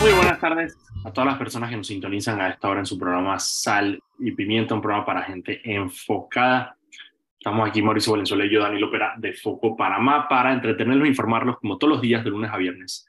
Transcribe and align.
Muy 0.00 0.12
buenas 0.12 0.40
tardes 0.40 0.78
a 1.04 1.12
todas 1.12 1.26
las 1.28 1.38
personas 1.38 1.68
que 1.68 1.76
nos 1.76 1.86
sintonizan 1.86 2.40
a 2.40 2.48
esta 2.48 2.70
hora 2.70 2.80
en 2.80 2.86
su 2.86 2.98
programa 2.98 3.38
Sal 3.38 4.02
y 4.18 4.32
Pimienta, 4.32 4.74
un 4.74 4.80
programa 4.80 5.04
para 5.04 5.22
gente 5.24 5.60
enfocada. 5.62 6.74
Estamos 7.38 7.68
aquí 7.68 7.82
Mauricio 7.82 8.12
Valenzuela 8.12 8.46
y 8.46 8.50
yo, 8.50 8.62
Daniel 8.62 8.84
Opera, 8.84 9.14
de 9.18 9.34
Foco 9.34 9.76
Panamá, 9.76 10.26
para 10.26 10.54
entretenerlos 10.54 11.04
e 11.04 11.10
informarlos 11.10 11.58
como 11.58 11.76
todos 11.76 11.92
los 11.92 12.00
días 12.00 12.24
de 12.24 12.30
lunes 12.30 12.50
a 12.50 12.56
viernes 12.56 13.06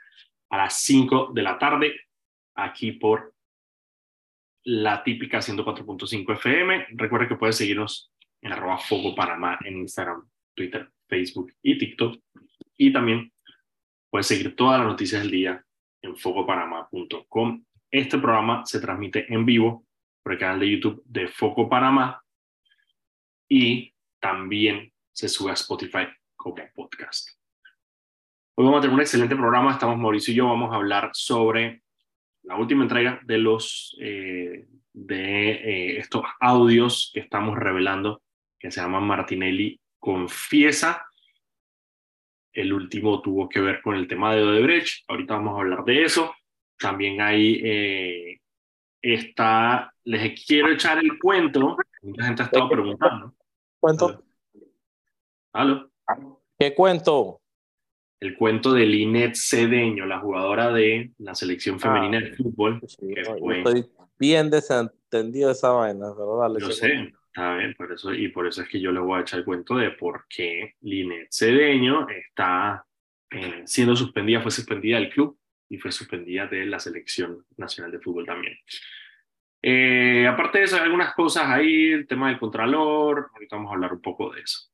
a 0.50 0.58
las 0.58 0.82
5 0.84 1.32
de 1.34 1.42
la 1.42 1.58
tarde, 1.58 1.96
aquí 2.55 2.92
por 2.92 3.34
la 4.66 5.02
típica 5.02 5.39
104.5 5.39 6.34
FM. 6.34 6.88
Recuerda 6.92 7.30
que 7.30 7.36
puedes 7.38 7.55
seguirnos 7.55 8.12
en 8.42 8.52
arroba 8.52 8.78
Foco 8.78 9.16
Panamá 9.16 9.58
en 9.64 9.78
Instagram, 9.78 10.30
Twitter, 10.54 10.89
Facebook 11.08 11.54
y 11.62 11.78
TikTok. 11.78 12.21
Y 12.76 12.92
también 12.92 13.32
puedes 14.10 14.28
seguir 14.28 14.58
todas 14.58 14.80
las 14.80 14.89
noticias 14.89 15.21
del 15.21 15.32
día 15.32 15.66
en 16.02 16.15
focopanamá.com. 16.15 17.63
Este 17.89 18.18
programa 18.18 18.65
se 18.65 18.79
transmite 18.79 19.32
en 19.33 19.46
vivo 19.46 19.86
por 20.23 20.33
el 20.33 20.39
canal 20.39 20.59
de 20.59 20.71
YouTube 20.71 21.04
de 21.05 21.28
Foco 21.28 21.69
Panamá 21.69 22.21
y 23.50 23.93
también 24.19 24.92
se 25.11 25.28
sube 25.28 25.51
a 25.51 25.56
Spotify 25.56 26.07
como 26.36 26.56
podcast. 26.73 27.29
Hoy 28.56 28.65
vamos 28.65 28.79
a 28.79 28.82
tener 28.82 28.93
un 28.93 29.01
excelente 29.01 29.36
programa. 29.36 29.71
Estamos 29.71 29.97
Mauricio 29.97 30.33
y 30.33 30.37
yo. 30.37 30.47
Vamos 30.47 30.71
a 30.71 30.75
hablar 30.75 31.09
sobre 31.14 31.83
la 32.44 32.56
última 32.56 32.83
entrega 32.83 33.20
de 33.23 33.38
los 33.38 33.95
eh, 34.00 34.67
de 34.94 35.52
eh, 35.52 35.97
estos 36.00 36.23
audios 36.39 37.11
que 37.14 37.22
estamos 37.22 37.58
revelando 37.58 38.22
que 38.59 38.72
se 38.72 38.81
llaman 38.81 39.03
Martinelli 39.03 39.80
Confiesa 40.00 41.06
el 42.53 42.73
último 42.73 43.22
tuvo 43.22 43.47
que 43.47 43.61
ver 43.61 43.81
con 43.81 43.95
el 43.95 44.08
tema 44.08 44.36
de 44.36 44.44
Odebrecht. 44.44 45.03
Ahorita 45.08 45.36
vamos 45.36 45.55
a 45.55 45.61
hablar 45.61 45.83
de 45.86 46.03
eso. 46.03 46.33
También 46.78 47.22
hay 47.22 47.61
eh, 47.64 48.42
está, 49.02 49.94
les 50.03 50.45
quiero 50.45 50.72
echar 50.72 51.00
el 51.00 51.17
cuento. 51.20 51.78
Mucha 52.02 52.26
gente 52.26 52.42
ha 52.42 52.45
estado 52.45 52.70
preguntando. 52.70 53.34
¿Cuento? 53.80 54.23
¿Aló? 55.53 55.92
¿Qué 56.58 56.73
cuento? 56.73 57.42
El 58.20 58.38
cuento 58.38 58.73
de 58.73 58.86
Linet 58.86 59.36
Cedeño, 59.36 60.06
la 60.06 60.20
jugadora 60.20 60.72
de 60.72 61.11
la 61.17 61.33
selección 61.33 61.80
femenina 61.80 62.20
de 62.20 62.36
fútbol. 62.36 62.80
Estoy 62.83 63.89
bien 64.20 64.52
desentendido 64.52 65.48
de 65.48 65.54
esa 65.54 65.72
vaina, 65.72 66.14
¿verdad? 66.14 66.59
Yo 66.59 66.72
sé, 66.72 67.11
Está 67.34 67.56
bien, 67.56 67.74
por 67.76 67.90
eso, 67.94 68.14
y 68.14 68.28
por 68.28 68.46
eso 68.46 68.62
es 68.62 68.68
que 68.68 68.82
yo 68.82 68.92
le 68.92 69.00
voy 69.00 69.18
a 69.18 69.22
echar 69.22 69.40
el 69.40 69.46
cuento 69.46 69.78
de 69.78 69.92
por 69.92 70.26
qué 70.28 70.76
Linet 70.82 71.30
Cedeño 71.32 72.06
está 72.10 72.86
eh, 73.30 73.62
siendo 73.66 73.96
suspendida, 73.96 74.42
fue 74.42 74.52
suspendida 74.52 74.98
del 74.98 75.10
club 75.10 75.40
y 75.70 75.78
fue 75.78 75.94
suspendida 75.94 76.48
de 76.48 76.66
la 76.66 76.78
selección 76.78 77.46
nacional 77.56 77.90
de 77.90 78.02
fútbol 78.02 78.26
también. 78.26 78.58
Eh, 79.62 80.28
aparte 80.28 80.58
de 80.58 80.66
eso, 80.66 80.76
hay 80.76 80.82
algunas 80.82 81.14
cosas 81.14 81.48
ahí, 81.48 81.92
el 81.92 82.06
tema 82.06 82.28
del 82.28 82.38
contralor, 82.38 83.30
ahorita 83.34 83.56
vamos 83.56 83.72
a 83.72 83.76
hablar 83.76 83.94
un 83.94 84.02
poco 84.02 84.34
de 84.34 84.42
eso. 84.42 84.70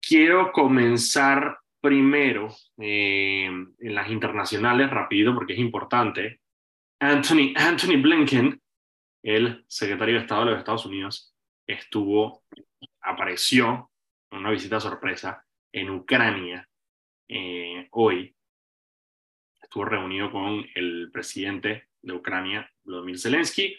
Quiero 0.00 0.50
comenzar 0.50 1.58
primero 1.80 2.48
eh, 2.76 3.44
en 3.44 3.94
las 3.94 4.10
internacionales, 4.10 4.90
rápido, 4.90 5.32
porque 5.32 5.52
es 5.52 5.60
importante. 5.60 6.40
Anthony, 6.98 7.52
Anthony 7.54 8.02
Blinken 8.02 8.60
el 9.22 9.64
secretario 9.68 10.14
de 10.14 10.20
Estado 10.22 10.44
de 10.44 10.50
los 10.52 10.58
Estados 10.58 10.86
Unidos 10.86 11.34
estuvo, 11.66 12.44
apareció 13.00 13.90
en 14.30 14.38
una 14.38 14.50
visita 14.50 14.80
sorpresa 14.80 15.44
en 15.72 15.90
Ucrania 15.90 16.68
eh, 17.28 17.88
hoy. 17.92 18.34
Estuvo 19.62 19.84
reunido 19.84 20.30
con 20.32 20.64
el 20.74 21.10
presidente 21.12 21.88
de 22.02 22.12
Ucrania, 22.12 22.68
Vladimir 22.82 23.18
Zelensky, 23.18 23.76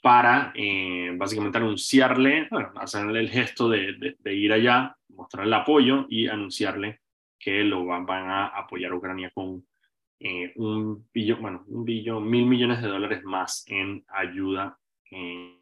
para 0.00 0.52
eh, 0.54 1.12
básicamente 1.16 1.58
anunciarle, 1.58 2.46
bueno, 2.50 2.72
hacerle 2.76 3.20
el 3.20 3.30
gesto 3.30 3.68
de, 3.68 4.16
ir 4.24 4.52
allá, 4.52 4.96
mostrarle 5.08 5.48
el 5.48 5.60
apoyo 5.60 6.06
y 6.08 6.28
anunciarle 6.28 7.00
que 7.38 7.64
lo 7.64 7.84
van, 7.84 8.06
van 8.06 8.28
a 8.28 8.46
apoyar 8.46 8.92
a 8.92 8.96
Ucrania 8.96 9.30
con 9.34 9.66
eh, 10.20 10.52
un 10.56 11.08
billón, 11.12 11.40
bueno, 11.40 11.64
un 11.68 11.84
billón, 11.84 12.28
mil 12.28 12.46
millones 12.46 12.82
de 12.82 12.88
dólares 12.88 13.22
más 13.22 13.64
en 13.68 14.04
ayuda 14.08 14.76
eh, 15.10 15.60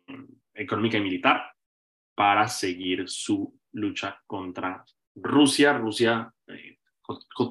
económica 0.55 0.97
y 0.97 1.03
militar 1.03 1.53
para 2.15 2.49
seguir 2.49 3.07
su 3.07 3.61
lucha 3.73 4.19
contra 4.27 4.83
Rusia. 5.15 5.75
Rusia 5.75 6.33
eh, 6.47 6.79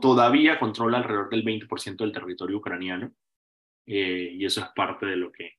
todavía 0.01 0.57
controla 0.57 0.97
alrededor 0.97 1.29
del 1.29 1.45
20% 1.45 1.97
del 1.97 2.11
territorio 2.11 2.57
ucraniano 2.57 3.11
y 3.87 4.43
eso 4.43 4.61
es 4.61 4.67
parte 4.75 5.05
de 5.05 5.15
lo 5.15 5.31
que 5.31 5.57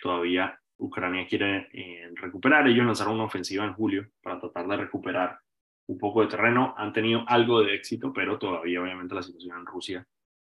todavía 0.00 0.56
Ucrania 0.76 1.26
quiere 1.26 1.68
recuperar. 2.14 2.68
Ellos 2.68 2.86
lanzaron 2.86 3.14
una 3.14 3.24
ofensiva 3.24 3.64
en 3.64 3.74
julio 3.74 4.08
para 4.22 4.38
tratar 4.38 4.68
de 4.68 4.76
recuperar 4.76 5.40
un 5.88 5.98
poco 5.98 6.20
de 6.20 6.28
terreno. 6.28 6.72
Han 6.78 6.92
tenido 6.92 7.24
algo 7.26 7.62
de 7.62 7.74
éxito, 7.74 8.12
pero 8.12 8.38
todavía 8.38 8.80
obviamente 8.80 9.16
la 9.16 9.24
situación 9.24 9.58
en 9.58 9.66
Rusia 9.66 10.06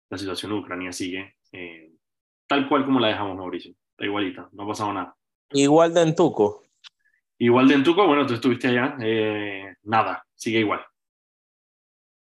la 0.08 0.18
situación 0.18 0.52
en 0.52 0.58
Ucrania 0.58 0.92
sigue 0.92 1.36
eh, 1.52 1.92
tal 2.46 2.68
cual 2.68 2.84
como 2.84 3.00
la 3.00 3.08
dejamos, 3.08 3.36
Mauricio. 3.36 3.74
Está 3.90 4.04
igualita, 4.04 4.48
no 4.52 4.64
ha 4.64 4.68
pasado 4.68 4.92
nada. 4.92 5.16
Igual 5.52 5.94
de 5.94 6.02
Entuco. 6.02 6.64
Igual 7.38 7.68
de 7.68 7.74
Entuco, 7.74 8.06
bueno, 8.06 8.26
tú 8.26 8.34
estuviste 8.34 8.68
allá, 8.68 8.96
eh, 9.00 9.74
nada, 9.82 10.26
sigue 10.34 10.60
igual. 10.60 10.80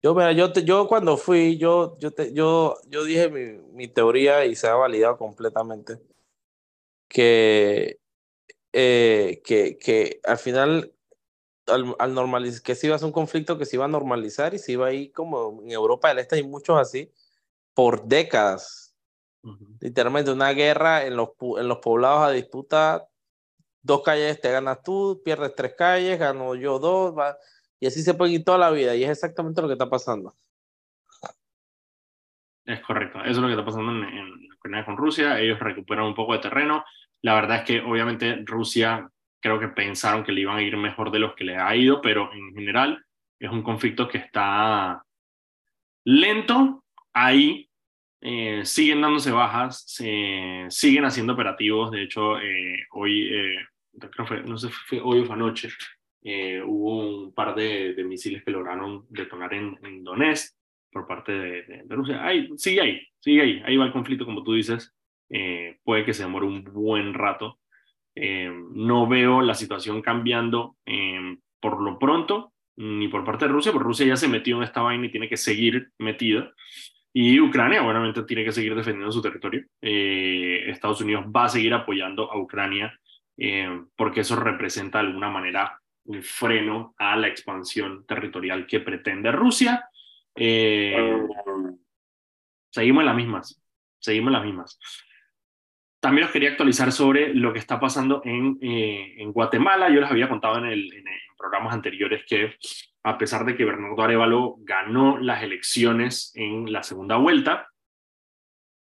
Yo, 0.03 0.15
mira, 0.15 0.31
yo, 0.31 0.51
yo 0.53 0.87
cuando 0.87 1.15
fui, 1.15 1.57
yo, 1.57 1.97
yo, 1.99 2.11
te, 2.11 2.33
yo, 2.33 2.77
yo 2.87 3.03
dije 3.03 3.29
mi, 3.29 3.59
mi, 3.73 3.87
teoría 3.87 4.45
y 4.45 4.55
se 4.55 4.67
ha 4.67 4.73
validado 4.73 5.17
completamente, 5.17 5.99
que, 7.07 7.99
eh, 8.73 9.41
que, 9.45 9.77
que 9.77 10.19
al 10.23 10.37
final, 10.37 10.93
al, 11.67 11.95
al 11.99 12.13
normalizar, 12.13 12.63
que 12.63 12.73
se 12.73 12.87
iba 12.87 12.95
a 12.95 12.99
ser 12.99 13.07
un 13.07 13.11
conflicto 13.11 13.57
que 13.57 13.65
se 13.65 13.75
iba 13.75 13.85
a 13.85 13.89
normalizar 13.89 14.53
y 14.55 14.59
se 14.59 14.71
iba 14.71 14.87
a 14.87 14.93
ir 14.93 15.11
como 15.11 15.61
en 15.61 15.71
Europa 15.71 16.09
del 16.09 16.19
Este 16.19 16.37
hay 16.37 16.43
muchos 16.43 16.79
así, 16.79 17.11
por 17.73 18.05
décadas. 18.05 18.95
Literalmente 19.79 20.31
una 20.31 20.51
guerra 20.51 21.05
en 21.05 21.15
los, 21.15 21.29
en 21.57 21.67
los 21.67 21.79
poblados 21.79 22.21
a 22.21 22.31
disputa, 22.31 23.07
dos 23.81 24.03
calles 24.03 24.39
te 24.39 24.51
ganas 24.51 24.83
tú, 24.83 25.21
pierdes 25.25 25.55
tres 25.55 25.73
calles, 25.75 26.19
gano 26.19 26.53
yo 26.53 26.77
dos, 26.77 27.15
y 27.79 27.87
así 27.87 28.03
se 28.03 28.13
puede 28.13 28.33
ir 28.33 28.43
toda 28.43 28.59
la 28.59 28.69
vida, 28.69 28.95
y 28.95 29.03
es 29.03 29.09
exactamente 29.09 29.61
lo 29.61 29.67
que 29.67 29.73
está 29.73 29.89
pasando. 29.89 30.35
Es 32.65 32.81
correcto, 32.81 33.19
eso 33.21 33.31
es 33.31 33.37
lo 33.37 33.47
que 33.47 33.53
está 33.53 33.65
pasando 33.65 33.91
en, 33.91 34.03
en 34.03 34.53
Ucrania 34.53 34.85
con 34.85 34.97
Rusia, 34.97 35.39
ellos 35.39 35.59
recuperan 35.59 36.05
un 36.05 36.13
poco 36.13 36.33
de 36.33 36.39
terreno, 36.39 36.85
la 37.23 37.33
verdad 37.33 37.57
es 37.57 37.63
que 37.63 37.81
obviamente 37.81 38.43
Rusia 38.45 39.09
creo 39.39 39.59
que 39.59 39.69
pensaron 39.69 40.23
que 40.23 40.31
le 40.31 40.41
iban 40.41 40.57
a 40.57 40.61
ir 40.61 40.77
mejor 40.77 41.11
de 41.11 41.19
los 41.19 41.33
que 41.33 41.43
le 41.43 41.57
ha 41.57 41.75
ido, 41.75 41.99
pero 42.01 42.31
en 42.31 42.53
general 42.53 43.03
es 43.39 43.49
un 43.49 43.63
conflicto 43.63 44.07
que 44.07 44.19
está 44.19 45.03
lento, 46.05 46.80
ahí 47.13 47.69
eh, 48.23 48.61
siguen 48.65 49.01
dándose 49.01 49.31
bajas, 49.31 49.83
se, 49.87 50.65
siguen 50.69 51.05
haciendo 51.05 51.33
operativos. 51.33 51.91
De 51.91 52.03
hecho, 52.03 52.39
eh, 52.39 52.85
hoy, 52.91 53.29
eh, 53.33 53.55
no 54.45 54.57
sé, 54.57 54.69
fue 54.69 55.01
hoy 55.01 55.19
o 55.19 55.25
fue 55.25 55.35
anoche, 55.35 55.69
hubo 56.65 56.99
un 56.99 57.33
par 57.33 57.55
de, 57.55 57.95
misiles 58.05 58.43
que 58.43 58.51
lograron 58.51 59.05
detonar 59.09 59.53
en, 59.53 59.77
en 59.83 60.03
Donetsk 60.03 60.55
por 60.91 61.07
parte 61.07 61.31
de, 61.31 61.83
Rusia. 61.89 62.23
Ahí, 62.23 62.49
sigue 62.57 62.81
ahí, 62.81 63.07
sigue 63.19 63.41
ahí. 63.41 63.61
Ahí 63.65 63.77
va 63.77 63.85
el 63.85 63.91
conflicto, 63.91 64.25
como 64.25 64.43
tú 64.43 64.53
dices. 64.53 64.93
puede 65.83 66.05
que 66.05 66.13
se 66.13 66.23
demore 66.23 66.45
un 66.45 66.63
buen 66.63 67.13
rato. 67.13 67.59
no 68.15 69.07
veo 69.07 69.41
la 69.41 69.55
situación 69.55 70.01
cambiando 70.01 70.75
por 71.59 71.81
lo 71.81 71.97
pronto, 71.97 72.53
ni 72.75 73.07
por 73.07 73.23
parte 73.23 73.45
de 73.45 73.51
Rusia, 73.51 73.71
porque 73.71 73.87
Rusia 73.87 74.05
ya 74.05 74.15
se 74.15 74.27
metió 74.27 74.57
en 74.57 74.63
esta 74.63 74.81
vaina 74.81 75.05
y 75.05 75.11
tiene 75.11 75.29
que 75.29 75.37
seguir 75.37 75.91
metida. 75.97 76.53
Y 77.13 77.39
Ucrania, 77.39 77.83
obviamente, 77.83 78.23
tiene 78.23 78.45
que 78.45 78.51
seguir 78.51 78.73
defendiendo 78.73 79.11
su 79.11 79.21
territorio. 79.21 79.65
Eh, 79.81 80.63
Estados 80.67 81.01
Unidos 81.01 81.25
va 81.25 81.45
a 81.45 81.49
seguir 81.49 81.73
apoyando 81.73 82.31
a 82.31 82.37
Ucrania 82.37 82.97
eh, 83.37 83.81
porque 83.95 84.21
eso 84.21 84.37
representa 84.37 84.99
de 84.99 85.07
alguna 85.07 85.29
manera 85.29 85.77
un 86.05 86.23
freno 86.23 86.95
a 86.97 87.15
la 87.17 87.27
expansión 87.27 88.05
territorial 88.05 88.65
que 88.65 88.79
pretende 88.79 89.31
Rusia. 89.31 89.89
Eh, 90.35 91.27
seguimos 92.69 93.01
en 93.01 93.05
las 93.05 93.15
mismas, 93.15 93.61
seguimos 93.99 94.29
en 94.29 94.33
las 94.33 94.45
mismas. 94.45 94.79
También 95.99 96.25
os 96.25 96.33
quería 96.33 96.51
actualizar 96.51 96.91
sobre 96.91 97.33
lo 97.35 97.51
que 97.51 97.59
está 97.59 97.79
pasando 97.79 98.21
en, 98.23 98.57
en 98.61 99.31
Guatemala. 99.33 99.89
Yo 99.89 99.99
les 99.99 100.09
había 100.09 100.29
contado 100.29 100.57
en, 100.57 100.65
el, 100.65 100.91
en 100.93 101.03
programas 101.37 101.73
anteriores 101.73 102.23
que 102.27 102.55
a 103.03 103.17
pesar 103.17 103.45
de 103.45 103.55
que 103.55 103.65
Bernardo 103.65 104.01
Arevalo 104.01 104.55
ganó 104.59 105.17
las 105.17 105.43
elecciones 105.43 106.31
en 106.35 106.71
la 106.71 106.83
segunda 106.83 107.17
vuelta, 107.17 107.69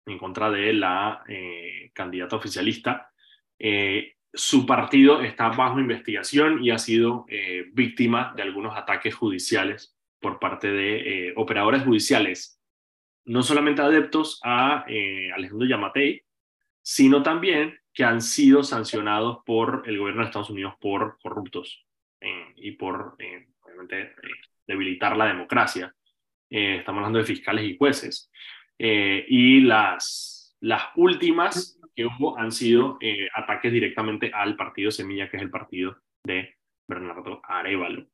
en 0.06 0.18
contra 0.18 0.50
de 0.50 0.74
la 0.74 1.24
eh, 1.28 1.92
candidata 1.94 2.36
oficialista, 2.36 3.12
eh, 3.60 4.16
su 4.34 4.66
partido 4.66 5.22
está 5.22 5.50
bajo 5.50 5.80
investigación 5.80 6.64
y 6.64 6.72
ha 6.72 6.78
sido 6.78 7.26
eh, 7.30 7.66
víctima 7.74 8.34
de 8.36 8.44
algunos 8.44 8.76
ataques 8.78 9.16
judiciales 9.16 9.96
por 10.20 10.40
parte 10.40 10.72
de 10.72 11.34
operadores 11.38 11.84
judiciales 11.84 12.62
no 13.26 13.44
solamente 13.44 13.82
adeptos 13.82 14.40
a 14.44 14.86
Alejandro 15.36 15.68
Yamatei, 15.68 16.24
sino 16.82 17.22
también 17.22 17.80
que 17.94 18.04
han 18.04 18.22
sido 18.22 18.64
sancionados 18.64 19.40
por 19.46 19.84
el 19.86 19.98
gobierno 19.98 20.22
de 20.22 20.28
Estados 20.28 20.50
Unidos 20.50 20.74
por 20.80 21.20
corruptos 21.22 21.86
y 22.56 22.72
por, 22.72 23.16
eh, 23.80 24.14
obviamente, 24.16 24.16
debilitar 24.68 25.16
la 25.18 25.26
democracia. 25.26 25.94
estamos 26.50 27.00
hablando 27.00 27.20
de 27.20 27.26
fiscales 27.26 27.66
y 27.66 27.78
jueces. 27.78 28.32
y 28.78 29.62
las, 29.62 30.56
las 30.62 30.84
últimas 30.96 31.80
que 31.96 32.06
hubo 32.06 32.38
han 32.38 32.52
sido 32.52 32.98
ataques 33.36 33.72
directamente 33.72 34.32
al 34.34 34.56
partido 34.56 34.92
Semilla, 34.92 35.30
que 35.30 35.38
es 35.38 35.44
el 35.44 35.52
partido 35.52 35.98
de 36.24 36.56
Bernardo 36.88 37.42
Arevalo. 37.44 38.08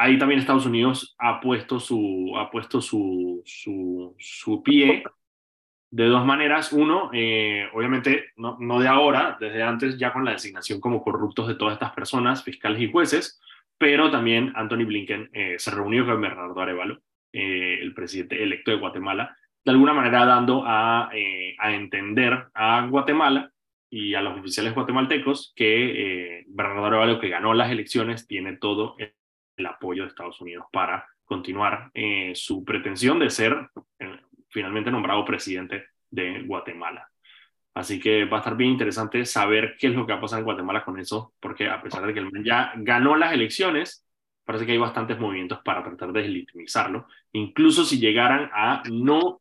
Ahí 0.00 0.16
también 0.16 0.38
Estados 0.38 0.64
Unidos 0.64 1.16
ha 1.18 1.40
puesto 1.40 1.80
su, 1.80 2.32
ha 2.36 2.48
puesto 2.52 2.80
su, 2.80 3.42
su, 3.44 4.14
su 4.16 4.62
pie 4.62 5.02
de 5.90 6.04
dos 6.06 6.24
maneras. 6.24 6.72
Uno, 6.72 7.10
eh, 7.12 7.66
obviamente, 7.74 8.26
no, 8.36 8.56
no, 8.60 8.78
de 8.78 8.86
ahora, 8.86 9.36
desde 9.40 9.60
antes 9.60 9.98
ya 9.98 10.12
con 10.12 10.24
la 10.24 10.30
designación 10.30 10.80
como 10.80 11.02
corruptos 11.02 11.48
de 11.48 11.56
todas 11.56 11.74
estas 11.74 11.90
personas, 11.94 12.44
fiscales 12.44 12.80
y 12.80 12.92
jueces, 12.92 13.40
pero 13.78 14.10
también 14.10 14.52
Anthony 14.54 14.84
Blinken 14.84 15.30
eh, 15.32 15.56
se 15.58 15.70
reunió 15.70 16.04
con 16.04 16.20
Bernardo 16.20 16.60
Arevalo, 16.60 17.00
eh, 17.32 17.78
el 17.80 17.94
presidente 17.94 18.42
electo 18.42 18.70
de 18.70 18.78
Guatemala, 18.78 19.36
de 19.64 19.70
alguna 19.70 19.92
manera 19.92 20.24
dando 20.24 20.64
a, 20.66 21.08
a 21.08 21.74
entender 21.74 22.48
a 22.54 22.86
Guatemala 22.86 23.50
y 23.90 24.14
a 24.14 24.22
los 24.22 24.38
oficiales 24.38 24.74
guatemaltecos 24.74 25.52
que 25.54 26.44
Bernardo 26.48 26.86
Arevalo, 26.86 27.20
que 27.20 27.28
ganó 27.28 27.52
las 27.54 27.70
elecciones, 27.70 28.26
tiene 28.26 28.56
todo 28.56 28.96
el 28.98 29.66
apoyo 29.66 30.02
de 30.02 30.08
Estados 30.08 30.40
Unidos 30.40 30.66
para 30.72 31.06
continuar 31.28 31.90
eh, 31.92 32.32
su 32.34 32.64
pretensión 32.64 33.18
de 33.18 33.30
ser 33.30 33.54
eh, 33.98 34.20
finalmente 34.48 34.90
nombrado 34.90 35.24
presidente 35.24 35.88
de 36.10 36.42
Guatemala. 36.42 37.06
Así 37.78 38.00
que 38.00 38.24
va 38.24 38.38
a 38.38 38.40
estar 38.40 38.56
bien 38.56 38.72
interesante 38.72 39.24
saber 39.24 39.76
qué 39.78 39.86
es 39.86 39.94
lo 39.94 40.04
que 40.04 40.10
va 40.10 40.18
a 40.18 40.20
pasar 40.20 40.40
en 40.40 40.46
Guatemala 40.46 40.84
con 40.84 40.98
eso, 40.98 41.32
porque 41.38 41.68
a 41.68 41.80
pesar 41.80 42.04
de 42.04 42.12
que 42.12 42.18
el 42.18 42.28
man 42.28 42.42
ya 42.42 42.72
ganó 42.74 43.14
las 43.14 43.32
elecciones, 43.32 44.04
parece 44.44 44.66
que 44.66 44.72
hay 44.72 44.78
bastantes 44.78 45.16
movimientos 45.20 45.60
para 45.64 45.84
tratar 45.84 46.12
de 46.12 46.22
legitimizarlo, 46.22 47.06
incluso 47.30 47.84
si 47.84 48.00
llegaran 48.00 48.50
a 48.52 48.82
no, 48.90 49.40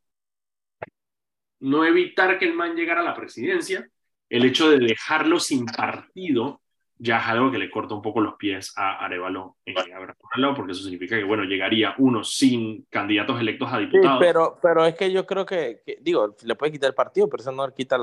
no 1.62 1.84
evitar 1.84 2.38
que 2.38 2.46
el 2.46 2.54
man 2.54 2.76
llegara 2.76 3.02
a 3.02 3.06
la 3.06 3.16
presidencia, 3.16 3.90
el 4.30 4.46
hecho 4.46 4.70
de 4.70 4.86
dejarlo 4.86 5.40
sin 5.40 5.66
partido 5.66 6.62
ya 7.00 7.20
es 7.20 7.28
algo 7.28 7.52
que 7.52 7.58
le 7.58 7.70
corta 7.70 7.94
un 7.94 8.02
poco 8.02 8.22
los 8.22 8.36
pies 8.36 8.74
a 8.76 9.06
Arevalo, 9.06 9.58
a 9.68 10.56
porque 10.56 10.72
eso 10.72 10.84
significa 10.84 11.16
que, 11.16 11.24
bueno, 11.24 11.44
llegaría 11.44 11.94
uno 11.98 12.24
sin 12.24 12.86
candidatos 12.90 13.40
electos 13.40 13.72
a 13.72 13.80
diputados. 13.80 14.20
Sí, 14.20 14.26
pero, 14.26 14.58
pero 14.62 14.86
es 14.86 14.96
que 14.96 15.12
yo 15.12 15.26
creo 15.26 15.46
que, 15.46 15.82
digo, 16.02 16.36
le 16.44 16.56
puede 16.56 16.72
quitar 16.72 16.90
el 16.90 16.96
partido, 16.96 17.30
pero 17.30 17.42
eso 17.42 17.52
no 17.52 17.68
le 17.68 17.74
quita 17.74 17.98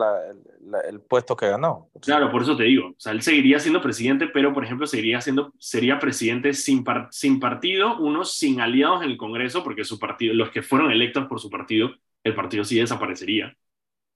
el 0.89 1.01
puesto 1.01 1.37
que 1.37 1.49
ganó. 1.49 1.89
Claro, 2.01 2.31
por 2.31 2.43
eso 2.43 2.57
te 2.57 2.65
digo, 2.65 2.89
o 2.89 2.95
sea, 2.99 3.13
él 3.13 3.23
seguiría 3.23 3.59
siendo 3.59 3.81
presidente, 3.81 4.29
pero, 4.29 4.53
por 4.53 4.65
ejemplo, 4.65 4.87
seguiría 4.87 5.21
siendo, 5.21 5.53
sería 5.59 5.99
presidente 5.99 6.53
sin, 6.55 6.85
sin 7.11 7.41
partido, 7.41 7.99
uno 7.99 8.25
sin 8.25 8.61
aliados 8.61 9.03
en 9.03 9.11
el 9.11 9.17
Congreso, 9.17 9.65
porque 9.65 9.85
su 9.85 9.99
partido, 9.99 10.35
los 10.35 10.51
que 10.51 10.63
fueron 10.63 10.91
electos 10.91 11.27
por 11.27 11.41
su 11.41 11.51
partido, 11.51 11.91
el 12.23 12.35
partido 12.35 12.65
sí 12.65 12.79
desaparecería. 12.79 13.55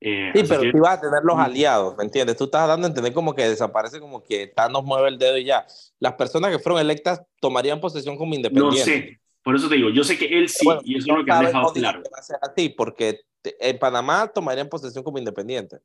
Eh, 0.01 0.31
sí, 0.33 0.43
pero 0.49 0.71
tú 0.71 0.79
vas 0.79 0.99
a 0.99 1.01
tener 1.01 1.21
los 1.25 1.37
aliados, 1.37 1.97
¿me 1.97 2.05
entiendes? 2.05 2.37
Tú 2.37 2.45
estás 2.45 2.69
dando 2.69 2.87
a 2.87 2.89
entender 2.89 3.13
como 3.13 3.35
que 3.35 3.49
desaparece, 3.49 3.99
como 3.99 4.23
que 4.23 4.47
Thanos 4.47 4.85
mueve 4.85 5.09
el 5.09 5.19
dedo 5.19 5.37
y 5.37 5.45
ya. 5.45 5.67
Las 5.99 6.15
personas 6.15 6.53
que 6.53 6.61
fueron 6.61 6.81
electas 6.81 7.23
tomarían 7.41 7.81
posesión 7.81 8.17
como 8.17 8.35
independientes. 8.35 8.79
No 8.79 8.85
sé, 8.85 9.21
por 9.43 9.57
eso 9.57 9.69
te 9.69 9.75
digo, 9.75 9.91
yo 9.91 10.05
sé 10.05 10.17
que 10.17 10.27
él 10.39 10.49
sí, 10.49 10.69
y 10.85 10.99
eso 10.99 11.11
es 11.11 11.19
lo 11.19 11.25
que 11.25 11.33
han 11.33 11.47
dejado 11.47 11.73
claro. 11.73 12.03
A 12.43 12.55
ti, 12.55 12.69
porque 12.69 13.23
en 13.43 13.79
Panamá 13.79 14.31
tomarían 14.33 14.69
posesión 14.69 15.03
como 15.03 15.19
independientes. 15.19 15.81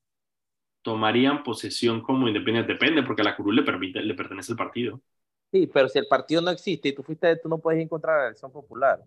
Tomarían 0.83 1.43
posesión 1.43 2.01
como 2.01 2.27
independientes, 2.27 2.77
depende, 2.77 3.03
porque 3.03 3.21
a 3.21 3.25
la 3.25 3.35
curul 3.35 3.55
le, 3.55 3.63
permite, 3.63 4.01
le 4.01 4.13
pertenece 4.13 4.51
el 4.51 4.57
partido. 4.57 5.01
Sí, 5.51 5.67
pero 5.67 5.87
si 5.87 5.97
el 5.97 6.07
partido 6.07 6.41
no 6.41 6.51
existe 6.51 6.89
y 6.89 6.93
tú 6.93 7.03
fuiste, 7.03 7.35
tú 7.37 7.47
no 7.47 7.57
puedes 7.57 7.81
encontrar 7.81 8.19
la 8.19 8.25
elección 8.27 8.51
popular. 8.51 8.99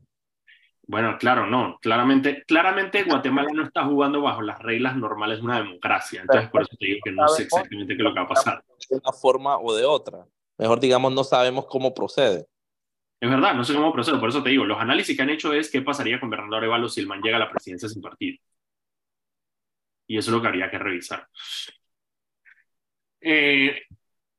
Bueno, 0.89 1.19
claro, 1.19 1.47
no. 1.47 1.79
Claramente, 1.81 2.45
claramente 2.45 3.03
Guatemala 3.03 3.51
no 3.53 3.65
está 3.65 3.85
jugando 3.85 4.23
bajo 4.23 4.41
las 4.43 4.61
reglas 4.61 4.97
normales 4.97 5.39
de 5.39 5.45
una 5.45 5.59
democracia. 5.59 6.21
Entonces, 6.21 6.49
por 6.49 6.63
eso 6.63 6.77
te 6.79 6.87
digo 6.87 7.01
que 7.05 7.11
no 7.11 7.27
sé 7.29 7.43
exactamente 7.43 7.97
qué 7.97 8.03
es 8.03 8.05
lo 8.05 8.15
que 8.15 8.21
va 8.21 8.27
a 8.27 8.29
pasar. 8.29 8.65
De 8.89 8.97
una 8.97 9.13
forma 9.13 9.59
o 9.59 9.75
de 9.75 9.85
otra. 9.85 10.25
Mejor 10.59 10.79
digamos, 10.79 11.13
no 11.13 11.25
sabemos 11.25 11.67
cómo 11.67 11.93
procede. 11.93 12.47
Es 13.21 13.31
verdad, 13.31 13.55
no 13.55 13.65
sé 13.65 13.75
cómo 13.75 13.93
procede. 13.93 14.19
Por 14.19 14.29
eso 14.29 14.43
te 14.43 14.51
digo, 14.51 14.65
los 14.65 14.79
análisis 14.79 15.17
que 15.17 15.23
han 15.23 15.31
hecho 15.31 15.53
es 15.53 15.71
qué 15.71 15.83
pasaría 15.83 16.21
con 16.21 16.31
Bernardo 16.31 16.57
Arevalo 16.57 16.89
si 16.89 17.01
el 17.01 17.09
man 17.09 17.21
llega 17.21 17.37
a 17.37 17.41
la 17.41 17.51
presidencia 17.51 17.89
sin 17.89 18.01
partido. 18.01 18.39
Y 20.07 20.19
eso 20.19 20.31
es 20.31 20.37
lo 20.37 20.41
que 20.41 20.49
habría 20.49 20.71
que 20.71 20.79
revisar. 20.79 21.27
Eh, 23.21 23.83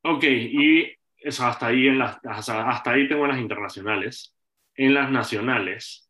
ok, 0.03 0.23
y 0.23 0.93
eso 1.17 1.45
hasta 1.45 1.67
ahí, 1.67 1.87
en 1.87 1.99
las, 1.99 2.19
hasta 2.23 2.91
ahí 2.91 3.07
tengo 3.07 3.27
las 3.27 3.39
internacionales. 3.39 4.33
En 4.75 4.93
las 4.93 5.11
nacionales, 5.11 6.06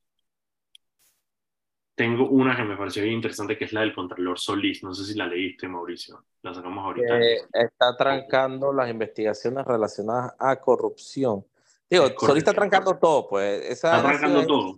tengo 1.98 2.30
una 2.30 2.56
que 2.56 2.64
me 2.64 2.78
pareció 2.78 3.02
bien 3.02 3.16
interesante, 3.16 3.58
que 3.58 3.66
es 3.66 3.74
la 3.74 3.82
del 3.82 3.96
Contralor 3.96 4.38
Solís. 4.38 4.84
No 4.84 4.94
sé 4.94 5.04
si 5.04 5.16
la 5.16 5.26
leíste, 5.26 5.68
Mauricio. 5.68 6.26
La 6.44 6.54
sacamos 6.54 6.86
ahorita. 6.86 7.20
está 7.52 7.98
trancando 7.98 8.72
las 8.72 8.92
investigaciones 8.92 9.66
relacionadas 9.66 10.36
a 10.38 10.58
corrupción. 10.58 11.44
Digo, 11.90 12.08
Solís 12.20 12.44
está 12.44 12.54
trancando 12.54 13.00
todo, 13.00 13.28
pues. 13.28 13.66
está 13.66 14.00
trancando 14.04 14.46
todo. 14.46 14.78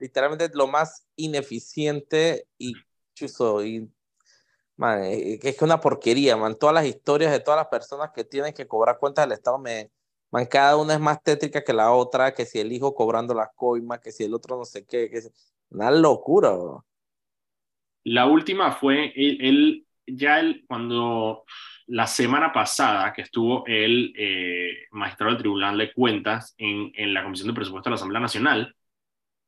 Literalmente 0.00 0.50
lo 0.52 0.66
más 0.66 1.06
ineficiente 1.14 2.48
y 2.58 2.72
chuzo. 3.14 3.64
Y, 3.64 3.88
man, 4.76 5.04
eh, 5.04 5.38
es 5.40 5.56
que 5.56 5.64
una 5.64 5.80
porquería, 5.80 6.36
man. 6.36 6.56
Todas 6.56 6.74
las 6.74 6.86
historias 6.86 7.30
de 7.30 7.38
todas 7.38 7.58
las 7.58 7.68
personas 7.68 8.10
que 8.12 8.24
tienen 8.24 8.52
que 8.52 8.66
cobrar 8.66 8.98
cuentas 8.98 9.26
del 9.26 9.38
Estado, 9.38 9.58
me, 9.58 9.92
man, 10.32 10.44
cada 10.46 10.76
una 10.76 10.94
es 10.94 11.00
más 11.00 11.22
tétrica 11.22 11.62
que 11.62 11.72
la 11.72 11.92
otra, 11.92 12.34
que 12.34 12.44
si 12.44 12.58
el 12.58 12.72
hijo 12.72 12.96
cobrando 12.96 13.32
las 13.32 13.50
coimas, 13.54 14.00
que 14.00 14.10
si 14.10 14.24
el 14.24 14.34
otro 14.34 14.56
no 14.58 14.64
sé 14.64 14.84
qué, 14.84 15.08
que 15.08 15.22
una 15.70 15.90
locura. 15.90 16.50
La 18.04 18.26
última 18.26 18.72
fue 18.72 19.12
él, 19.14 19.86
ya 20.06 20.40
él, 20.40 20.64
cuando 20.66 21.44
la 21.86 22.06
semana 22.06 22.52
pasada 22.52 23.12
que 23.12 23.22
estuvo 23.22 23.64
el 23.66 24.12
eh, 24.16 24.86
magistrado 24.92 25.32
del 25.32 25.40
Tribunal 25.40 25.78
de 25.78 25.92
Cuentas 25.92 26.54
en, 26.58 26.90
en 26.94 27.14
la 27.14 27.22
Comisión 27.22 27.48
de 27.48 27.54
Presupuesto 27.54 27.88
de 27.88 27.92
la 27.92 27.96
Asamblea 27.96 28.20
Nacional, 28.20 28.74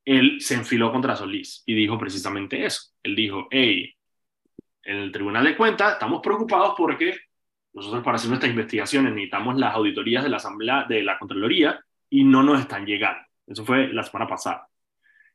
él 0.05 0.41
se 0.41 0.55
enfiló 0.55 0.91
contra 0.93 1.17
Solís 1.17 1.63
y 1.67 1.75
dijo 1.75 1.99
precisamente 1.99 2.65
eso. 2.65 2.93
Él 3.03 3.15
dijo, 3.15 3.49
hey, 3.51 3.95
en 4.85 4.97
el 4.97 5.12
Tribunal 5.12 5.45
de 5.45 5.57
Cuentas 5.57 5.95
estamos 5.95 6.21
preocupados 6.23 6.75
porque 6.77 7.17
nosotros 7.73 8.03
para 8.03 8.17
hacer 8.17 8.29
nuestras 8.29 8.50
investigaciones 8.50 9.12
necesitamos 9.12 9.57
las 9.57 9.75
auditorías 9.75 10.25
de 10.25 10.31
la 10.31 10.39
Asamblea, 10.39 10.87
de 10.89 11.03
la 11.03 11.19
Contraloría, 11.19 11.81
y 12.09 12.25
no 12.25 12.43
nos 12.43 12.61
están 12.61 12.85
llegando. 12.85 13.23
Eso 13.47 13.65
fue 13.65 13.89
la 13.93 14.03
semana 14.03 14.27
pasada. 14.27 14.70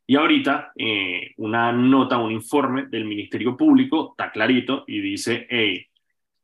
Y 0.08 0.16
ahorita 0.16 0.72
eh, 0.76 1.34
una 1.38 1.72
nota, 1.72 2.18
un 2.18 2.32
informe 2.32 2.86
del 2.88 3.06
Ministerio 3.06 3.58
Público 3.58 4.12
está 4.12 4.32
clarito 4.32 4.84
y 4.88 5.02
dice, 5.02 5.48
hey, 5.50 5.88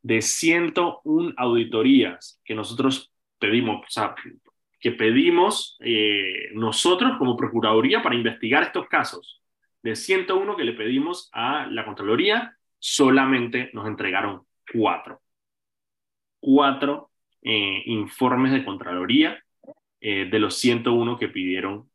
de 0.02 0.22
101 0.22 1.34
auditorías 1.38 2.42
que 2.44 2.56
nosotros 2.56 3.14
pedimos, 3.38 3.86
o 3.86 3.90
sea, 3.90 4.16
que 4.80 4.92
pedimos 4.92 5.78
eh, 5.82 6.50
nosotros 6.56 7.18
como 7.20 7.38
Procuraduría 7.38 8.02
para 8.02 8.16
investigar 8.16 8.64
estos 8.64 8.88
casos, 8.88 9.44
de 9.84 9.96
101 9.96 10.56
que 10.56 10.64
le 10.64 10.74
pedimos 10.74 11.30
a 11.32 11.68
la 11.68 11.86
Contraloría, 11.86 12.58
solamente 12.80 13.70
nos 13.74 13.88
entregaron 13.88 14.42
cuatro. 14.74 15.22
Cuatro 16.40 17.12
eh, 17.44 17.84
informes 17.86 18.54
de 18.54 18.66
Contraloría 18.66 19.44
de 20.04 20.40
los 20.40 20.58
101 20.58 21.20
que 21.20 21.28
pidieron 21.28 21.88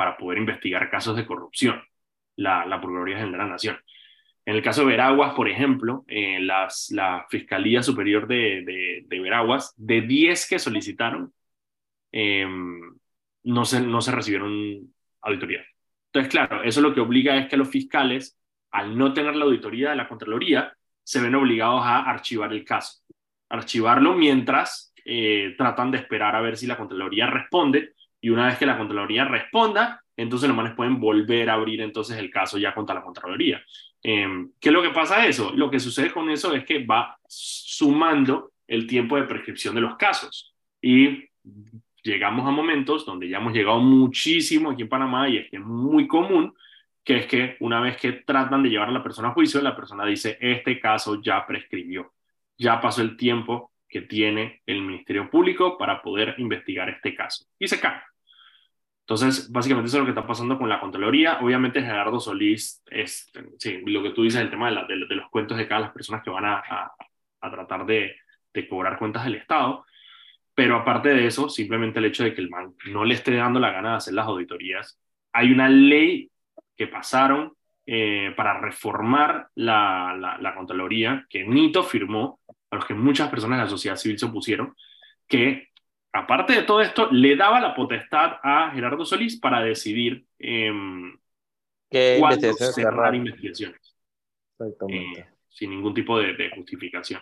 para 0.00 0.16
poder 0.16 0.38
investigar 0.38 0.88
casos 0.88 1.14
de 1.14 1.26
corrupción, 1.26 1.78
la, 2.36 2.64
la 2.64 2.80
Procuraduría 2.80 3.18
General 3.18 3.32
de 3.32 3.44
la 3.44 3.52
Nación. 3.52 3.78
En 4.46 4.56
el 4.56 4.62
caso 4.62 4.80
de 4.80 4.86
Veraguas, 4.86 5.34
por 5.34 5.46
ejemplo, 5.46 6.06
eh, 6.08 6.38
las, 6.40 6.90
la 6.90 7.26
Fiscalía 7.28 7.82
Superior 7.82 8.26
de, 8.26 9.04
de, 9.06 9.20
Veraguas, 9.20 9.74
de 9.76 10.00
10 10.00 10.48
que 10.48 10.58
solicitaron, 10.58 11.34
em, 12.12 12.80
no, 13.42 13.66
se, 13.66 13.82
no 13.82 14.00
se 14.00 14.10
recibieron 14.10 14.90
auditoría. 15.20 15.66
Entonces, 16.06 16.30
claro, 16.30 16.62
eso 16.62 16.80
lo 16.80 16.94
que 16.94 17.00
obliga 17.00 17.36
es 17.36 17.46
que 17.50 17.58
los 17.58 17.68
fiscales, 17.68 18.38
al 18.70 18.96
no 18.96 19.12
tener 19.12 19.36
la 19.36 19.44
auditoría 19.44 19.90
de 19.90 19.96
la 19.96 20.08
Contraloría, 20.08 20.72
se 21.02 21.20
ven 21.20 21.34
obligados 21.34 21.82
a 21.84 22.08
archivar 22.10 22.54
el 22.54 22.64
caso. 22.64 23.02
Archivarlo 23.50 24.14
mientras 24.14 24.94
eh, 25.04 25.54
tratan 25.58 25.90
de 25.90 25.98
esperar 25.98 26.36
a 26.36 26.40
ver 26.40 26.56
si 26.56 26.66
la 26.66 26.78
Contraloría 26.78 27.26
responde 27.26 27.92
y 28.20 28.30
una 28.30 28.46
vez 28.46 28.58
que 28.58 28.66
la 28.66 28.76
Contraloría 28.76 29.24
responda, 29.24 30.02
entonces 30.16 30.48
los 30.48 30.56
manes 30.56 30.74
pueden 30.74 31.00
volver 31.00 31.48
a 31.48 31.54
abrir 31.54 31.80
entonces 31.80 32.18
el 32.18 32.30
caso 32.30 32.58
ya 32.58 32.74
contra 32.74 32.94
la 32.94 33.02
Contraloría. 33.02 33.62
Em, 34.02 34.50
¿Qué 34.60 34.68
es 34.68 34.72
lo 34.72 34.82
que 34.82 34.90
pasa 34.90 35.26
eso? 35.26 35.52
Lo 35.54 35.70
que 35.70 35.80
sucede 35.80 36.10
con 36.10 36.30
eso 36.30 36.54
es 36.54 36.64
que 36.64 36.84
va 36.84 37.18
sumando 37.26 38.52
el 38.66 38.86
tiempo 38.86 39.16
de 39.16 39.24
prescripción 39.24 39.74
de 39.74 39.80
los 39.80 39.96
casos 39.96 40.54
y 40.80 41.28
llegamos 42.02 42.46
a 42.46 42.50
momentos 42.50 43.04
donde 43.04 43.28
ya 43.28 43.38
hemos 43.38 43.52
llegado 43.52 43.80
muchísimo 43.80 44.70
aquí 44.70 44.82
en 44.82 44.88
Panamá 44.88 45.28
y 45.28 45.38
es 45.38 45.50
que 45.50 45.56
es 45.56 45.62
muy 45.62 46.06
común 46.06 46.54
que 47.04 47.16
es 47.16 47.26
que 47.26 47.56
una 47.60 47.80
vez 47.80 47.96
que 47.96 48.12
tratan 48.12 48.62
de 48.62 48.68
llevar 48.68 48.88
a 48.88 48.92
la 48.92 49.02
persona 49.02 49.28
a 49.28 49.32
juicio, 49.32 49.60
la 49.62 49.74
persona 49.74 50.04
dice, 50.04 50.36
este 50.40 50.78
caso 50.78 51.20
ya 51.20 51.46
prescribió, 51.46 52.12
ya 52.58 52.80
pasó 52.80 53.02
el 53.02 53.16
tiempo 53.16 53.72
que 53.88 54.02
tiene 54.02 54.62
el 54.66 54.82
Ministerio 54.82 55.28
Público 55.30 55.76
para 55.76 56.00
poder 56.02 56.34
investigar 56.38 56.88
este 56.88 57.14
caso. 57.14 57.46
Y 57.58 57.66
se 57.66 57.80
cae. 57.80 58.00
Entonces, 59.10 59.50
básicamente 59.50 59.88
eso 59.88 59.96
es 59.96 60.02
lo 60.02 60.06
que 60.06 60.12
está 60.12 60.24
pasando 60.24 60.56
con 60.56 60.68
la 60.68 60.78
Contraloría. 60.78 61.40
Obviamente 61.40 61.82
Gerardo 61.82 62.20
Solís, 62.20 62.80
es, 62.88 63.28
sí, 63.58 63.82
lo 63.84 64.04
que 64.04 64.10
tú 64.10 64.22
dices, 64.22 64.40
el 64.40 64.50
tema 64.50 64.70
de, 64.70 64.86
de, 64.86 65.16
los 65.16 65.28
cuentos 65.30 65.58
de 65.58 65.66
cada 65.66 65.80
las 65.80 65.90
personas 65.90 66.22
que 66.22 66.30
van 66.30 66.44
a, 66.44 66.92
tratar 67.40 67.86
de, 67.86 68.14
de, 68.54 68.68
cobrar 68.68 69.00
cuentas 69.00 69.24
del 69.24 69.34
Estado. 69.34 69.84
Pero 70.54 70.76
aparte 70.76 71.08
de 71.08 71.26
eso, 71.26 71.48
simplemente 71.48 71.98
el 71.98 72.04
hecho 72.04 72.22
de 72.22 72.32
que 72.32 72.40
el 72.40 72.50
man 72.50 72.72
no 72.86 73.04
le 73.04 73.14
esté 73.14 73.34
dando 73.34 73.58
la 73.58 73.72
gana 73.72 73.90
de 73.90 73.96
hacer 73.96 74.14
las 74.14 74.28
auditorías. 74.28 74.96
Hay 75.32 75.50
una 75.50 75.68
ley 75.68 76.30
que 76.76 76.86
pasaron 76.86 77.54
eh, 77.86 78.32
para 78.36 78.60
reformar 78.60 79.48
la, 79.56 80.16
la, 80.16 80.38
la 80.38 80.54
que 81.28 81.44
Nito 81.44 81.82
firmó, 81.82 82.38
a 82.70 82.76
los 82.76 82.84
que 82.84 82.94
muchas 82.94 83.28
personas 83.28 83.58
de 83.58 83.64
la 83.64 83.70
sociedad 83.70 83.96
civil 83.96 84.20
se 84.20 84.26
opusieron, 84.26 84.72
que 85.26 85.69
aparte 86.12 86.54
de 86.54 86.62
todo 86.62 86.80
esto, 86.80 87.08
le 87.10 87.36
daba 87.36 87.60
la 87.60 87.74
potestad 87.74 88.38
a 88.42 88.70
Gerardo 88.72 89.04
Solís 89.04 89.38
para 89.38 89.62
decidir 89.62 90.26
eh, 90.38 90.72
cuándo 92.18 92.52
cerrar 92.54 93.14
investigaciones. 93.14 93.80
Exactamente. 94.58 95.20
Eh, 95.20 95.26
sin 95.48 95.70
ningún 95.70 95.94
tipo 95.94 96.18
de, 96.18 96.50
justificación. 96.54 97.20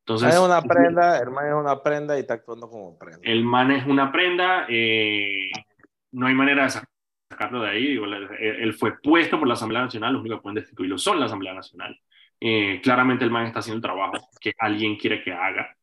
Entonces, 0.00 0.34
es 0.34 0.40
una 0.40 0.60
prenda, 0.62 1.18
el 1.18 1.30
man 1.30 1.46
es 1.46 1.54
una 1.54 1.82
prenda 1.82 2.16
y 2.16 2.20
está 2.20 2.34
actuando 2.34 2.68
como 2.68 2.98
prenda. 2.98 3.20
El 3.22 3.44
man 3.44 3.70
es 3.70 3.86
una 3.86 4.10
prenda, 4.10 4.66
eh, 4.68 5.50
no 6.12 6.26
hay 6.26 6.34
manera 6.34 6.64
de 6.64 6.70
sacarlo 7.30 7.62
de 7.62 7.70
ahí. 7.70 7.98
él, 8.40 8.74
fue 8.74 8.98
puesto 9.00 9.38
por 9.38 9.46
la 9.46 9.54
Asamblea 9.54 9.82
Nacional, 9.82 10.14
los 10.14 10.20
únicos 10.20 10.38
que 10.38 10.42
pueden 10.42 10.56
destituirlo 10.56 10.98
son 10.98 11.20
la 11.20 11.26
Asamblea 11.26 11.54
Nacional. 11.54 11.98
Eh, 12.40 12.80
claramente 12.82 13.24
el 13.24 13.30
man 13.30 13.46
está 13.46 13.58
haciendo 13.58 13.76
el 13.76 13.82
trabajo 13.82 14.30
que 14.40 14.54
alguien 14.58 14.96
quiere 14.96 15.22
que 15.22 15.32
haga. 15.32 15.76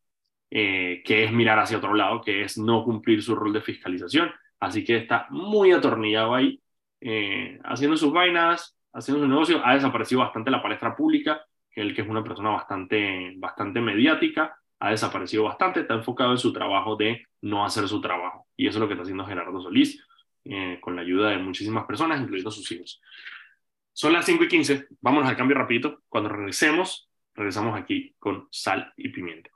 Eh, 0.50 1.02
que 1.04 1.24
es 1.24 1.32
mirar 1.32 1.58
hacia 1.58 1.76
otro 1.76 1.94
lado, 1.94 2.22
que 2.22 2.42
es 2.42 2.56
no 2.56 2.82
cumplir 2.82 3.22
su 3.22 3.34
rol 3.34 3.52
de 3.52 3.60
fiscalización. 3.60 4.30
Así 4.60 4.82
que 4.84 4.96
está 4.96 5.26
muy 5.30 5.72
atornillado 5.72 6.34
ahí, 6.34 6.62
eh, 7.00 7.60
haciendo 7.64 7.96
sus 7.96 8.12
vainas, 8.12 8.76
haciendo 8.92 9.22
su 9.22 9.28
negocio. 9.28 9.60
Ha 9.64 9.74
desaparecido 9.74 10.20
bastante 10.22 10.50
la 10.50 10.62
palestra 10.62 10.96
pública, 10.96 11.44
que 11.70 11.82
él 11.82 11.94
que 11.94 12.02
es 12.02 12.08
una 12.08 12.24
persona 12.24 12.50
bastante, 12.50 13.34
bastante 13.36 13.80
mediática, 13.80 14.56
ha 14.80 14.90
desaparecido 14.90 15.44
bastante, 15.44 15.80
está 15.80 15.94
enfocado 15.94 16.32
en 16.32 16.38
su 16.38 16.52
trabajo 16.52 16.96
de 16.96 17.26
no 17.42 17.64
hacer 17.64 17.86
su 17.86 18.00
trabajo. 18.00 18.46
Y 18.56 18.68
eso 18.68 18.78
es 18.78 18.80
lo 18.80 18.88
que 18.88 18.94
está 18.94 19.02
haciendo 19.02 19.26
Gerardo 19.26 19.60
Solís, 19.60 20.02
eh, 20.44 20.78
con 20.80 20.96
la 20.96 21.02
ayuda 21.02 21.30
de 21.30 21.38
muchísimas 21.38 21.84
personas, 21.84 22.20
incluyendo 22.20 22.50
sus 22.50 22.70
hijos. 22.72 23.02
Son 23.92 24.12
las 24.12 24.24
5 24.24 24.44
y 24.44 24.48
15, 24.48 24.86
vámonos 25.00 25.28
al 25.28 25.36
cambio 25.36 25.58
rapidito. 25.58 26.02
Cuando 26.08 26.30
regresemos, 26.30 27.10
regresamos 27.34 27.78
aquí 27.78 28.14
con 28.18 28.48
sal 28.50 28.92
y 28.96 29.08
pimienta 29.10 29.50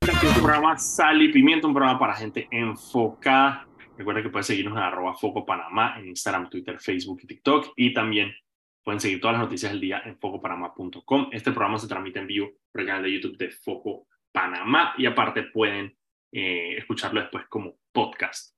un 0.00 0.34
programa 0.34 0.76
Sal 0.78 1.22
y 1.22 1.32
Pimienta, 1.32 1.66
un 1.66 1.74
programa 1.74 1.98
para 1.98 2.14
gente 2.14 2.48
enfocada. 2.50 3.66
Recuerda 3.96 4.22
que 4.22 4.28
puedes 4.28 4.46
seguirnos 4.46 4.76
en 4.76 4.82
arroba 4.82 5.14
Foco 5.14 5.44
Panamá 5.44 5.96
en 5.98 6.08
Instagram, 6.08 6.50
Twitter, 6.50 6.78
Facebook 6.78 7.20
y 7.22 7.26
TikTok. 7.26 7.72
Y 7.76 7.94
también 7.94 8.34
pueden 8.82 9.00
seguir 9.00 9.20
todas 9.20 9.34
las 9.34 9.44
noticias 9.44 9.72
del 9.72 9.80
día 9.80 10.02
en 10.04 10.18
focopanamá.com. 10.18 11.28
Este 11.32 11.50
programa 11.50 11.78
se 11.78 11.88
transmite 11.88 12.18
en 12.18 12.26
vivo 12.26 12.50
por 12.70 12.80
el 12.80 12.86
canal 12.86 13.02
de 13.02 13.12
YouTube 13.12 13.36
de 13.36 13.50
Foco 13.50 14.06
Panamá. 14.32 14.94
Y 14.98 15.06
aparte 15.06 15.44
pueden 15.44 15.96
eh, 16.32 16.76
escucharlo 16.78 17.20
después 17.20 17.46
como 17.48 17.76
podcast 17.92 18.56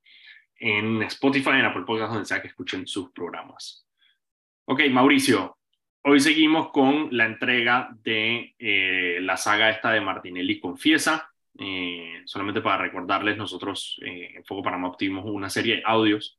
en 0.57 1.03
Spotify, 1.03 1.51
en 1.51 1.67
Apple 1.67 1.85
Podcast, 1.87 2.13
donde 2.13 2.27
sea 2.27 2.43
que 2.43 2.49
escuchen 2.49 2.87
sus 2.87 3.11
programas. 3.13 3.87
Ok, 4.65 4.83
Mauricio, 4.91 5.58
hoy 6.03 6.21
seguimos 6.21 6.71
con 6.71 7.09
la 7.11 7.27
entrega 7.27 7.91
de 8.03 8.55
eh, 8.59 9.19
la 9.21 9.37
saga 9.37 9.71
esta 9.71 9.93
de 9.93 10.01
Martinelli 10.01 10.61
Confiesa. 10.61 11.31
Eh, 11.59 12.23
solamente 12.25 12.61
para 12.61 12.79
recordarles, 12.79 13.37
nosotros 13.37 14.01
eh, 14.05 14.35
en 14.37 14.45
Foco 14.45 14.63
Panamá 14.63 14.89
obtuvimos 14.89 15.25
una 15.27 15.51
serie 15.51 15.77
de 15.77 15.83
audios 15.85 16.39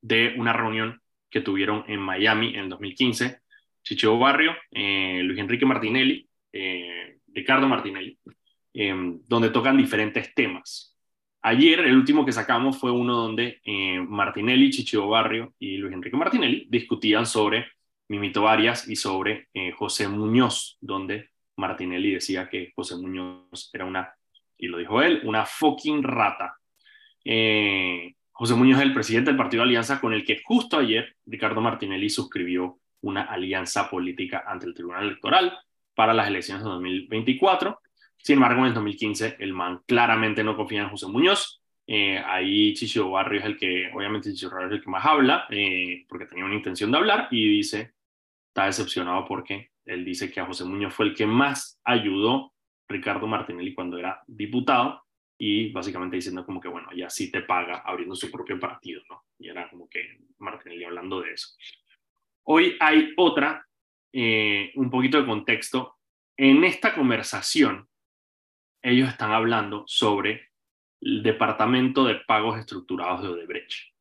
de 0.00 0.34
una 0.38 0.52
reunión 0.52 1.02
que 1.28 1.40
tuvieron 1.40 1.84
en 1.88 2.00
Miami 2.00 2.56
en 2.56 2.68
2015. 2.68 3.40
Chicho 3.82 4.18
Barrio, 4.18 4.52
eh, 4.70 5.20
Luis 5.22 5.38
Enrique 5.38 5.66
Martinelli, 5.66 6.28
Ricardo 7.28 7.68
Martinelli, 7.68 8.18
donde 8.72 9.50
tocan 9.50 9.76
diferentes 9.76 10.34
temas. 10.34 10.96
Ayer, 11.42 11.80
el 11.80 11.94
último 11.94 12.24
que 12.24 12.32
sacamos 12.32 12.78
fue 12.78 12.90
uno 12.90 13.14
donde 13.14 13.60
Martinelli, 14.08 14.70
Chicho 14.70 15.06
Barrio 15.06 15.52
y 15.58 15.76
Luis 15.76 15.92
Enrique 15.92 16.16
Martinelli 16.16 16.66
discutían 16.70 17.26
sobre 17.26 17.66
Mimito 18.08 18.42
Varias 18.42 18.88
y 18.88 18.96
sobre 18.96 19.48
José 19.76 20.08
Muñoz, 20.08 20.78
donde 20.80 21.30
Martinelli 21.56 22.14
decía 22.14 22.48
que 22.48 22.72
José 22.74 22.96
Muñoz 22.96 23.70
era 23.72 23.84
una, 23.84 24.14
y 24.58 24.68
lo 24.68 24.78
dijo 24.78 25.02
él, 25.02 25.20
una 25.24 25.44
fucking 25.44 26.02
rata. 26.02 26.56
Eh, 27.24 28.14
José 28.30 28.54
Muñoz 28.54 28.78
es 28.78 28.84
el 28.84 28.94
presidente 28.94 29.30
del 29.30 29.38
Partido 29.38 29.62
Alianza 29.62 30.00
con 30.00 30.12
el 30.12 30.24
que 30.24 30.42
justo 30.44 30.78
ayer 30.78 31.16
Ricardo 31.24 31.60
Martinelli 31.60 32.10
suscribió 32.10 32.78
una 33.00 33.22
alianza 33.22 33.88
política 33.88 34.44
ante 34.46 34.66
el 34.66 34.74
Tribunal 34.74 35.04
Electoral 35.04 35.58
para 35.94 36.12
las 36.12 36.28
elecciones 36.28 36.62
de 36.62 36.70
2024. 36.70 37.80
Sin 38.18 38.34
embargo, 38.34 38.60
en 38.60 38.68
el 38.68 38.74
2015 38.74 39.36
el 39.38 39.52
man 39.52 39.80
claramente 39.86 40.44
no 40.44 40.56
confía 40.56 40.82
en 40.82 40.90
José 40.90 41.06
Muñoz. 41.06 41.62
Eh, 41.86 42.18
ahí 42.18 42.74
Chicho 42.74 43.10
Barrio 43.10 43.40
es 43.40 43.46
el 43.46 43.56
que, 43.56 43.90
obviamente 43.94 44.32
Chicho 44.32 44.50
Barrio 44.50 44.68
es 44.68 44.74
el 44.74 44.82
que 44.82 44.90
más 44.90 45.06
habla, 45.06 45.46
eh, 45.50 46.04
porque 46.08 46.26
tenía 46.26 46.44
una 46.44 46.54
intención 46.54 46.90
de 46.90 46.98
hablar 46.98 47.28
y 47.30 47.48
dice, 47.48 47.92
está 48.56 48.64
decepcionado 48.64 49.26
porque 49.26 49.72
él 49.84 50.02
dice 50.02 50.32
que 50.32 50.40
a 50.40 50.46
José 50.46 50.64
Muñoz 50.64 50.94
fue 50.94 51.04
el 51.04 51.14
que 51.14 51.26
más 51.26 51.78
ayudó 51.84 52.54
Ricardo 52.88 53.26
Martinelli 53.26 53.74
cuando 53.74 53.98
era 53.98 54.22
diputado 54.26 55.02
y 55.36 55.70
básicamente 55.72 56.16
diciendo 56.16 56.46
como 56.46 56.58
que, 56.58 56.68
bueno, 56.68 56.88
ya 56.96 57.10
sí 57.10 57.30
te 57.30 57.42
paga 57.42 57.82
abriendo 57.84 58.14
su 58.14 58.30
propio 58.30 58.58
partido, 58.58 59.02
¿no? 59.10 59.24
Y 59.38 59.50
era 59.50 59.68
como 59.68 59.86
que 59.90 60.20
Martinelli 60.38 60.84
hablando 60.84 61.20
de 61.20 61.34
eso. 61.34 61.48
Hoy 62.44 62.78
hay 62.80 63.12
otra, 63.18 63.66
eh, 64.10 64.72
un 64.76 64.88
poquito 64.88 65.20
de 65.20 65.26
contexto. 65.26 65.98
En 66.34 66.64
esta 66.64 66.94
conversación, 66.94 67.86
ellos 68.80 69.10
están 69.10 69.32
hablando 69.32 69.84
sobre 69.86 70.48
el 71.02 71.22
Departamento 71.22 72.04
de 72.04 72.14
Pagos 72.26 72.58
Estructurados 72.58 73.20
de 73.20 73.28
Odebrecht. 73.28 73.95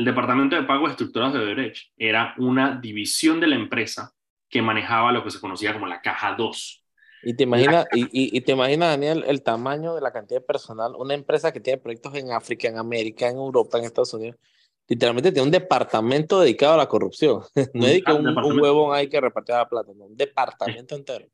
El 0.00 0.06
Departamento 0.06 0.56
de 0.56 0.62
Pagos 0.62 0.92
Estructurados 0.92 1.34
de 1.34 1.40
Odebrecht 1.40 1.92
era 1.98 2.34
una 2.38 2.80
división 2.80 3.38
de 3.38 3.48
la 3.48 3.54
empresa 3.54 4.14
que 4.48 4.62
manejaba 4.62 5.12
lo 5.12 5.22
que 5.22 5.30
se 5.30 5.38
conocía 5.38 5.74
como 5.74 5.86
la 5.86 6.00
caja 6.00 6.34
2. 6.36 6.84
Y 7.24 7.36
te 7.36 7.42
imaginas, 7.42 7.84
y, 7.92 8.08
y, 8.10 8.40
te 8.40 8.52
imaginas, 8.52 8.88
Daniel, 8.88 9.24
el 9.26 9.42
tamaño 9.42 9.94
de 9.94 10.00
la 10.00 10.10
cantidad 10.10 10.40
de 10.40 10.46
personal, 10.46 10.94
una 10.96 11.12
empresa 11.12 11.52
que 11.52 11.60
tiene 11.60 11.76
proyectos 11.76 12.14
en 12.14 12.32
África, 12.32 12.66
en 12.66 12.78
América, 12.78 13.28
en 13.28 13.36
Europa, 13.36 13.76
en 13.76 13.84
Estados 13.84 14.14
Unidos, 14.14 14.38
literalmente 14.88 15.32
tiene 15.32 15.44
un 15.44 15.52
departamento 15.52 16.40
dedicado 16.40 16.72
a 16.72 16.78
la 16.78 16.88
corrupción. 16.88 17.42
No 17.74 17.86
es 17.86 18.02
que 18.02 18.12
un, 18.12 18.26
un, 18.26 18.58
huevón 18.58 18.96
hay 18.96 19.06
que 19.06 19.20
repartir 19.20 19.54
la 19.54 19.68
plata, 19.68 19.90
un 19.90 20.16
departamento 20.16 20.94
entero. 20.94 21.26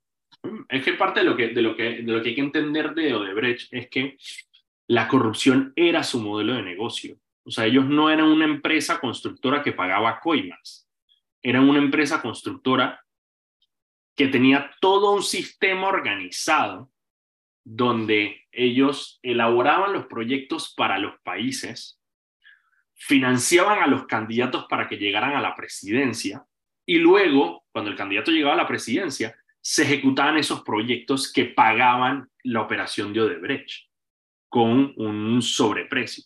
Es 0.68 0.82
que 0.82 0.94
parte 0.94 1.20
de 1.20 1.26
lo 1.26 1.37
que, 1.37 1.50
de, 1.50 1.62
lo 1.62 1.76
que, 1.76 1.85
de 1.85 2.02
lo 2.02 2.20
que 2.20 2.30
hay 2.30 2.35
que 2.35 2.40
entender 2.40 2.94
de 2.94 3.14
Odebrecht 3.14 3.73
es 3.73 3.88
que 3.88 4.16
la 4.88 5.06
corrupción 5.06 5.73
era 5.76 6.02
su 6.02 6.18
modelo 6.18 6.54
de 6.54 6.62
negocio. 6.62 7.16
O 7.46 7.50
sea, 7.50 7.64
ellos 7.64 7.86
no 7.86 8.10
eran 8.10 8.26
una 8.26 8.44
empresa 8.44 8.98
constructora 8.98 9.62
que 9.62 9.72
pagaba 9.72 10.18
coimas, 10.20 10.88
eran 11.42 11.68
una 11.68 11.78
empresa 11.78 12.20
constructora 12.20 13.00
que 14.16 14.26
tenía 14.26 14.72
todo 14.80 15.12
un 15.12 15.22
sistema 15.22 15.86
organizado 15.86 16.90
donde 17.62 18.46
ellos 18.50 19.20
elaboraban 19.22 19.92
los 19.92 20.06
proyectos 20.06 20.74
para 20.76 20.98
los 20.98 21.20
países, 21.20 22.00
financiaban 22.94 23.80
a 23.80 23.86
los 23.86 24.06
candidatos 24.06 24.66
para 24.68 24.88
que 24.88 24.96
llegaran 24.96 25.36
a 25.36 25.40
la 25.40 25.54
presidencia 25.54 26.44
y 26.84 26.98
luego, 26.98 27.64
cuando 27.70 27.90
el 27.90 27.96
candidato 27.96 28.30
llegaba 28.30 28.54
a 28.54 28.58
la 28.58 28.68
presidencia, 28.68 29.36
se 29.60 29.82
ejecutaban 29.82 30.36
esos 30.38 30.62
proyectos 30.62 31.32
que 31.32 31.44
pagaban 31.44 32.30
la 32.44 32.62
operación 32.62 33.12
de 33.12 33.20
Odebrecht 33.20 33.88
con 34.48 34.94
un 34.96 35.42
sobreprecio. 35.42 36.24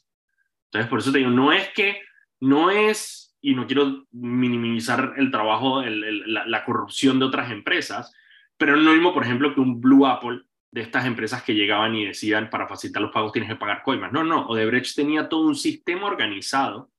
Entonces, 0.70 0.88
por 0.88 1.00
eso 1.00 1.10
te 1.10 1.18
digo, 1.18 1.30
no 1.30 1.52
es 1.52 1.68
que, 1.70 2.00
no 2.38 2.70
es 2.70 3.36
y 3.42 3.54
no 3.54 3.66
quiero 3.66 4.06
minimizar 4.12 5.14
el 5.16 5.30
trabajo, 5.30 5.82
la, 5.82 6.64
corrupción 6.64 7.18
de 7.18 7.24
otras 7.24 7.50
empresas, 7.50 8.14
pero 8.56 8.76
no 8.76 8.92
mismo, 8.92 9.12
por 9.12 9.24
ejemplo, 9.24 9.54
que 9.54 9.60
un 9.60 9.80
Blue 9.80 10.06
Apple 10.06 10.42
de 10.70 10.82
estas 10.82 11.06
empresas 11.06 11.42
que 11.42 11.54
llegaban 11.54 11.96
y 11.96 12.06
decían 12.06 12.50
para 12.50 12.68
facilitar 12.68 13.02
los 13.02 13.10
pagos 13.10 13.32
tienes 13.32 13.50
que 13.50 13.56
pagar 13.56 13.82
coimas. 13.82 14.12
No, 14.12 14.22
no, 14.22 14.46
Odebrecht 14.46 14.94
tenía 14.94 15.28
todo 15.28 15.46
un 15.46 15.56
sistema 15.56 16.06
organizado 16.06 16.92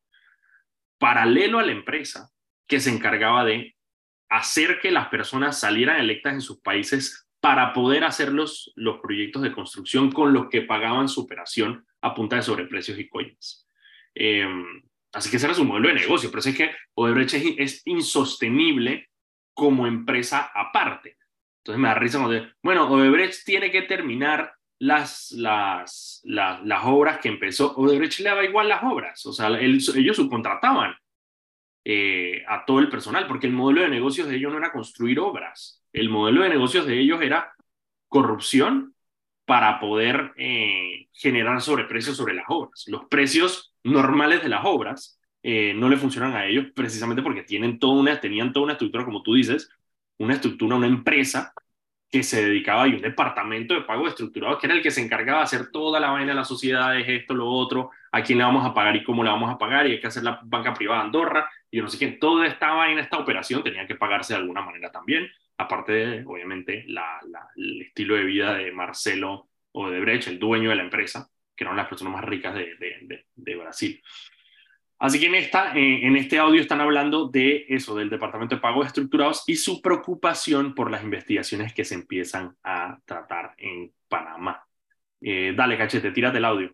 paralelo 0.98 1.60
a 1.60 1.64
la 1.64 1.72
empresa 1.72 2.32
que 2.68 2.80
se 2.80 2.90
encargaba 2.90 3.46
de 3.46 3.76
hacer 4.30 4.80
que 4.80 4.92
las 4.92 5.08
personas 5.08 5.60
salieran 5.60 6.00
electas 6.00 6.34
en 6.34 6.42
sus 6.42 6.60
países 6.60 7.28
para 7.40 7.74
poder 7.74 8.04
hacer 8.04 8.34
los, 8.34 8.72
los 8.76 9.00
proyectos 9.00 9.42
de 9.42 9.52
construcción 9.52 10.12
con 10.12 10.34
los 10.34 10.48
que 10.50 10.62
pagaban 10.62 11.08
su 11.08 11.22
operación 11.22 11.86
a 12.02 12.14
punta 12.14 12.36
de 12.36 12.42
sobreprecios 12.42 12.98
y 13.00 13.08
coimas. 13.08 13.68
Eh, 14.16 14.46
Así 15.14 15.30
que 15.30 15.38
ese 15.38 15.46
era 15.46 15.56
su 15.56 15.66
modelo 15.66 15.90
de 15.90 15.96
negocio. 15.96 16.30
Pero 16.30 16.40
es 16.40 16.56
que 16.56 16.72
Odebrecht 16.94 17.34
es, 17.58 17.82
insostenible 17.86 19.10
como 19.54 19.88
empresa 19.88 20.52
aparte. 20.54 21.18
Entonces 21.60 21.80
me 21.80 21.90
da 21.90 21.96
risa 21.96 22.20
cuando, 22.20 22.48
bueno, 22.64 22.90
Odebrecht 22.90 23.46
tiene 23.46 23.70
que 23.70 23.84
terminar 23.84 24.54
las, 24.80 25.32
las, 25.32 26.22
las 26.24 26.86
obras 26.86 27.20
que 27.20 27.30
empezó. 27.30 27.76
Odebrecht 27.76 28.20
le 28.20 28.30
daba 28.30 28.46
igual 28.46 28.70
las 28.70 28.84
obras. 28.84 29.26
O 29.26 29.34
sea, 29.34 29.50
ellos 29.60 30.16
subcontrataban 30.16 30.96
eh, 31.84 32.44
a 32.48 32.66
todo 32.66 32.80
el 32.80 32.90
personal, 32.90 33.28
porque 33.28 33.48
el 33.48 33.54
modelo 33.54 33.82
de 33.82 33.90
negocios 33.90 34.28
de 34.28 34.38
ellos 34.38 34.52
no 34.52 34.58
era 34.58 34.72
construir 34.72 35.20
obras. 35.20 35.84
El 35.92 36.10
modelo 36.10 36.44
de 36.44 36.50
negocios 36.50 36.88
de 36.88 37.00
ellos 37.00 37.22
era 37.22 37.54
corrupción 38.08 38.91
para 39.52 39.82
poder 39.82 40.32
eh, 40.38 41.10
generar 41.12 41.60
sobreprecios 41.60 42.16
sobre 42.16 42.34
las 42.34 42.46
obras. 42.48 42.86
Los 42.88 43.04
precios 43.10 43.76
normales 43.84 44.42
de 44.42 44.48
las 44.48 44.62
obras 44.64 45.20
eh, 45.44 45.74
no 45.76 45.90
le 45.90 45.98
funcionan 45.98 46.38
a 46.38 46.46
ellos 46.46 46.68
precisamente 46.74 47.22
porque 47.22 47.44
tienen 47.44 47.78
toda 47.78 48.00
una, 48.00 48.18
tenían 48.18 48.54
toda 48.54 48.64
una 48.64 48.74
estructura, 48.76 49.04
como 49.04 49.22
tú 49.22 49.34
dices, 49.34 49.70
una 50.20 50.36
estructura, 50.36 50.78
una 50.78 50.88
empresa 50.88 51.54
que 52.10 52.24
se 52.24 52.46
dedicaba 52.46 52.88
y 52.88 52.94
un 52.94 53.02
departamento 53.02 53.74
de 53.74 53.82
pago 53.82 54.08
estructurado 54.08 54.58
que 54.58 54.68
era 54.68 54.76
el 54.78 54.82
que 54.82 54.90
se 54.90 55.02
encargaba 55.02 55.40
de 55.40 55.44
hacer 55.44 55.70
toda 55.70 56.00
la 56.00 56.12
vaina 56.12 56.30
de 56.30 56.36
las 56.36 56.48
sociedades, 56.48 57.06
esto, 57.10 57.34
lo 57.34 57.50
otro, 57.50 57.90
a 58.14 58.24
quién 58.24 58.38
le 58.38 58.46
vamos 58.46 58.66
a 58.66 58.74
pagar 58.74 58.96
y 58.96 59.04
cómo 59.04 59.22
le 59.22 59.32
vamos 59.32 59.52
a 59.54 59.58
pagar, 59.58 59.86
y 59.86 59.92
hay 59.92 60.00
que 60.00 60.08
hacer 60.08 60.24
la 60.24 60.40
banca 60.46 60.74
privada 60.74 61.02
de 61.02 61.08
Andorra, 61.08 61.50
y 61.70 61.76
yo 61.76 61.84
no 61.84 61.90
sé 61.90 62.00
qué, 62.00 62.08
toda 62.14 62.48
esta 62.48 62.72
vaina, 62.72 63.02
esta 63.02 63.18
operación 63.18 63.64
tenía 63.64 63.86
que 63.86 63.96
pagarse 63.96 64.32
de 64.32 64.40
alguna 64.40 64.62
manera 64.62 64.90
también, 64.94 65.30
aparte 65.62 65.92
de, 65.92 66.26
obviamente, 66.26 66.86
el 67.56 67.82
estilo 67.82 68.16
de 68.16 68.24
vida 68.24 68.54
de 68.56 68.72
Marcelo 68.72 69.50
Odebrecht, 69.72 70.28
el 70.28 70.40
dueño 70.40 70.70
de 70.70 70.76
la 70.76 70.84
empresa, 70.84 71.30
que 71.56 71.64
eran 71.64 71.78
las 71.78 71.88
personas 71.88 72.14
más 72.14 72.26
ricas 72.26 72.54
de, 72.54 72.76
de, 72.78 73.26
de 73.34 73.56
Brasil. 73.56 74.02
Así 75.00 75.20
que 75.20 75.26
en, 75.26 75.36
esta, 75.36 75.74
en 75.76 76.16
este 76.16 76.38
audio 76.38 76.62
están 76.62 76.80
hablando 76.80 77.28
de 77.28 77.66
eso, 77.70 77.96
del 77.96 78.10
Departamento 78.10 78.54
de 78.54 78.62
Pagos 78.62 78.86
Estructurados 78.86 79.44
y 79.48 79.56
su 79.56 79.82
preocupación 79.82 80.76
por 80.76 80.92
las 80.92 81.04
investigaciones 81.04 81.74
que 81.74 81.84
se 81.84 81.96
empiezan 81.96 82.56
a 82.64 83.00
tratar 83.06 83.56
en 83.58 83.92
Panamá. 84.08 84.64
Eh, 85.20 85.54
dale, 85.56 85.76
cachete, 85.76 86.12
tírate 86.12 86.38
el 86.38 86.46
audio. 86.46 86.72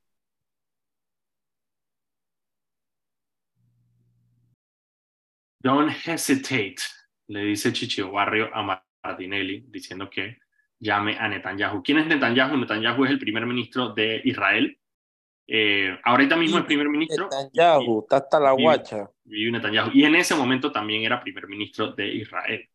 Don't 5.62 5.92
hesitate, 6.06 6.78
le 7.28 7.42
dice 7.42 7.74
Chichio 7.74 8.12
Barrio 8.12 8.50
a 8.54 8.82
Martinelli, 9.04 9.66
diciendo 9.68 10.10
que 10.10 10.38
llame 10.80 11.18
a 11.18 11.28
Netanyahu. 11.28 11.82
¿Quién 11.84 12.00
es 12.00 12.08
Netanyahu? 12.08 12.58
Netanyahu 12.58 13.06
es 13.06 13.12
el 13.12 13.20
primer 13.20 13.46
ministro 13.46 13.94
de 13.94 14.22
Israel 14.24 14.78
eh, 15.48 15.98
ahorita 16.04 16.36
mismo 16.36 16.58
es 16.58 16.66
primer 16.66 16.90
ministro. 16.90 17.30
Netanyahu, 17.32 18.02
está 18.02 18.18
hasta 18.18 18.40
la 18.40 18.52
guacha. 18.52 19.10
Y, 19.26 19.50
Netanyahu. 19.50 19.92
y 19.94 20.04
en 20.04 20.16
ese 20.16 20.36
momento 20.36 20.72
también 20.72 21.04
era 21.04 21.22
primer 21.22 21.48
ministro 21.48 21.94
de 21.94 22.08
Israel. 22.08 22.70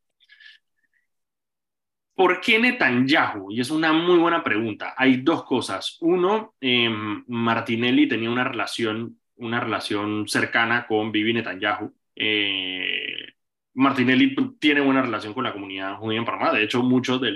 ¿Por 2.14 2.40
qué 2.40 2.58
Netanyahu? 2.58 3.52
Y 3.52 3.60
es 3.60 3.70
una 3.70 3.92
muy 3.92 4.18
buena 4.18 4.42
pregunta. 4.42 4.94
Hay 4.96 5.18
dos 5.18 5.44
cosas. 5.44 5.98
Uno, 6.00 6.54
em, 6.60 7.24
Martinelli 7.26 8.08
tenía 8.08 8.30
una 8.30 8.44
relación, 8.44 9.18
una 9.36 9.60
relación 9.60 10.26
cercana 10.28 10.86
con 10.86 11.12
Bibi 11.12 11.34
Netanyahu. 11.34 11.92
Eh, 12.14 13.34
Martinelli 13.74 14.34
tiene 14.58 14.80
buena 14.80 15.02
relación 15.02 15.32
con 15.34 15.44
la 15.44 15.52
comunidad 15.52 15.96
judía 15.96 16.18
en 16.18 16.24
Panamá. 16.24 16.52
De 16.52 16.62
hecho, 16.62 16.82
muchos 16.82 17.20
de, 17.20 17.32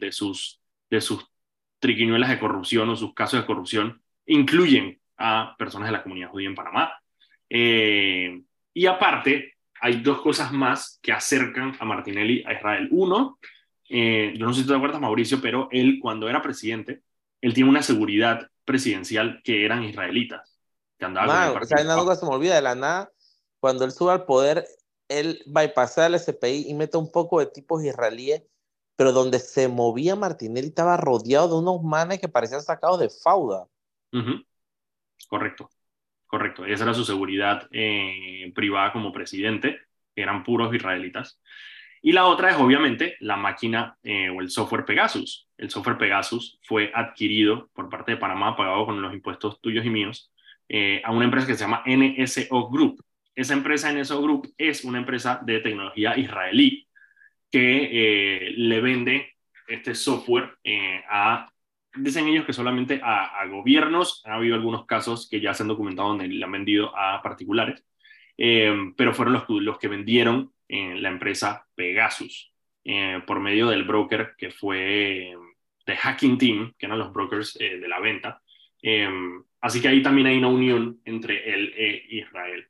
de, 0.00 0.12
sus, 0.12 0.60
de 0.88 1.00
sus 1.00 1.26
triquiñuelas 1.78 2.30
de 2.30 2.38
corrupción 2.38 2.88
o 2.88 2.96
sus 2.96 3.12
casos 3.14 3.40
de 3.40 3.46
corrupción 3.46 4.02
incluyen 4.26 4.98
a 5.16 5.54
personas 5.58 5.88
de 5.88 5.92
la 5.92 6.02
comunidad 6.02 6.30
judía 6.30 6.48
en 6.48 6.54
Panamá. 6.54 6.92
Eh, 7.50 8.42
y 8.72 8.86
aparte, 8.86 9.54
hay 9.80 10.00
dos 10.00 10.22
cosas 10.22 10.52
más 10.52 10.98
que 11.02 11.12
acercan 11.12 11.76
a 11.78 11.84
Martinelli 11.84 12.42
a 12.46 12.54
Israel. 12.54 12.88
Uno, 12.90 13.38
eh, 13.88 14.32
yo 14.36 14.46
no 14.46 14.54
sé 14.54 14.62
si 14.62 14.66
te 14.66 14.74
acuerdas, 14.74 15.00
Mauricio, 15.00 15.40
pero 15.40 15.68
él 15.70 15.98
cuando 16.00 16.28
era 16.28 16.40
presidente, 16.40 17.02
él 17.40 17.52
tiene 17.52 17.68
una 17.68 17.82
seguridad 17.82 18.48
presidencial 18.64 19.42
que 19.44 19.64
eran 19.64 19.84
israelitas. 19.84 20.58
Que 20.98 21.04
andaba 21.04 21.52
o 21.52 21.64
sea, 21.64 21.84
nada 21.84 22.16
se 22.16 22.24
me 22.24 22.32
olvida 22.32 22.54
de 22.54 22.62
la 22.62 22.74
nada. 22.74 23.10
Cuando 23.60 23.84
él 23.84 23.92
sube 23.92 24.12
al 24.12 24.24
poder, 24.24 24.64
él 25.08 25.42
bypassa 25.46 26.06
al 26.06 26.18
SPI 26.18 26.66
y 26.68 26.74
mete 26.74 26.96
un 26.96 27.10
poco 27.10 27.40
de 27.40 27.46
tipos 27.46 27.84
israelíes, 27.84 28.42
pero 28.96 29.12
donde 29.12 29.38
se 29.38 29.68
movía 29.68 30.16
Martinelli 30.16 30.68
estaba 30.68 30.96
rodeado 30.96 31.48
de 31.48 31.62
unos 31.62 31.82
manes 31.82 32.20
que 32.20 32.28
parecían 32.28 32.62
sacados 32.62 33.00
de 33.00 33.10
fauda. 33.10 33.66
Correcto, 35.28 35.70
correcto. 36.26 36.64
Esa 36.64 36.84
era 36.84 36.94
su 36.94 37.04
seguridad 37.04 37.68
eh, 37.72 38.52
privada 38.54 38.92
como 38.92 39.12
presidente, 39.12 39.80
eran 40.14 40.44
puros 40.44 40.74
israelitas. 40.74 41.40
Y 42.06 42.12
la 42.12 42.26
otra 42.26 42.50
es 42.50 42.56
obviamente 42.56 43.16
la 43.20 43.36
máquina 43.36 43.96
eh, 44.02 44.28
o 44.28 44.42
el 44.42 44.50
software 44.50 44.84
Pegasus. 44.84 45.48
El 45.56 45.70
software 45.70 45.96
Pegasus 45.96 46.58
fue 46.62 46.92
adquirido 46.94 47.70
por 47.72 47.88
parte 47.88 48.12
de 48.12 48.18
Panamá, 48.18 48.56
pagado 48.56 48.84
con 48.84 49.00
los 49.00 49.14
impuestos 49.14 49.58
tuyos 49.62 49.86
y 49.86 49.90
míos, 49.90 50.30
eh, 50.68 51.00
a 51.02 51.12
una 51.12 51.24
empresa 51.24 51.46
que 51.46 51.54
se 51.54 51.64
llama 51.64 51.82
NSO 51.86 52.68
Group. 52.68 53.02
Esa 53.34 53.54
empresa 53.54 53.92
NSO 53.92 54.22
Group 54.22 54.54
es 54.56 54.84
una 54.84 54.98
empresa 54.98 55.40
de 55.44 55.60
tecnología 55.60 56.16
israelí 56.16 56.86
que 57.50 58.52
le 58.56 58.80
vende 58.80 59.34
este 59.68 59.94
software 59.94 60.56
a 61.08 61.48
dicen 61.96 62.26
ellos 62.26 62.44
que 62.44 62.52
solamente 62.52 63.00
a, 63.02 63.44
gobiernos, 63.46 64.22
ha 64.24 64.34
habido 64.34 64.54
algunos 64.54 64.86
casos 64.86 65.28
que 65.28 65.40
ya 65.40 65.54
se 65.54 65.62
han 65.62 65.68
documentado 65.68 66.08
donde 66.08 66.28
le 66.28 66.44
han 66.44 66.52
vendido 66.52 66.96
a 66.96 67.22
particulares, 67.22 67.84
eh, 68.36 68.92
pero 68.96 69.14
fueron 69.14 69.34
los, 69.34 69.44
los 69.48 69.78
que 69.78 69.88
vendieron 69.88 70.52
en 70.68 71.02
la 71.02 71.08
empresa 71.08 71.66
Pegasus 71.74 72.52
eh, 72.84 73.22
por 73.26 73.40
medio 73.40 73.68
del 73.68 73.84
broker 73.84 74.34
que 74.36 74.50
fue 74.50 75.34
The 75.84 75.96
Hacking 75.96 76.38
Team, 76.38 76.74
que 76.78 76.86
eran 76.86 76.98
los 76.98 77.12
brokers 77.12 77.56
eh, 77.60 77.78
de 77.78 77.88
la 77.88 78.00
venta. 78.00 78.42
así 79.60 79.80
que 79.80 79.88
ahí 79.88 80.02
también 80.02 80.26
hay 80.26 80.38
una 80.38 80.48
unión 80.48 81.00
entre 81.04 81.52
él 81.52 81.72
e 81.76 82.04
Israel. 82.10 82.68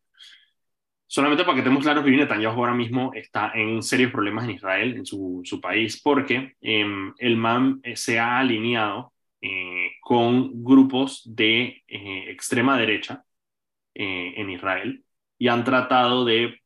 Solamente 1.06 1.44
para 1.44 1.54
que 1.54 1.60
estemos 1.60 1.82
claros, 1.82 2.04
Bibi 2.04 2.16
Netanyahu 2.16 2.54
ahora 2.54 2.74
mismo 2.74 3.12
está 3.14 3.52
en 3.54 3.82
serios 3.82 4.10
problemas 4.10 4.44
en 4.44 4.50
Israel, 4.52 4.96
en 4.96 5.06
su, 5.06 5.42
su 5.44 5.60
país, 5.60 6.00
porque 6.02 6.56
el 6.60 7.36
MAM 7.36 7.80
se 7.94 8.18
ha 8.18 8.38
alineado 8.38 9.14
eh, 9.46 9.96
con 10.00 10.64
grupos 10.64 11.22
de 11.26 11.82
eh, 11.86 12.30
extrema 12.30 12.78
derecha 12.78 13.26
eh, 13.94 14.32
en 14.38 14.48
Israel 14.48 15.04
y 15.36 15.48
han 15.48 15.64
tratado 15.64 16.24
de, 16.24 16.62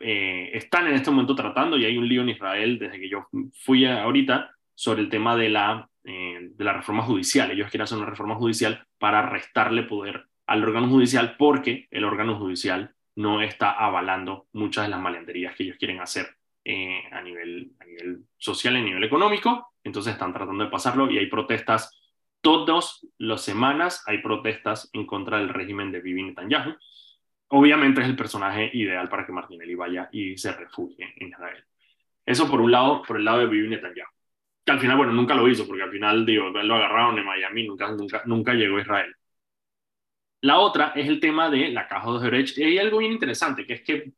están 0.00 0.88
en 0.88 0.94
este 0.94 1.10
momento 1.12 1.36
tratando, 1.36 1.78
y 1.78 1.84
hay 1.84 1.96
un 1.96 2.08
lío 2.08 2.22
en 2.22 2.30
Israel 2.30 2.80
desde 2.80 2.98
que 2.98 3.08
yo 3.08 3.28
fui 3.64 3.86
ahorita, 3.86 4.50
sobre 4.74 5.02
el 5.02 5.08
tema 5.08 5.36
de 5.36 5.50
la, 5.50 5.88
de 6.02 6.64
la 6.64 6.72
reforma 6.72 7.02
judicial. 7.04 7.50
Ellos 7.50 7.70
quieren 7.70 7.84
hacer 7.84 7.98
una 7.98 8.10
reforma 8.10 8.34
judicial 8.34 8.84
para 8.98 9.22
restarle 9.22 9.84
poder 9.84 10.26
al 10.46 10.64
órgano 10.64 10.88
judicial 10.88 11.36
porque 11.38 11.86
el 11.90 12.04
órgano 12.04 12.36
judicial 12.38 12.95
no 13.16 13.42
está 13.42 13.72
avalando 13.72 14.46
muchas 14.52 14.84
de 14.84 14.90
las 14.90 15.00
malenderías 15.00 15.54
que 15.56 15.64
ellos 15.64 15.76
quieren 15.78 16.00
hacer 16.00 16.26
a, 17.12 17.22
nivel, 17.22 17.72
a 17.80 17.84
nivel 17.84 18.24
social, 18.38 18.76
a 18.76 18.80
nivel 18.80 19.04
económico. 19.04 19.72
Entonces 19.84 20.14
están 20.14 20.32
tratando 20.32 20.64
de 20.64 20.70
pasarlo 20.70 21.10
y 21.10 21.18
hay 21.18 21.26
protestas 21.26 21.90
Todas 22.46 23.04
las 23.18 23.42
semanas 23.42 24.04
hay 24.06 24.18
protestas 24.18 24.88
en 24.92 25.04
contra 25.04 25.38
del 25.38 25.48
régimen 25.48 25.90
de 25.90 26.00
Bibi 26.00 26.22
Netanyahu. 26.22 26.76
Obviamente 27.48 28.02
es 28.02 28.06
el 28.06 28.14
personaje 28.14 28.70
ideal 28.72 29.08
para 29.08 29.26
que 29.26 29.32
Martinelli 29.32 29.74
vaya 29.74 30.08
y 30.12 30.38
se 30.38 30.52
refugie 30.52 31.12
en 31.16 31.26
Israel. 31.26 31.64
Eso 32.24 32.48
por 32.48 32.60
un 32.60 32.70
lado, 32.70 33.02
por 33.02 33.16
el 33.16 33.24
lado 33.24 33.40
de 33.40 33.46
Bibi 33.46 33.66
Netanyahu. 33.66 34.06
Que 34.64 34.70
al 34.70 34.78
final, 34.78 34.96
bueno, 34.96 35.12
nunca 35.12 35.34
lo 35.34 35.48
hizo, 35.48 35.66
porque 35.66 35.82
al 35.82 35.90
final, 35.90 36.24
digo, 36.24 36.50
lo 36.50 36.74
agarraron 36.76 37.18
en 37.18 37.24
Miami, 37.24 37.66
nunca, 37.66 37.90
nunca, 37.90 38.22
nunca 38.26 38.54
llegó 38.54 38.76
a 38.76 38.82
Israel. 38.82 39.12
La 40.46 40.60
otra 40.60 40.92
es 40.94 41.08
el 41.08 41.18
tema 41.18 41.50
de 41.50 41.70
la 41.70 41.88
caja 41.88 42.06
de 42.06 42.18
Odebrecht. 42.18 42.56
Y 42.58 42.62
hay 42.62 42.78
algo 42.78 42.98
bien 42.98 43.10
interesante, 43.10 43.66
que 43.66 43.72
es 43.74 43.82
que 43.82 44.12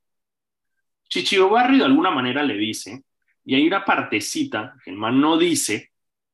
Chichio 1.08 1.48
Barrio 1.48 1.78
de 1.78 1.84
alguna 1.86 2.10
manera 2.10 2.42
le 2.42 2.54
dice, 2.54 3.02
y 3.46 3.54
hay 3.54 3.66
una 3.66 3.82
partecita 3.82 4.76
que 4.84 4.90
el 4.90 4.98
man 4.98 5.18
no 5.18 5.38
dice, 5.38 5.90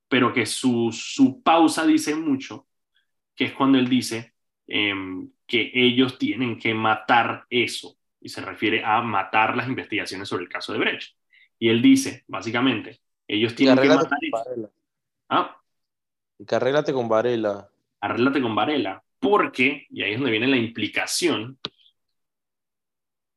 pero 0.09 0.33
que 0.33 0.47
su, 0.47 0.91
su 0.91 1.45
pausa 1.45 1.87
dice 1.87 2.17
mucho, 2.17 2.67
que 3.37 3.45
es 3.45 3.53
cuando 3.53 3.79
él 3.79 3.89
dice 3.89 4.35
em, 4.67 5.31
que 5.47 5.71
ellos 5.73 6.19
tienen 6.19 6.59
que 6.59 6.75
matar 6.75 7.47
eso, 7.49 7.97
y 8.21 8.29
se 8.31 8.41
refiere 8.41 8.85
a 8.85 9.01
matar 9.01 9.57
las 9.57 9.69
investigaciones 9.69 10.29
sobre 10.29 10.43
el 10.43 10.49
caso 10.49 10.73
de 10.73 10.81
Brecht. 10.81 11.17
Y 11.57 11.69
él 11.69 11.81
dice, 11.81 12.25
básicamente, 12.27 13.01
ellos 13.29 13.55
tienen 13.55 13.79
que 13.79 13.89
matar 13.89 14.19
eso. 14.21 14.73
¿Ah? 15.29 15.57
Y 16.37 16.47
que 16.47 16.57
arréglate 16.57 16.93
con 16.93 17.09
Varela. 17.09 17.71
Arréglate 18.01 18.43
con 18.43 18.57
Varela, 18.57 19.04
porque, 19.25 19.87
y 19.89 20.03
ahí 20.03 20.13
es 20.13 20.19
donde 20.19 20.33
viene 20.33 20.47
la 20.47 20.59
implicación, 20.59 21.59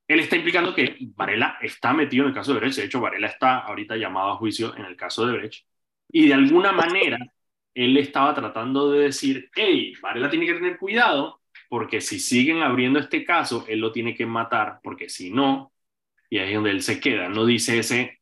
él 0.05 0.19
está 0.19 0.35
implicando 0.35 0.75
que 0.75 0.97
Varela 1.15 1.57
está 1.61 1.93
metido 1.93 2.23
en 2.23 2.29
el 2.29 2.35
caso 2.35 2.53
de 2.53 2.59
Brecht. 2.59 2.77
De 2.77 2.85
hecho, 2.85 2.99
Varela 2.99 3.27
está 3.27 3.59
ahorita 3.59 3.95
llamado 3.95 4.31
a 4.31 4.35
juicio 4.35 4.75
en 4.75 4.83
el 4.83 4.97
caso 4.97 5.25
de 5.25 5.37
Brecht. 5.37 5.65
Y 6.09 6.27
de 6.27 6.33
alguna 6.33 6.73
manera, 6.73 7.17
él 7.73 7.97
estaba 7.97 8.33
tratando 8.33 8.91
de 8.91 9.05
decir, 9.05 9.49
hey, 9.55 9.93
Varela 10.01 10.29
tiene 10.29 10.45
que 10.45 10.55
tener 10.55 10.77
cuidado 10.77 11.41
porque 11.69 12.01
si 12.01 12.19
siguen 12.19 12.61
abriendo 12.61 12.99
este 12.99 13.23
caso, 13.23 13.65
él 13.67 13.79
lo 13.79 13.91
tiene 13.91 14.13
que 14.15 14.25
matar, 14.25 14.79
porque 14.83 15.09
si 15.09 15.31
no, 15.31 15.73
y 16.29 16.39
ahí 16.39 16.49
es 16.49 16.55
donde 16.55 16.71
él 16.71 16.81
se 16.81 16.99
queda, 16.99 17.29
no 17.29 17.45
dice 17.45 17.79
ese, 17.79 18.21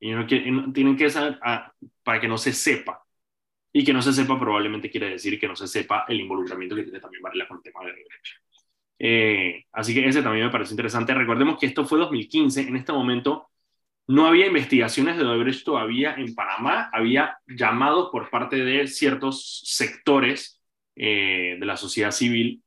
y 0.00 0.10
no 0.12 0.26
tienen 0.26 0.96
que 0.96 1.08
ah, 1.42 1.72
para 2.02 2.20
que 2.20 2.28
no 2.28 2.38
se 2.38 2.52
sepa. 2.52 3.03
Y 3.74 3.84
que 3.84 3.92
no 3.92 4.00
se 4.00 4.14
sepa 4.14 4.38
probablemente 4.38 4.88
quiere 4.88 5.10
decir 5.10 5.38
que 5.38 5.48
no 5.48 5.56
se 5.56 5.66
sepa 5.66 6.06
el 6.08 6.20
involucramiento 6.20 6.76
que 6.76 6.84
tiene 6.84 7.00
también 7.00 7.22
Varela 7.22 7.46
con 7.46 7.58
el 7.58 7.62
tema 7.62 7.80
de 7.80 7.92
derecho. 7.92 8.34
Eh, 8.98 9.64
así 9.72 9.92
que 9.92 10.08
ese 10.08 10.22
también 10.22 10.46
me 10.46 10.52
parece 10.52 10.72
interesante. 10.72 11.12
Recordemos 11.12 11.58
que 11.58 11.66
esto 11.66 11.84
fue 11.84 11.98
2015, 11.98 12.62
en 12.62 12.76
este 12.76 12.92
momento 12.92 13.50
no 14.06 14.26
había 14.26 14.46
investigaciones 14.46 15.16
de 15.16 15.24
Odebrecht 15.24 15.64
todavía 15.64 16.14
en 16.14 16.34
Panamá, 16.34 16.90
había 16.92 17.38
llamados 17.46 18.10
por 18.12 18.30
parte 18.30 18.56
de 18.56 18.86
ciertos 18.86 19.62
sectores 19.64 20.60
eh, 20.96 21.56
de 21.58 21.66
la 21.66 21.76
sociedad 21.76 22.10
civil 22.10 22.62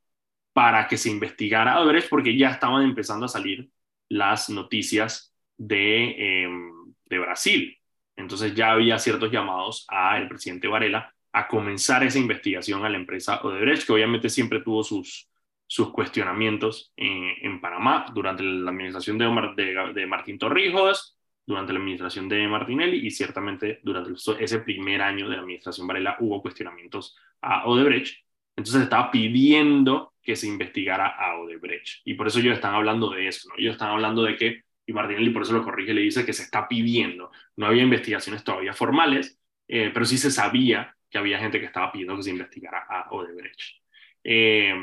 para 0.52 0.88
que 0.88 0.96
se 0.96 1.10
investigara 1.10 1.74
a 1.74 1.80
Odebrecht 1.80 2.08
porque 2.08 2.36
ya 2.36 2.50
estaban 2.50 2.84
empezando 2.84 3.26
a 3.26 3.28
salir 3.28 3.70
las 4.08 4.50
noticias 4.50 5.34
de, 5.56 6.42
em, 6.44 6.72
de 7.06 7.18
Brasil. 7.18 7.77
Entonces 8.18 8.54
ya 8.54 8.72
había 8.72 8.98
ciertos 8.98 9.30
llamados 9.30 9.86
al 9.88 10.28
presidente 10.28 10.68
Varela 10.68 11.14
a 11.32 11.46
comenzar 11.48 12.02
esa 12.02 12.18
investigación 12.18 12.84
a 12.84 12.88
la 12.88 12.98
empresa 12.98 13.40
Odebrecht, 13.42 13.86
que 13.86 13.92
obviamente 13.92 14.28
siempre 14.28 14.60
tuvo 14.60 14.82
sus, 14.82 15.30
sus 15.66 15.90
cuestionamientos 15.90 16.92
en, 16.96 17.32
en 17.42 17.60
Panamá 17.60 18.06
durante 18.12 18.42
la 18.42 18.70
administración 18.70 19.18
de, 19.18 19.26
de, 19.56 19.92
de 19.94 20.06
Martín 20.06 20.38
Torrijos, 20.38 21.16
durante 21.46 21.72
la 21.72 21.78
administración 21.78 22.28
de 22.28 22.46
Martinelli 22.46 23.06
y 23.06 23.10
ciertamente 23.10 23.80
durante 23.82 24.12
ese 24.38 24.58
primer 24.58 25.00
año 25.00 25.28
de 25.28 25.36
la 25.36 25.42
administración 25.42 25.86
Varela 25.86 26.16
hubo 26.20 26.42
cuestionamientos 26.42 27.16
a 27.40 27.66
Odebrecht. 27.66 28.18
Entonces 28.56 28.82
estaba 28.82 29.10
pidiendo 29.10 30.14
que 30.20 30.36
se 30.36 30.46
investigara 30.46 31.06
a 31.06 31.38
Odebrecht. 31.38 32.02
Y 32.04 32.14
por 32.14 32.26
eso 32.26 32.40
ellos 32.40 32.56
están 32.56 32.74
hablando 32.74 33.10
de 33.10 33.28
eso, 33.28 33.48
¿no? 33.48 33.54
Ellos 33.56 33.72
están 33.72 33.90
hablando 33.90 34.24
de 34.24 34.36
que, 34.36 34.62
y 34.88 34.92
Martinelli 34.92 35.30
por 35.30 35.42
eso 35.42 35.52
lo 35.52 35.62
corrige, 35.62 35.94
le 35.94 36.00
dice 36.00 36.26
que 36.26 36.32
se 36.32 36.42
está 36.42 36.66
pidiendo. 36.66 37.30
No 37.56 37.66
había 37.66 37.82
investigaciones 37.82 38.42
todavía 38.42 38.72
formales, 38.72 39.38
eh, 39.68 39.90
pero 39.94 40.04
sí 40.04 40.18
se 40.18 40.30
sabía 40.30 40.96
que 41.08 41.18
había 41.18 41.38
gente 41.38 41.60
que 41.60 41.66
estaba 41.66 41.92
pidiendo 41.92 42.16
que 42.16 42.22
se 42.24 42.30
investigara 42.30 42.86
a 42.88 43.10
Odebrecht. 43.10 43.82
Eh, 44.24 44.74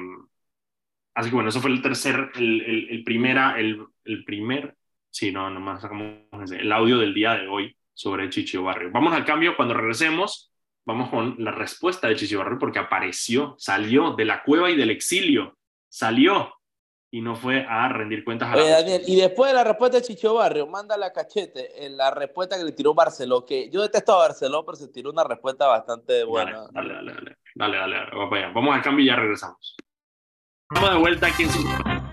así 1.14 1.30
que 1.30 1.36
bueno, 1.36 1.50
eso 1.50 1.60
fue 1.60 1.72
el 1.72 1.82
tercer, 1.82 2.32
el, 2.36 2.88
el, 2.90 3.04
primera, 3.04 3.60
el, 3.60 3.84
el 4.06 4.24
primer 4.24 4.76
Sí, 5.16 5.32
no, 5.32 5.50
nomás 5.50 5.82
sacamos 5.82 6.52
el 6.52 6.70
audio 6.74 6.98
del 6.98 7.14
día 7.14 7.36
de 7.36 7.48
hoy 7.48 7.78
sobre 7.94 8.30
Chicho 8.30 8.64
Barrio. 8.64 8.92
Vamos 8.92 9.14
al 9.14 9.24
cambio, 9.24 9.56
cuando 9.56 9.74
regresemos, 9.74 10.52
vamos 10.86 11.10
con 11.10 11.36
la 11.38 11.52
respuesta 11.52 12.10
de 12.10 12.18
Chicho 12.18 12.40
Barrio 12.40 12.60
porque 12.60 12.80
apareció, 12.80 13.56
salió 13.58 14.14
de 14.14 14.26
la 14.26 14.44
cueva 14.44 14.70
y 14.70 14.76
del 14.76 14.90
exilio, 14.90 15.58
salió 15.88 16.55
y 17.16 17.22
no 17.22 17.34
fue 17.34 17.66
a 17.66 17.88
rendir 17.88 18.26
cuentas 18.26 18.50
a 18.50 18.58
Oye, 18.58 18.70
Daniel, 18.70 19.02
y 19.08 19.16
después 19.16 19.50
de 19.50 19.56
la 19.56 19.64
respuesta 19.64 19.98
de 19.98 20.04
Chicho 20.04 20.34
Barrio, 20.34 20.68
manda 20.68 20.98
la 20.98 21.14
cachete 21.14 21.86
en 21.86 21.96
la 21.96 22.12
respuesta 22.12 22.58
que 22.58 22.66
le 22.66 22.74
tiró 22.74 22.94
Barceló, 22.94 23.46
que 23.46 23.70
yo 23.70 23.82
detesto 23.82 24.12
a 24.12 24.18
Barceló, 24.18 24.66
pero 24.66 24.76
se 24.76 24.90
tiró 24.90 25.12
una 25.12 25.24
respuesta 25.24 25.66
bastante 25.66 26.26
buena. 26.26 26.68
Dale, 26.74 26.94
dale, 26.94 27.14
dale, 27.14 27.38
dale, 27.56 27.78
dale, 27.78 27.96
dale, 27.96 28.12
vamos, 28.12 28.34
allá. 28.34 28.52
vamos 28.54 28.76
al 28.76 28.82
cambio 28.82 29.06
y 29.06 29.08
ya 29.08 29.16
regresamos. 29.16 29.78
Vamos 30.72 30.90
de 30.90 30.98
vuelta 30.98 31.28
aquí 31.28 31.44
en 31.44 31.50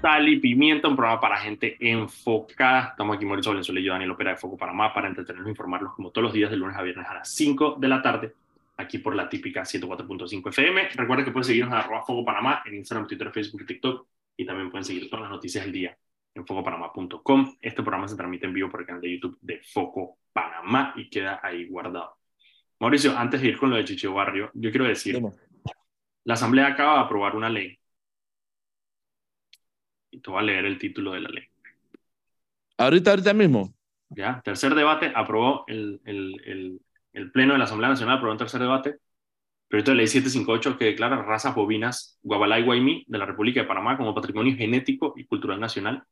Sal 0.01 0.29
y 0.29 0.39
Pimienta, 0.39 0.87
un 0.87 0.95
programa 0.95 1.21
para 1.21 1.37
gente 1.37 1.77
enfocada. 1.81 2.91
Estamos 2.91 3.17
aquí 3.17 3.25
Mauricio 3.25 3.51
Valenzuela 3.51 3.81
y 3.81 3.83
yo, 3.83 3.93
Daniel 3.95 4.13
Opera 4.13 4.31
de 4.31 4.37
Foco 4.37 4.57
Panamá, 4.57 4.95
para 4.95 5.09
entretenernos 5.09 5.49
e 5.49 5.51
informarlos 5.51 5.95
como 5.95 6.13
todos 6.13 6.27
los 6.27 6.33
días 6.33 6.49
de 6.49 6.59
lunes 6.59 6.77
a 6.77 6.83
viernes 6.83 7.09
a 7.09 7.15
las 7.15 7.29
5 7.35 7.75
de 7.81 7.89
la 7.89 8.01
tarde, 8.01 8.35
aquí 8.77 8.99
por 8.99 9.17
la 9.17 9.29
típica 9.29 9.63
104.5 9.63 10.49
FM. 10.51 10.91
Recuerda 10.91 11.25
que 11.25 11.33
pueden 11.33 11.45
seguirnos 11.45 11.73
en 11.73 11.81
arroba 11.81 12.03
Foco 12.03 12.25
Panamá 12.25 12.63
en 12.65 12.77
Instagram, 12.77 13.09
Twitter, 13.09 13.33
Facebook 13.33 13.63
y 13.63 13.67
TikTok. 13.67 14.07
Y 14.37 14.47
también 14.47 14.71
pueden 14.71 14.85
seguir 14.85 15.09
todas 15.09 15.23
las 15.23 15.31
noticias 15.31 15.65
del 15.65 15.73
día 15.73 15.99
en 16.35 16.47
focopanamá.com. 16.47 17.57
Este 17.61 17.83
programa 17.83 18.09
se 18.09 18.17
transmite 18.17 18.47
en 18.47 18.55
vivo 18.55 18.71
por 18.71 18.81
el 18.81 18.87
canal 18.87 19.03
de 19.03 19.13
YouTube 19.13 19.39
de 19.41 19.61
Foco 19.61 20.19
Panamá 20.33 20.95
y 20.97 21.09
queda 21.11 21.41
ahí 21.43 21.67
guardado. 21.67 22.17
Mauricio, 22.81 23.17
antes 23.17 23.41
de 23.41 23.49
ir 23.49 23.59
con 23.59 23.71
lo 23.71 23.77
de 23.77 23.85
Chicho 23.85 24.13
Barrio, 24.13 24.51
yo 24.55 24.71
quiero 24.71 24.87
decir, 24.87 25.21
la 26.25 26.35
Asamblea 26.35 26.69
acaba 26.69 26.95
de 26.95 27.01
aprobar 27.05 27.37
una 27.37 27.49
ley 27.49 27.79
y 30.11 30.21
te 30.21 30.31
voy 30.31 30.41
a 30.41 30.43
leer 30.43 30.65
el 30.65 30.79
título 30.79 31.13
de 31.13 31.21
la 31.21 31.29
ley. 31.29 31.45
Ahorita, 32.79 33.11
ahorita 33.11 33.33
mismo. 33.35 33.73
Ya, 34.09 34.43
tercer 34.45 34.75
debate, 34.75 35.13
aprobó 35.15 35.65
el, 35.69 36.01
el, 36.05 36.35
el, 36.45 36.81
el 37.13 37.33
Pleno 37.33 37.53
de 37.53 37.59
la 37.59 37.65
Asamblea 37.65 37.91
Nacional, 37.91 38.17
aprobó 38.17 38.33
un 38.33 38.39
tercer 38.39 38.61
debate, 38.61 38.97
proyecto 39.73 39.93
de 39.93 39.97
ley 39.97 40.07
758 40.07 40.79
que 40.79 40.85
declara 40.85 41.23
razas 41.23 41.55
bovinas 41.55 42.19
Guabalá 42.23 42.61
y 42.61 42.63
Guaymí 42.63 43.07
de 43.09 43.17
la 43.17 43.25
República 43.25 43.63
de 43.63 43.67
Panamá 43.67 43.97
como 43.97 44.15
patrimonio 44.15 44.55
genético 44.55 45.15
y 45.17 45.25
cultural 45.25 45.59
nacional 45.59 46.05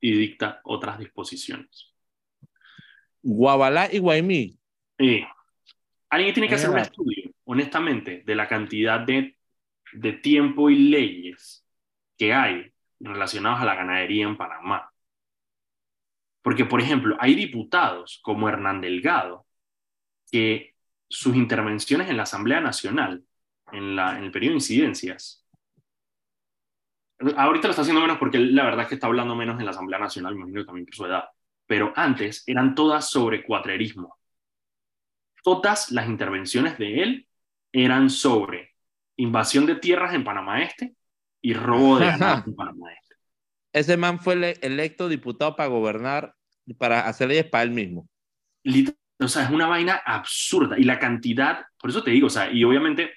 y 0.00 0.12
dicta 0.12 0.62
otras 0.64 0.98
disposiciones. 0.98 1.92
Guabalá 3.20 3.92
y 3.92 3.98
Guaymí. 3.98 4.58
Sí. 4.98 5.26
Alguien 6.08 6.32
tiene 6.32 6.48
que 6.48 6.54
hacer 6.54 6.70
un 6.70 6.78
estudio, 6.78 7.30
honestamente, 7.44 8.22
de 8.24 8.34
la 8.34 8.48
cantidad 8.48 9.00
de, 9.00 9.36
de 9.92 10.12
tiempo 10.14 10.70
y 10.70 10.76
leyes 10.76 11.66
que 12.16 12.32
hay 12.32 12.72
relacionados 12.98 13.60
a 13.60 13.66
la 13.66 13.74
ganadería 13.74 14.24
en 14.24 14.38
Panamá. 14.38 14.90
Porque, 16.40 16.64
por 16.64 16.80
ejemplo, 16.80 17.14
hay 17.20 17.34
diputados 17.34 18.20
como 18.22 18.48
Hernán 18.48 18.80
Delgado 18.80 19.44
que 20.30 20.71
sus 21.12 21.36
intervenciones 21.36 22.08
en 22.08 22.16
la 22.16 22.22
Asamblea 22.22 22.60
Nacional, 22.60 23.22
en, 23.70 23.94
la, 23.94 24.16
en 24.16 24.24
el 24.24 24.30
periodo 24.30 24.52
de 24.52 24.56
incidencias, 24.56 25.46
ahorita 27.36 27.68
lo 27.68 27.70
está 27.70 27.82
haciendo 27.82 28.00
menos 28.00 28.16
porque 28.18 28.38
la 28.38 28.64
verdad 28.64 28.82
es 28.82 28.88
que 28.88 28.94
está 28.94 29.08
hablando 29.08 29.36
menos 29.36 29.58
en 29.58 29.66
la 29.66 29.72
Asamblea 29.72 29.98
Nacional, 29.98 30.34
me 30.34 30.40
imagino 30.40 30.64
también 30.64 30.86
por 30.86 30.94
su 30.94 31.04
edad, 31.04 31.24
pero 31.66 31.92
antes 31.94 32.44
eran 32.46 32.74
todas 32.74 33.10
sobre 33.10 33.44
cuatrerismo. 33.44 34.16
Todas 35.44 35.90
las 35.90 36.08
intervenciones 36.08 36.78
de 36.78 37.02
él 37.02 37.28
eran 37.72 38.08
sobre 38.08 38.70
invasión 39.16 39.66
de 39.66 39.74
tierras 39.76 40.14
en 40.14 40.24
Panamá 40.24 40.62
Este 40.62 40.94
y 41.42 41.52
robo 41.52 41.98
de 41.98 42.06
Panamá 42.56 42.90
Ese 43.72 43.96
man 43.98 44.18
fue 44.18 44.56
electo 44.62 45.08
diputado 45.08 45.56
para 45.56 45.68
gobernar, 45.68 46.34
para 46.78 47.06
hacer 47.06 47.28
leyes 47.28 47.46
para 47.46 47.64
él 47.64 47.70
mismo. 47.72 48.08
O 49.24 49.28
sea, 49.28 49.44
es 49.44 49.50
una 49.50 49.66
vaina 49.66 50.02
absurda. 50.04 50.78
Y 50.78 50.84
la 50.84 50.98
cantidad, 50.98 51.66
por 51.78 51.90
eso 51.90 52.02
te 52.02 52.10
digo, 52.10 52.26
o 52.28 52.30
sea, 52.30 52.50
y 52.50 52.64
obviamente, 52.64 53.12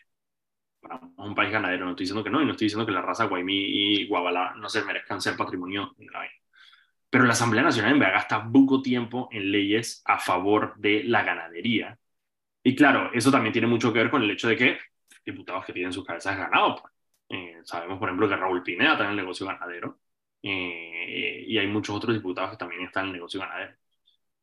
para 0.81 0.99
un 1.17 1.35
país 1.35 1.51
ganadero, 1.51 1.85
no 1.85 1.91
estoy 1.91 2.05
diciendo 2.05 2.23
que 2.23 2.29
no, 2.29 2.41
y 2.41 2.45
no 2.45 2.51
estoy 2.51 2.65
diciendo 2.65 2.85
que 2.85 2.91
la 2.91 3.01
raza 3.01 3.25
Guaymí 3.25 3.53
y 3.55 4.07
Guabalá 4.07 4.53
no 4.55 4.69
se 4.69 4.83
merezcan 4.83 5.21
ser 5.21 5.35
patrimonio 5.37 5.93
de 5.97 6.05
la 6.05 6.19
vaina. 6.19 6.35
Pero 7.09 7.25
la 7.25 7.33
Asamblea 7.33 7.63
Nacional 7.63 7.93
en 7.93 7.99
verdad 7.99 8.15
gasta 8.15 8.51
poco 8.51 8.81
tiempo 8.81 9.29
en 9.31 9.51
leyes 9.51 10.01
a 10.05 10.19
favor 10.19 10.73
de 10.77 11.03
la 11.05 11.23
ganadería. 11.23 11.97
Y 12.63 12.75
claro, 12.75 13.11
eso 13.13 13.31
también 13.31 13.53
tiene 13.53 13.67
mucho 13.67 13.93
que 13.93 13.99
ver 13.99 14.11
con 14.11 14.23
el 14.23 14.31
hecho 14.31 14.47
de 14.49 14.57
que 14.57 14.79
diputados 15.25 15.65
que 15.65 15.73
tienen 15.73 15.93
sus 15.93 16.05
cabezas 16.05 16.37
ganados, 16.37 16.81
pues. 16.81 16.93
Eh, 17.29 17.61
sabemos, 17.63 17.97
por 17.99 18.09
ejemplo, 18.09 18.29
que 18.29 18.35
Raúl 18.35 18.63
Pineda 18.63 18.93
está 18.93 19.05
en 19.05 19.11
el 19.11 19.15
negocio 19.15 19.47
ganadero 19.47 19.99
eh, 20.43 21.43
y 21.47 21.57
hay 21.57 21.67
muchos 21.67 21.95
otros 21.95 22.13
diputados 22.15 22.51
que 22.51 22.57
también 22.57 22.83
están 22.83 23.05
en 23.05 23.09
el 23.09 23.13
negocio 23.15 23.39
ganadero. 23.39 23.75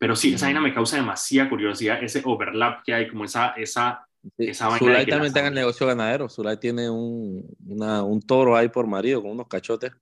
Pero 0.02 0.16
sí, 0.16 0.34
esa 0.34 0.46
vaina 0.46 0.60
me 0.60 0.74
causa 0.74 0.96
demasiada 0.96 1.48
curiosidad, 1.48 2.02
ese 2.02 2.22
overlap 2.24 2.82
que 2.82 2.92
hay, 2.92 3.06
como 3.06 3.24
esa, 3.24 3.50
esa, 3.50 4.04
esa 4.36 4.66
vaina. 4.66 4.78
Zulay 4.80 5.06
también 5.06 5.28
está 5.28 5.38
en 5.38 5.46
el 5.46 5.54
negocio 5.54 5.86
ganadero. 5.86 6.28
Zulay 6.28 6.56
tiene 6.56 6.90
un, 6.90 7.46
una, 7.68 8.02
un 8.02 8.20
toro 8.20 8.56
ahí 8.56 8.68
por 8.68 8.88
marido 8.88 9.22
con 9.22 9.30
unos 9.30 9.46
cachotes. 9.46 9.92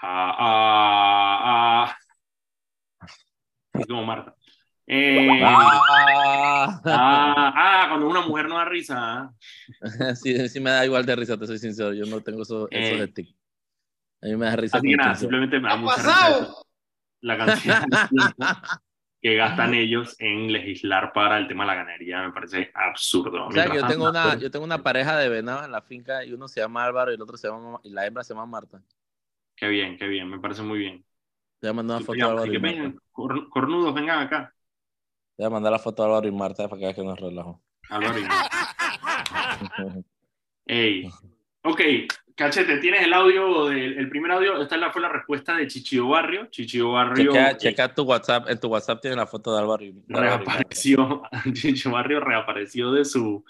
Ah, 0.00 0.36
ah, 0.38 1.96
ah. 3.00 3.82
como 3.88 4.04
Marta. 4.04 4.36
Eh, 4.86 5.40
ah. 5.42 6.80
ah, 6.84 7.52
ah, 7.56 7.86
cuando 7.88 8.06
una 8.06 8.20
mujer 8.20 8.46
no 8.46 8.56
da 8.56 8.66
risa. 8.66 9.34
sí, 10.14 10.48
sí 10.48 10.60
me 10.60 10.70
da 10.70 10.86
igual 10.86 11.04
de 11.04 11.16
risa, 11.16 11.36
te 11.36 11.48
soy 11.48 11.58
sincero. 11.58 11.92
Yo 11.92 12.06
no 12.06 12.20
tengo 12.20 12.42
eso, 12.42 12.68
eso 12.70 12.96
de 13.00 13.08
tic. 13.08 13.36
A 14.22 14.26
mí 14.26 14.36
me 14.36 14.46
da 14.46 14.54
risa. 14.54 14.80
Nada, 14.80 15.16
simplemente 15.16 15.58
me 15.58 15.70
da 15.70 15.76
mucha 15.76 15.96
risa 15.96 16.54
la 17.20 17.36
cantidad 17.36 17.84
que 19.24 19.36
gastan 19.36 19.72
ellos 19.72 20.16
en 20.18 20.52
legislar 20.52 21.14
para 21.14 21.38
el 21.38 21.48
tema 21.48 21.64
de 21.64 21.68
la 21.68 21.74
ganadería 21.76 22.20
me 22.20 22.30
parece 22.30 22.70
absurdo. 22.74 23.46
O 23.46 23.52
sea, 23.52 23.74
yo 23.74 23.86
tengo, 23.86 24.10
una, 24.10 24.38
yo 24.38 24.50
tengo 24.50 24.66
una 24.66 24.82
pareja 24.82 25.16
de 25.16 25.30
venados 25.30 25.64
en 25.64 25.72
la 25.72 25.80
finca 25.80 26.26
y 26.26 26.34
uno 26.34 26.46
se 26.46 26.60
llama 26.60 26.84
Álvaro 26.84 27.10
y 27.10 27.14
el 27.14 27.22
otro 27.22 27.38
se 27.38 27.48
llama, 27.48 27.80
y 27.84 27.88
la 27.88 28.04
hembra 28.04 28.22
se 28.22 28.34
llama 28.34 28.44
Marta. 28.44 28.82
Qué 29.56 29.66
bien, 29.68 29.96
qué 29.96 30.08
bien, 30.08 30.28
me 30.28 30.38
parece 30.40 30.60
muy 30.60 30.78
bien. 30.78 31.06
Te 31.58 31.68
voy 31.68 31.70
a 31.70 31.72
mandar 31.72 31.96
una 31.96 32.04
foto 32.04 32.18
de 32.18 32.22
Álvaro. 32.22 32.52
Que 32.52 32.58
vengan, 32.58 33.00
cornudos, 33.12 33.94
vengan 33.94 34.18
acá. 34.24 34.54
Te 35.38 35.42
voy 35.42 35.46
a 35.46 35.50
mandar 35.50 35.72
la 35.72 35.78
foto 35.78 36.02
de 36.02 36.08
Álvaro 36.10 36.28
y 36.28 36.30
Marta 36.30 36.68
para 36.68 36.78
que 36.78 36.84
veas 36.84 36.94
que 36.94 37.02
no 37.02 37.14
es 37.14 37.20
relajo. 37.20 37.62
Álvaro 37.88 38.18
y 38.18 38.24
Marta. 38.24 38.50
Ey. 40.66 41.08
Ok, 41.62 41.80
Cachete, 42.36 42.78
¿tienes 42.78 43.02
el 43.02 43.12
audio, 43.12 43.66
del, 43.66 43.96
el 43.96 44.08
primer 44.08 44.32
audio? 44.32 44.60
Esta 44.60 44.90
fue 44.90 45.00
la 45.00 45.08
respuesta 45.08 45.54
de 45.56 45.68
Chichio 45.68 46.08
Barrio. 46.08 46.46
Chichio 46.46 46.90
Barrio. 46.90 47.32
Checa, 47.32 47.56
checa, 47.56 47.94
tu 47.94 48.02
WhatsApp, 48.02 48.50
en 48.50 48.58
tu 48.58 48.66
WhatsApp 48.66 49.00
tiene 49.00 49.14
la 49.14 49.26
foto 49.26 49.54
de 49.54 49.60
Álvaro. 49.60 49.84
Reapareció, 50.08 51.22
Chichio 51.52 51.92
Barrio 51.92 52.18
reapareció 52.18 52.90
de 52.90 53.04
su, 53.04 53.44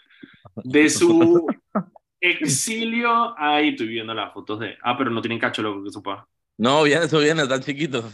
de 0.56 0.90
su 0.90 1.46
exilio. 2.20 3.34
Ahí 3.38 3.70
estoy 3.70 3.88
viendo 3.88 4.12
las 4.12 4.34
fotos 4.34 4.60
de. 4.60 4.76
Ah, 4.82 4.98
pero 4.98 5.10
no 5.10 5.22
tienen 5.22 5.38
cacho, 5.38 5.62
lo 5.62 5.82
que 5.82 5.90
supa. 5.90 6.28
No, 6.58 6.82
viene, 6.82 7.06
eso 7.06 7.20
viene, 7.20 7.46
tan 7.46 7.62
chiquito. 7.62 8.04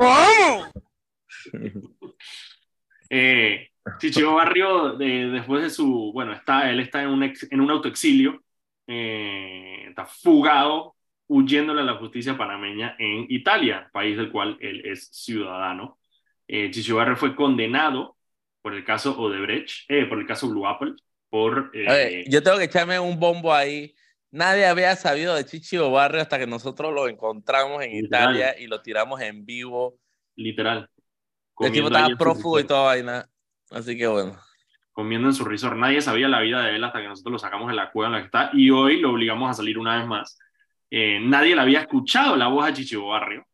Ah, 0.00 0.40
eh, 3.10 3.68
Chicho 3.98 4.34
Barrio, 4.34 4.94
después 4.94 5.62
de 5.64 5.68
su. 5.68 6.12
Bueno, 6.14 6.32
está, 6.32 6.70
él 6.70 6.80
está 6.80 7.02
en 7.02 7.10
un, 7.10 7.22
en 7.22 7.60
un 7.60 7.70
autoexilio. 7.70 8.42
Eh, 8.88 9.84
está 9.88 10.06
fugado, 10.06 10.96
huyéndole 11.28 11.82
a 11.82 11.84
la 11.84 11.96
justicia 11.96 12.36
panameña 12.36 12.96
en 12.98 13.26
Italia, 13.28 13.88
país 13.92 14.16
del 14.16 14.32
cual 14.32 14.56
él 14.60 14.82
es 14.84 15.08
ciudadano. 15.12 15.98
Eh, 16.48 16.72
fue 17.16 17.36
condenado 17.36 18.16
por 18.62 18.74
el 18.74 18.84
caso 18.84 19.18
Odebrecht, 19.20 19.90
eh, 19.90 20.06
por 20.06 20.18
el 20.18 20.26
caso 20.26 20.48
Blue 20.48 20.66
Apple, 20.66 20.94
por... 21.28 21.70
Eh, 21.74 22.24
yo 22.28 22.42
tengo 22.42 22.56
que 22.58 22.64
echarme 22.64 22.98
un 22.98 23.20
bombo 23.20 23.52
ahí. 23.52 23.94
Nadie 24.30 24.66
había 24.66 24.96
sabido 24.96 25.34
de 25.34 25.44
Chicho 25.44 25.90
Barrio 25.90 26.20
hasta 26.20 26.38
que 26.38 26.46
nosotros 26.46 26.92
lo 26.92 27.08
encontramos 27.08 27.82
en 27.82 28.04
Italia 28.04 28.58
y 28.58 28.66
lo 28.66 28.80
tiramos 28.82 29.20
en 29.20 29.44
vivo. 29.44 29.98
Literal. 30.36 30.88
El 31.60 31.72
tipo 31.72 31.88
estaba 31.88 32.08
prófugo 32.16 32.60
y 32.60 32.64
toda 32.64 32.82
vaina. 32.82 33.28
Así 33.70 33.96
que 33.96 34.06
bueno. 34.06 34.38
Comiendo 34.98 35.28
en 35.28 35.34
su 35.34 35.44
resort. 35.44 35.76
Nadie 35.76 36.00
sabía 36.02 36.26
la 36.26 36.40
vida 36.40 36.60
de 36.60 36.74
él 36.74 36.82
hasta 36.82 37.00
que 37.00 37.06
nosotros 37.06 37.30
lo 37.34 37.38
sacamos 37.38 37.68
de 37.68 37.74
la 37.74 37.92
cueva 37.92 38.08
en 38.08 38.12
la 38.14 38.18
que 38.18 38.24
está 38.24 38.50
y 38.52 38.68
hoy 38.70 38.98
lo 38.98 39.12
obligamos 39.12 39.48
a 39.48 39.54
salir 39.54 39.78
una 39.78 39.96
vez 39.96 40.08
más. 40.08 40.40
Eh, 40.90 41.20
nadie 41.22 41.54
le 41.54 41.60
había 41.60 41.82
escuchado 41.82 42.34
la 42.34 42.48
voz 42.48 42.66
a 42.66 42.72
Chichibo 42.72 43.10
Barrio. 43.10 43.46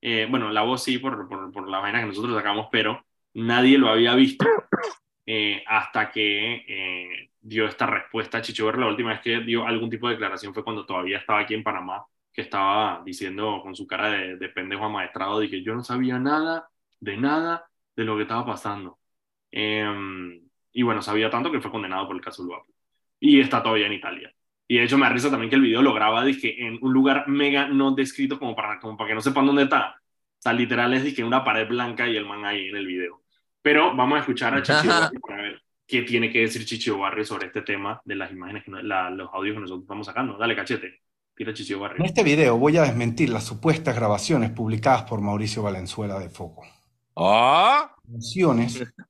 Eh, 0.00 0.26
bueno, 0.30 0.48
la 0.50 0.62
voz 0.62 0.82
sí 0.82 0.96
por, 0.96 1.28
por, 1.28 1.52
por 1.52 1.68
la 1.68 1.80
vaina 1.80 2.00
que 2.00 2.06
nosotros 2.06 2.34
sacamos, 2.34 2.68
pero 2.72 3.04
nadie 3.34 3.76
lo 3.76 3.90
había 3.90 4.14
visto 4.14 4.46
eh, 5.26 5.62
hasta 5.66 6.10
que 6.10 6.64
eh, 6.66 7.30
dio 7.38 7.66
esta 7.66 7.84
respuesta 7.84 8.38
a 8.38 8.40
Chichiborro. 8.40 8.80
La 8.80 8.88
última 8.88 9.10
vez 9.10 9.20
que 9.20 9.40
dio 9.40 9.66
algún 9.66 9.90
tipo 9.90 10.08
de 10.08 10.14
declaración 10.14 10.54
fue 10.54 10.64
cuando 10.64 10.86
todavía 10.86 11.18
estaba 11.18 11.40
aquí 11.40 11.52
en 11.52 11.62
Panamá, 11.62 12.02
que 12.32 12.40
estaba 12.40 13.02
diciendo 13.04 13.60
con 13.62 13.76
su 13.76 13.86
cara 13.86 14.08
de, 14.10 14.36
de 14.38 14.48
pendejo 14.48 14.86
amaestrado 14.86 15.40
que 15.42 15.62
yo 15.62 15.74
no 15.74 15.84
sabía 15.84 16.18
nada, 16.18 16.70
de 16.98 17.18
nada, 17.18 17.68
de 17.94 18.04
lo 18.04 18.16
que 18.16 18.22
estaba 18.22 18.46
pasando. 18.46 18.98
Em, 19.50 20.47
y 20.72 20.82
bueno, 20.82 21.02
sabía 21.02 21.30
tanto 21.30 21.50
que 21.50 21.60
fue 21.60 21.70
condenado 21.70 22.06
por 22.06 22.16
el 22.16 22.22
caso 22.22 22.42
Luapo. 22.42 22.66
Y 23.20 23.40
está 23.40 23.62
todavía 23.62 23.86
en 23.86 23.94
Italia. 23.94 24.32
Y 24.66 24.76
de 24.76 24.84
hecho 24.84 24.98
me 24.98 25.06
arriesga 25.06 25.30
también 25.30 25.48
que 25.48 25.56
el 25.56 25.62
video 25.62 25.80
lo 25.80 25.94
graba 25.94 26.24
dije, 26.24 26.66
en 26.66 26.78
un 26.82 26.92
lugar 26.92 27.26
mega 27.26 27.68
no 27.68 27.92
descrito 27.92 28.38
como 28.38 28.54
para, 28.54 28.78
como 28.78 28.96
para 28.96 29.08
que 29.08 29.14
no 29.14 29.20
sepan 29.22 29.46
dónde 29.46 29.62
está. 29.62 29.96
O 30.38 30.40
sea, 30.40 30.52
literal 30.52 30.92
es 30.94 31.02
dije, 31.02 31.24
una 31.24 31.42
pared 31.42 31.66
blanca 31.66 32.06
y 32.06 32.16
el 32.16 32.26
man 32.26 32.44
ahí 32.44 32.68
en 32.68 32.76
el 32.76 32.86
video. 32.86 33.22
Pero 33.62 33.96
vamos 33.96 34.18
a 34.18 34.20
escuchar 34.20 34.54
a 34.54 34.62
Chichi 34.62 34.86
Barrio 34.86 35.20
para 35.20 35.42
ver 35.42 35.62
qué 35.86 36.02
tiene 36.02 36.30
que 36.30 36.40
decir 36.40 36.64
Chichi 36.64 36.90
Barrio 36.90 37.24
sobre 37.24 37.46
este 37.46 37.62
tema 37.62 38.00
de 38.04 38.14
las 38.14 38.30
imágenes, 38.30 38.64
los 38.66 39.30
audios 39.32 39.54
que 39.54 39.60
nosotros 39.60 39.82
estamos 39.82 40.06
sacando. 40.06 40.36
Dale, 40.36 40.54
cachete. 40.54 41.00
Tira 41.34 41.54
Chichi 41.54 41.74
Barrio. 41.74 41.98
En 41.98 42.06
este 42.06 42.22
video 42.22 42.58
voy 42.58 42.76
a 42.76 42.82
desmentir 42.82 43.30
las 43.30 43.44
supuestas 43.44 43.96
grabaciones 43.96 44.50
publicadas 44.50 45.04
por 45.04 45.20
Mauricio 45.20 45.62
Valenzuela 45.62 46.18
de 46.18 46.28
Foco. 46.28 46.66
¿Ah? 47.18 47.94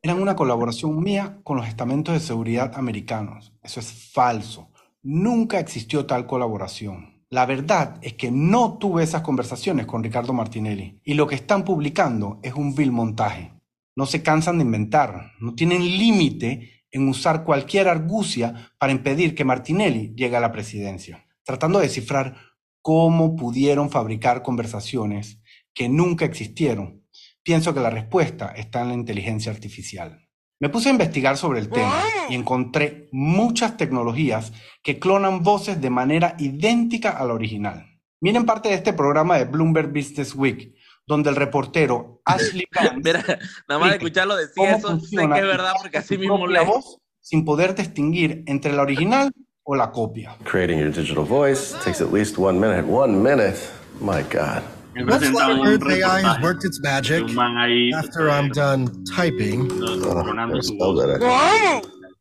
Eran 0.03 0.21
una 0.21 0.35
colaboración 0.35 1.01
mía 1.03 1.39
con 1.45 1.59
los 1.59 1.69
estamentos 1.69 2.15
de 2.15 2.21
seguridad 2.21 2.73
americanos. 2.75 3.53
Eso 3.63 3.81
es 3.81 4.11
falso. 4.13 4.71
Nunca 5.03 5.61
existió 5.61 6.07
tal 6.07 6.27
colaboración. 6.27 7.23
La 7.31 7.45
verdad 7.45 7.99
es 8.01 8.15
que 8.15 8.31
no 8.31 8.79
tuve 8.79 9.03
esas 9.03 9.23
conversaciones 9.23 9.87
con 9.87 10.03
Ricardo 10.03 10.33
Martinelli 10.33 11.01
y 11.05 11.15
lo 11.15 11.27
que 11.27 11.35
están 11.35 11.65
publicando 11.65 12.41
es 12.43 12.55
un 12.55 12.75
vil 12.75 12.91
montaje 12.91 13.59
no 13.99 14.07
se 14.07 14.23
cansan 14.23 14.59
de 14.59 14.65
inventar, 14.65 15.33
no 15.41 15.57
tienen 15.57 15.83
límite 15.83 16.85
en 16.93 17.09
usar 17.09 17.43
cualquier 17.43 17.89
argucia 17.89 18.71
para 18.79 18.93
impedir 18.93 19.35
que 19.35 19.45
Martinelli 19.45 20.15
llegue 20.15 20.37
a 20.37 20.41
la 20.41 20.53
presidencia, 20.53 21.27
tratando 21.43 21.81
de 21.81 21.87
descifrar 21.87 22.37
cómo 22.81 23.35
pudieron 23.35 23.91
fabricar 23.91 24.45
conversaciones 24.45 25.41
que 25.75 25.89
nunca 25.89 26.25
existieron. 26.25 26.98
Pienso 27.49 27.73
que 27.73 27.81
la 27.81 27.89
respuesta 27.89 28.53
está 28.55 28.83
en 28.83 28.89
la 28.89 28.93
inteligencia 28.93 29.51
artificial. 29.51 30.23
Me 30.61 30.69
puse 30.69 30.91
a 30.91 30.93
investigar 30.93 31.39
sobre 31.39 31.61
el 31.61 31.71
tema 31.71 32.05
y 32.29 32.35
encontré 32.35 33.09
muchas 33.11 33.79
tecnologías 33.79 34.53
que 34.83 34.99
clonan 34.99 35.43
voces 35.43 35.81
de 35.81 35.89
manera 35.89 36.35
idéntica 36.39 37.09
a 37.09 37.25
la 37.25 37.33
original. 37.33 37.87
Miren 38.21 38.45
parte 38.45 38.69
de 38.69 38.75
este 38.75 38.93
programa 38.93 39.39
de 39.39 39.47
Bloomberg 39.47 39.89
Business 39.89 40.35
Week, 40.35 40.75
donde 41.07 41.31
el 41.31 41.37
reportero 41.37 42.21
Ashley 42.27 42.67
Mira, 43.03 43.25
nada 43.67 43.81
más 43.81 43.93
de 43.93 43.97
escucharlo 43.97 44.37
decir 44.37 44.65
eso, 44.65 45.01
sé 45.01 45.17
que 45.17 45.39
es 45.39 45.47
verdad 45.47 45.73
porque 45.81 45.97
así 45.97 46.19
mismo 46.19 46.47
le 46.47 46.63
voz 46.67 46.99
sin 47.23 47.47
poder 47.47 47.75
distinguir 47.75 48.43
entre 48.45 48.75
la 48.75 48.83
original 48.83 49.33
o 49.63 49.75
la 49.75 49.91
copia. 49.91 50.37
Creating 50.45 50.81
your 50.81 50.93
digital 50.93 51.25
voice 51.25 51.75
takes 51.83 52.03
at 52.03 52.13
least 52.13 52.37
one 52.37 52.61
minute. 52.61 52.85
One 52.87 53.23
minute, 53.23 53.57
my 54.03 54.23
God. 54.31 54.63
That's 55.07 55.31
why 55.31 55.61
Earth 55.65 55.83
AI 55.87 56.21
has 56.21 56.43
worked 56.43 56.65
its 56.65 56.81
magic. 56.81 57.25
After 57.95 58.31
I'm 58.31 58.49
done 58.51 59.05
typing, 59.05 59.71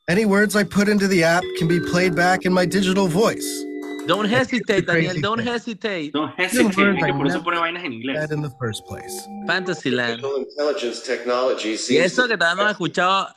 any 0.08 0.26
words 0.26 0.56
I 0.56 0.63
put 0.63 0.88
into 0.88 1.08
the 1.08 1.24
app 1.24 1.44
can 1.58 1.68
be 1.68 1.80
played 1.80 2.16
back 2.16 2.46
in 2.46 2.54
my 2.54 2.66
digital 2.66 3.08
voice. 3.08 3.66
Don't 4.08 4.26
hesitate, 4.26 4.88
Daniel. 4.88 5.20
Don't 5.20 5.40
hesitate. 5.40 6.13
Don't 6.13 6.32
hesitate. 6.40 6.74
que 6.74 7.13
por 7.13 7.28
eso 7.28 7.44
pone 7.44 7.58
vainas 7.60 7.84
en 7.84 7.92
inglés. 7.92 8.32
In 8.32 8.42
the 8.42 8.52
first 8.58 8.86
place. 8.86 9.28
Fantasyland. 9.46 10.24
Intelligence 10.24 11.02
technology 11.02 11.76
y 11.90 11.98
eso 11.98 12.26
que 12.28 12.38
todavía 12.38 12.63
no 12.63 12.70
has 12.70 12.72
escuchado 12.72 13.28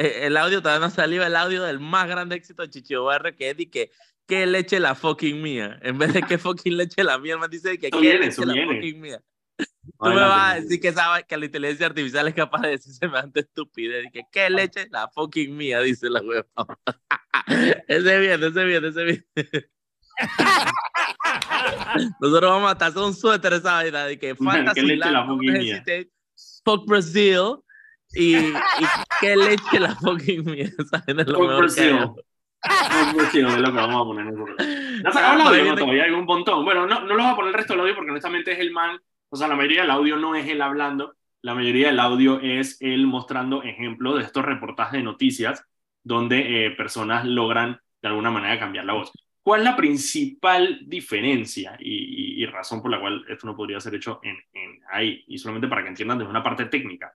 el 0.00 0.36
audio, 0.36 0.62
todavía 0.62 0.80
no 0.80 0.86
ha 0.86 0.90
salido 0.90 1.24
el 1.24 1.36
audio 1.36 1.62
del 1.62 1.80
más 1.80 2.08
grande 2.08 2.36
éxito 2.36 2.62
de 2.62 2.70
Chicho 2.70 3.04
Barrio, 3.04 3.36
que 3.36 3.50
es 3.50 3.56
de 3.56 3.70
que 3.70 3.90
qué 4.26 4.46
leche 4.46 4.80
la 4.80 4.94
fucking 4.94 5.42
mía. 5.42 5.78
En 5.82 5.98
vez 5.98 6.14
de 6.14 6.22
que 6.22 6.38
fucking 6.38 6.76
leche 6.76 7.04
la 7.04 7.18
mía, 7.18 7.36
me 7.36 7.48
dice 7.48 7.78
que 7.78 7.90
qué 7.90 8.18
leche 8.18 8.46
la 8.46 8.54
fucking 8.54 9.00
mía. 9.00 9.22
Tú 9.58 10.08
me 10.08 10.14
vas 10.14 10.52
a 10.52 10.60
decir 10.60 10.80
que, 10.80 10.92
sabe, 10.92 11.24
que 11.24 11.36
la 11.36 11.44
inteligencia 11.44 11.86
artificial 11.86 12.26
es 12.28 12.34
capaz 12.34 12.62
de 12.62 12.70
decir 12.70 12.94
semejante 12.94 13.40
estupidez. 13.40 14.06
Y 14.06 14.10
que 14.10 14.22
qué 14.32 14.48
leche 14.48 14.88
la 14.90 15.08
fucking 15.08 15.54
mía, 15.54 15.80
dice 15.80 16.08
la 16.08 16.22
hueva. 16.22 16.46
ese 17.88 18.18
bien, 18.18 18.42
ese 18.42 18.64
bien, 18.64 18.84
ese 18.84 19.04
bien. 19.04 19.26
Nosotros 22.20 22.50
vamos 22.50 22.70
a 22.70 22.72
estar 22.72 22.96
un 23.02 23.14
suéter 23.14 23.52
esa 23.54 23.74
vaina 23.74 24.06
de 24.06 24.18
que 24.18 24.34
Fantasy 24.36 24.82
leche 24.82 25.10
la 25.10 25.26
Fuck 26.64 26.86
Brazil 26.86 27.58
y, 28.12 28.36
y 28.36 28.54
qué 29.20 29.36
leche 29.36 29.80
la 29.80 29.94
fucking. 29.94 30.48
Esa 30.78 31.04
es 31.06 31.14
lo 31.14 31.40
mejor 31.40 31.58
Brazil. 31.58 31.98
Fuck 32.62 33.14
Brazil 33.16 33.46
es 33.46 33.58
lo 33.58 33.72
que 33.72 33.76
vamos 33.76 34.02
a 34.02 34.04
poner 34.04 34.24
nosotros. 34.26 34.56
¿No 35.04 35.12
sacado 35.12 35.34
el 35.34 35.46
audio? 35.46 35.64
No, 35.64 35.74
todavía 35.76 36.04
hay 36.04 36.10
un 36.10 36.24
montón. 36.24 36.64
Bueno, 36.64 36.86
no, 36.86 37.00
no 37.00 37.14
lo 37.14 37.22
voy 37.22 37.32
a 37.32 37.36
poner 37.36 37.48
el 37.48 37.54
resto 37.54 37.72
del 37.72 37.80
audio 37.80 37.94
porque 37.94 38.10
honestamente 38.10 38.52
es 38.52 38.58
el 38.58 38.72
man. 38.72 39.00
O 39.28 39.36
sea, 39.36 39.48
la 39.48 39.56
mayoría 39.56 39.82
del 39.82 39.90
audio 39.90 40.16
no 40.16 40.34
es 40.34 40.48
él 40.48 40.60
hablando. 40.60 41.14
La 41.42 41.54
mayoría 41.54 41.86
del 41.86 42.00
audio 42.00 42.40
es 42.40 42.76
él 42.80 43.06
mostrando 43.06 43.62
ejemplos 43.62 44.18
de 44.18 44.24
estos 44.24 44.44
reportajes 44.44 44.92
de 44.92 45.02
noticias 45.02 45.64
donde 46.02 46.66
eh, 46.66 46.70
personas 46.72 47.24
logran 47.24 47.80
de 48.02 48.08
alguna 48.08 48.30
manera 48.30 48.58
cambiar 48.58 48.84
la 48.84 48.94
voz. 48.94 49.10
¿Cuál 49.42 49.60
es 49.60 49.64
la 49.64 49.76
principal 49.76 50.80
diferencia 50.86 51.76
y, 51.80 52.44
razón 52.46 52.82
por 52.82 52.90
la 52.90 53.00
cual 53.00 53.24
esto 53.28 53.46
no 53.46 53.56
podría 53.56 53.80
ser 53.80 53.94
hecho 53.94 54.20
en, 54.22 54.36
ahí? 54.92 55.24
Y 55.28 55.38
solamente 55.38 55.68
para 55.68 55.82
que 55.82 55.88
entiendan 55.88 56.18
desde 56.18 56.30
una 56.30 56.42
parte 56.42 56.66
técnica. 56.66 57.14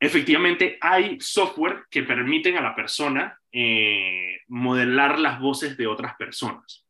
Efectivamente, 0.00 0.78
hay 0.80 1.18
software 1.20 1.84
que 1.90 2.04
permiten 2.04 2.56
a 2.56 2.62
la 2.62 2.74
persona 2.74 3.40
eh, 3.50 4.40
modelar 4.48 5.18
las 5.18 5.40
voces 5.40 5.76
de 5.76 5.86
otras 5.86 6.14
personas, 6.16 6.86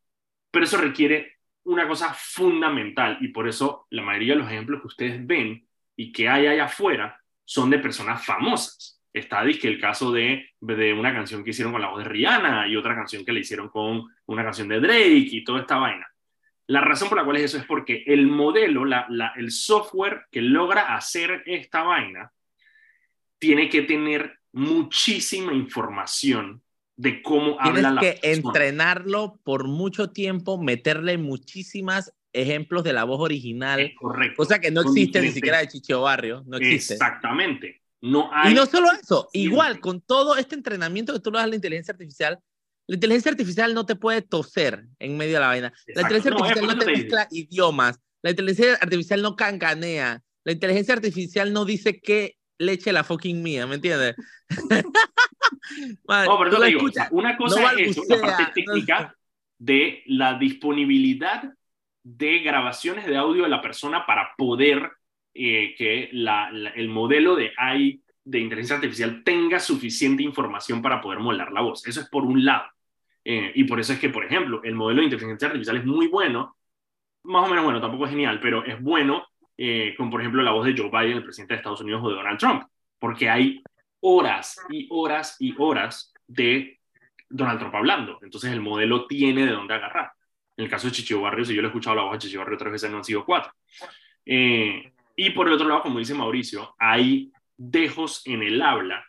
pero 0.51 0.65
eso 0.65 0.77
requiere 0.77 1.39
una 1.65 1.89
cosa 1.89 2.15
fundamental 2.15 3.19
y 3.21 3.29
por 3.29 3.49
eso 3.49 3.87
la 3.91 4.03
mayoría 4.03 4.35
de 4.35 4.41
los 4.41 4.51
ejemplos 4.51 4.81
que 4.81 4.87
ustedes 4.89 5.27
ven 5.27 5.67
y 5.97 6.13
que 6.13 6.29
hay 6.29 6.47
allá 6.47 6.65
afuera 6.65 7.21
son 7.45 7.71
de 7.71 7.79
personas 7.79 8.25
famosas 8.25 8.99
está 9.19 9.45
que 9.45 9.69
el 9.69 9.81
caso 9.81 10.13
de, 10.13 10.51
de 10.61 10.93
una 10.93 11.13
canción 11.13 11.45
que 11.45 11.51
hicieron 11.51 11.73
con 11.73 11.83
la 11.83 11.89
voz 11.89 11.99
de 11.99 12.09
Rihanna 12.09 12.69
y 12.69 12.77
otra 12.77 12.95
canción 12.95 13.25
que 13.25 13.33
le 13.33 13.41
hicieron 13.41 13.69
con 13.69 14.05
una 14.27 14.45
canción 14.45 14.69
de 14.69 14.81
Drake 14.81 15.29
y 15.31 15.45
toda 15.45 15.61
esta 15.61 15.77
vaina. 15.77 16.07
La 16.67 16.81
razón 16.81 17.09
por 17.09 17.17
la 17.19 17.25
cual 17.25 17.39
es 17.39 17.45
eso 17.45 17.59
es 17.59 17.65
porque 17.65 18.05
el 18.07 18.27
modelo, 18.27 18.85
la, 18.85 19.07
el 19.37 19.51
software 19.51 20.27
que 20.31 20.43
logra 20.43 20.95
hacer 20.95 21.43
esta 21.47 21.83
vaina, 21.83 22.31
tiene 23.39 23.69
que 23.69 23.83
tener 23.83 24.39
muchísima 24.53 25.53
información 25.53 26.63
de 26.97 27.23
cómo 27.23 27.57
habla 27.61 27.93
la 27.93 28.01
que 28.01 28.19
entrenarlo 28.23 29.41
por 29.45 29.69
mucho 29.69 30.11
tiempo, 30.11 30.61
meterle 30.61 31.17
muchísimas 31.17 32.13
ejemplos 32.33 32.83
de 32.85 32.93
la 32.93 33.05
voz 33.05 33.21
original. 33.21 33.93
correcto. 33.97 34.37
Cosa 34.37 34.61
que 34.61 34.71
no 34.71 34.83
existe 34.83 35.21
ni 35.21 35.31
siquiera 35.31 35.59
de 35.59 35.69
Chicho 35.69 36.03
Barrio. 36.03 36.43
No 36.47 36.57
existe. 36.57 36.95
Exactamente. 36.95 37.83
No 38.01 38.31
hay... 38.33 38.53
Y 38.53 38.55
no 38.55 38.67
solo 38.67 38.91
eso, 38.93 39.29
igual 39.33 39.81
con 39.81 40.01
todo 40.01 40.37
este 40.37 40.55
entrenamiento 40.55 41.13
que 41.13 41.21
tú 41.21 41.31
le 41.31 41.39
das 41.39 41.45
a 41.45 41.49
la 41.49 41.57
inteligencia 41.57 41.93
artificial, 41.93 42.39
la 42.89 42.95
inteligencia 42.95 43.31
artificial 43.31 43.75
no 43.75 43.87
te 43.87 43.97
puede 43.97 44.23
toser 44.23 44.87
en 44.99 45.17
medio 45.17 45.35
de 45.35 45.41
la 45.41 45.49
vaina. 45.49 45.73
La 45.89 46.03
inteligencia 46.03 46.33
artificial 46.33 46.67
no, 46.67 46.79
te 46.79 46.87
mezcla 46.87 47.29
idiomas. 47.31 48.01
La 48.23 48.31
inteligencia 48.31 48.75
artificial 48.81 49.23
no 49.23 49.37
cancanea. 49.37 50.23
La 50.45 50.53
inteligencia 50.53 50.95
artificial 50.95 51.53
no 51.53 51.65
dice 51.65 52.01
qué 52.01 52.38
leche 52.59 52.93
la 52.93 53.05
fucking 53.05 53.43
mía, 53.43 53.67
¿me 53.67 53.77
entiendes? 53.77 54.17
no, 56.09 56.39
pero 56.39 56.61
digo, 56.63 56.87
una 57.13 57.37
cosa 57.37 57.73
es 57.75 57.91
eso, 57.91 58.03
la 58.09 58.21
parte 58.21 58.53
técnica 58.55 59.15
de 59.59 60.03
la 60.07 60.39
disponibilidad 60.39 61.53
de 62.03 62.39
grabaciones 62.41 63.07
de 63.07 63.17
audio 63.17 63.45
de 63.45 63.49
la 63.49 63.61
persona 63.61 64.07
para 64.07 64.35
poder 64.37 64.91
eh, 65.35 65.75
que 65.77 66.09
la, 66.13 66.51
el 66.75 66.89
modelo 66.89 67.37
de 67.37 67.53
AI 67.57 68.03
de 68.25 68.39
inteligencia 68.41 68.77
artificial 68.77 69.23
tenga 69.25 69.59
suficiente 69.59 70.23
información 70.23 70.83
para 70.83 71.01
poder 71.01 71.19
modelar 71.19 71.53
la 71.53 71.63
voz. 71.63 71.87
Eso 71.87 72.01
es 72.01 72.09
por 72.09 72.25
un 72.25 72.45
lado. 72.45 72.67
Eh, 73.25 73.53
y 73.55 73.65
por 73.65 73.81
eso 73.81 73.93
es 73.93 73.99
que, 73.99 74.09
por 74.11 74.25
ejemplo, 74.25 74.63
el 74.65 74.75
modelo 74.75 75.01
de 75.01 75.07
inteligencia 75.07 75.49
artificial 75.49 75.77
es 75.77 75.85
muy 75.85 76.07
bueno, 76.09 76.57
más 77.25 77.45
o 77.45 77.49
menos 77.49 77.65
bueno, 77.65 77.81
tampoco 77.81 78.05
es 78.05 78.11
genial, 78.11 78.39
pero 78.41 78.65
es 78.65 78.81
bueno 78.81 79.27
eh, 79.59 79.95
con, 79.97 80.09
por 80.09 80.21
ejemplo, 80.21 80.43
la 80.43 80.53
voz 80.53 80.65
de 80.65 80.75
Joe 80.77 80.89
Biden, 80.89 81.19
el 81.19 81.25
presidente 81.25 81.55
de 81.55 81.59
Estados 81.59 81.81
Unidos, 81.81 82.01
o 82.05 82.09
de 82.09 82.15
Donald 82.15 82.39
Trump, 82.39 82.63
porque 82.99 83.29
hay 83.29 83.63
horas 84.01 84.59
y 84.71 84.87
horas 84.91 85.37
y 85.41 85.55
horas 85.59 86.13
de 86.27 86.81
Donald 87.29 87.59
Trump 87.59 87.75
hablando. 87.75 88.19
Entonces 88.23 88.53
el 88.53 88.61
modelo 88.61 89.07
tiene 89.07 89.45
de 89.45 89.53
dónde 89.53 89.75
agarrar. 89.75 90.13
En 90.57 90.65
el 90.65 90.71
caso 90.71 90.87
de 90.87 90.93
Chicho 90.93 91.21
Barrio, 91.21 91.45
si 91.45 91.55
yo 91.55 91.61
le 91.61 91.69
he 91.69 91.71
escuchado 91.71 91.97
la 91.97 92.03
voz 92.03 92.13
de 92.13 92.19
Chicho 92.21 92.39
Barrio 92.39 92.57
tres 92.57 92.73
veces, 92.73 92.91
no 92.91 92.99
han 92.99 93.05
sido 93.05 93.25
cuatro. 93.25 93.53
Eh, 94.25 94.93
y 95.17 95.31
por 95.31 95.49
el 95.49 95.55
otro 95.55 95.69
lado, 95.69 95.83
como 95.83 95.99
dice 95.99 96.15
Mauricio, 96.15 96.75
hay 96.79 97.33
dejos 97.57 98.23
en 98.27 98.43
el 98.43 98.63
habla 98.63 99.05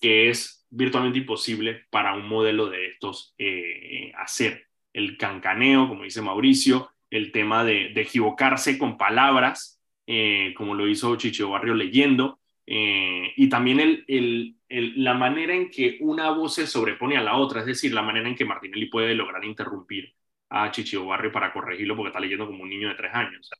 que 0.00 0.28
es 0.28 0.66
virtualmente 0.70 1.20
imposible 1.20 1.86
para 1.90 2.14
un 2.14 2.28
modelo 2.28 2.68
de 2.68 2.88
estos 2.88 3.34
eh, 3.38 4.12
hacer. 4.16 4.66
El 4.92 5.16
cancaneo, 5.16 5.88
como 5.88 6.02
dice 6.02 6.20
Mauricio, 6.20 6.90
el 7.10 7.30
tema 7.30 7.62
de, 7.62 7.92
equivocarse 7.94 8.78
con 8.78 8.96
palabras, 8.96 9.81
eh, 10.06 10.54
como 10.56 10.74
lo 10.74 10.88
hizo 10.88 11.16
Chicho 11.16 11.50
Barrio 11.50 11.74
leyendo, 11.74 12.40
eh, 12.66 13.32
y 13.36 13.48
también 13.48 14.04
el, 14.06 14.56
la 14.68 15.14
manera 15.14 15.54
en 15.54 15.70
que 15.70 15.98
una 16.00 16.30
voz 16.30 16.54
se 16.54 16.66
sobrepone 16.66 17.16
a 17.16 17.22
la 17.22 17.36
otra, 17.36 17.60
es 17.60 17.66
decir, 17.66 17.92
la 17.92 18.02
manera 18.02 18.28
en 18.28 18.34
que 18.34 18.44
Martinelli 18.44 18.86
puede 18.86 19.14
lograr 19.14 19.44
interrumpir 19.44 20.14
a 20.48 20.70
Chicho 20.70 21.06
Barrio 21.06 21.32
para 21.32 21.52
corregirlo 21.52 21.96
porque 21.96 22.08
está 22.08 22.20
leyendo 22.20 22.46
como 22.46 22.62
un 22.62 22.70
niño 22.70 22.88
de 22.88 22.94
tres 22.94 23.14
años. 23.14 23.50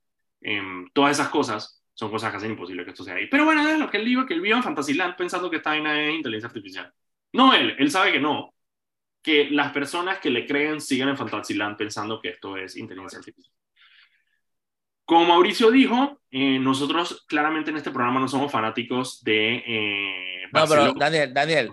Em, 0.41 0.89
todas 0.93 1.19
esas 1.19 1.29
cosas 1.29 1.83
son 1.95 2.11
cosas 2.11 2.31
que 2.31 2.37
hacen 2.39 2.51
imposible 2.53 2.85
que 2.85 2.91
esto 2.91 3.05
sea 3.05 3.15
ahí. 3.15 3.27
Pero 3.29 3.45
bueno, 3.45 3.67
es 3.69 3.79
lo 3.79 3.91
que 3.91 3.99
él 3.99 4.05
vive, 4.05 4.27
que 4.27 4.35
él 4.35 4.41
vive 4.41 4.57
en 4.57 4.63
Fantasyland 4.63 5.17
pensando 5.17 5.51
que 5.51 5.57
esta 5.57 5.71
vaina 5.71 6.01
es 6.03 6.15
inteligencia 6.15 6.49
artificial. 6.49 6.93
No 7.33 7.55
él, 7.55 7.77
él 7.79 7.91
sabe 7.91 8.13
que 8.13 8.21
no, 8.21 8.55
que 9.23 9.51
las 9.51 9.73
personas 9.73 10.19
que 10.19 10.31
le 10.31 10.47
creen 10.47 10.81
sigan 10.81 11.09
en 11.11 11.17
Fantasyland 11.17 11.77
pensando 11.77 12.21
que 12.21 12.31
esto 12.31 12.57
es 12.57 12.77
inteligencia 12.77 13.19
artificial. 13.19 13.55
Como 15.13 15.27
Mauricio 15.27 15.71
dijo, 15.71 16.23
eh, 16.31 16.59
nosotros 16.59 17.27
claramente 17.29 17.71
en 17.71 17.77
este 17.77 17.91
programa 17.91 18.19
no 18.19 18.29
somos 18.29 18.51
fanáticos 18.51 19.23
de... 19.23 19.57
Eh, 19.67 20.49
no, 20.51 20.65
pero 20.67 20.95
Daniel, 20.95 21.35
Daniel, 21.35 21.73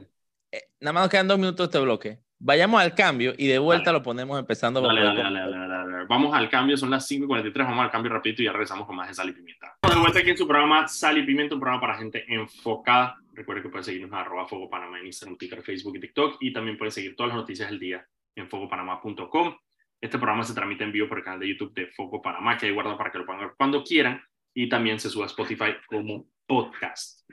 eh, 0.51 0.63
nada 0.81 0.91
más 0.91 1.03
nos 1.03 1.09
quedan 1.09 1.29
dos 1.29 1.39
minutos 1.39 1.57
de 1.59 1.63
este 1.63 1.79
bloque. 1.79 2.19
Vayamos 2.37 2.81
al 2.81 2.93
cambio 2.93 3.33
y 3.37 3.47
de 3.47 3.57
vuelta 3.57 3.93
lo 3.93 4.03
ponemos 4.03 4.37
empezando. 4.37 4.81
Dale, 4.81 5.01
dale, 5.01 5.39
dale, 5.39 6.05
Vamos 6.09 6.35
al 6.35 6.49
cambio, 6.49 6.75
son 6.75 6.89
las 6.89 7.09
5.43, 7.09 7.53
vamos 7.63 7.85
al 7.85 7.91
cambio 7.91 8.11
rapidito 8.11 8.41
y 8.41 8.45
ya 8.45 8.51
regresamos 8.51 8.85
con 8.85 8.97
más 8.97 9.07
de 9.07 9.13
Sal 9.13 9.29
y 9.29 9.31
Pimienta. 9.31 9.77
De 9.87 9.95
vuelta 9.95 10.19
aquí 10.19 10.31
en 10.31 10.37
su 10.37 10.45
programa 10.45 10.89
Sal 10.89 11.17
y 11.17 11.23
Pimienta, 11.23 11.55
un 11.55 11.61
programa 11.61 11.79
para 11.79 11.97
gente 11.97 12.25
enfocada. 12.27 13.15
Recuerden 13.31 13.63
que 13.63 13.69
pueden 13.69 13.85
seguirnos 13.85 14.11
a 14.11 14.19
arroba 14.19 14.47
Fogo 14.47 14.69
Panamá 14.69 14.99
en 14.99 15.05
Instagram, 15.05 15.37
Twitter, 15.37 15.61
Facebook 15.61 15.95
y 15.95 16.01
TikTok 16.01 16.35
y 16.41 16.51
también 16.51 16.77
pueden 16.77 16.91
seguir 16.91 17.15
todas 17.15 17.29
las 17.29 17.37
noticias 17.37 17.69
del 17.69 17.79
día 17.79 18.05
en 18.35 18.49
fogopanamá.com. 18.49 19.55
Este 20.01 20.17
programa 20.17 20.43
se 20.43 20.53
transmite 20.53 20.83
en 20.83 20.91
vivo 20.91 21.09
por 21.09 21.17
el 21.17 21.23
canal 21.23 21.39
de 21.39 21.49
YouTube 21.49 21.73
de 21.73 21.87
Foco 21.87 22.21
Panamá, 22.21 22.57
que 22.57 22.67
hay 22.67 22.71
guardado 22.71 22.97
para 22.97 23.11
que 23.11 23.17
lo 23.17 23.25
puedan 23.25 23.41
ver 23.41 23.53
cuando 23.57 23.83
quieran 23.83 24.21
y 24.53 24.69
también 24.69 24.99
se 24.99 25.09
sube 25.09 25.23
a 25.23 25.27
Spotify 25.27 25.73
como 25.87 26.27
podcast. 26.45 27.29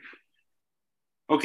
Ok, 1.27 1.45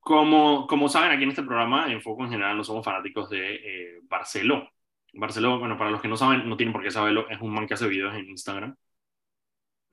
como, 0.00 0.66
como 0.66 0.88
saben, 0.88 1.12
aquí 1.12 1.22
en 1.22 1.30
este 1.30 1.42
programa, 1.42 1.90
en 1.92 2.02
Foco 2.02 2.24
en 2.24 2.30
general, 2.30 2.56
no 2.56 2.64
somos 2.64 2.84
fanáticos 2.84 3.30
de 3.30 3.54
eh, 3.54 4.00
Barceló. 4.02 4.68
Barceló, 5.14 5.58
bueno, 5.58 5.78
para 5.78 5.90
los 5.90 6.00
que 6.00 6.08
no 6.08 6.16
saben, 6.16 6.48
no 6.48 6.56
tienen 6.56 6.72
por 6.72 6.82
qué 6.82 6.90
saberlo, 6.90 7.28
es 7.28 7.40
un 7.40 7.52
man 7.52 7.66
que 7.66 7.74
hace 7.74 7.86
videos 7.86 8.14
en 8.14 8.28
Instagram. 8.28 8.76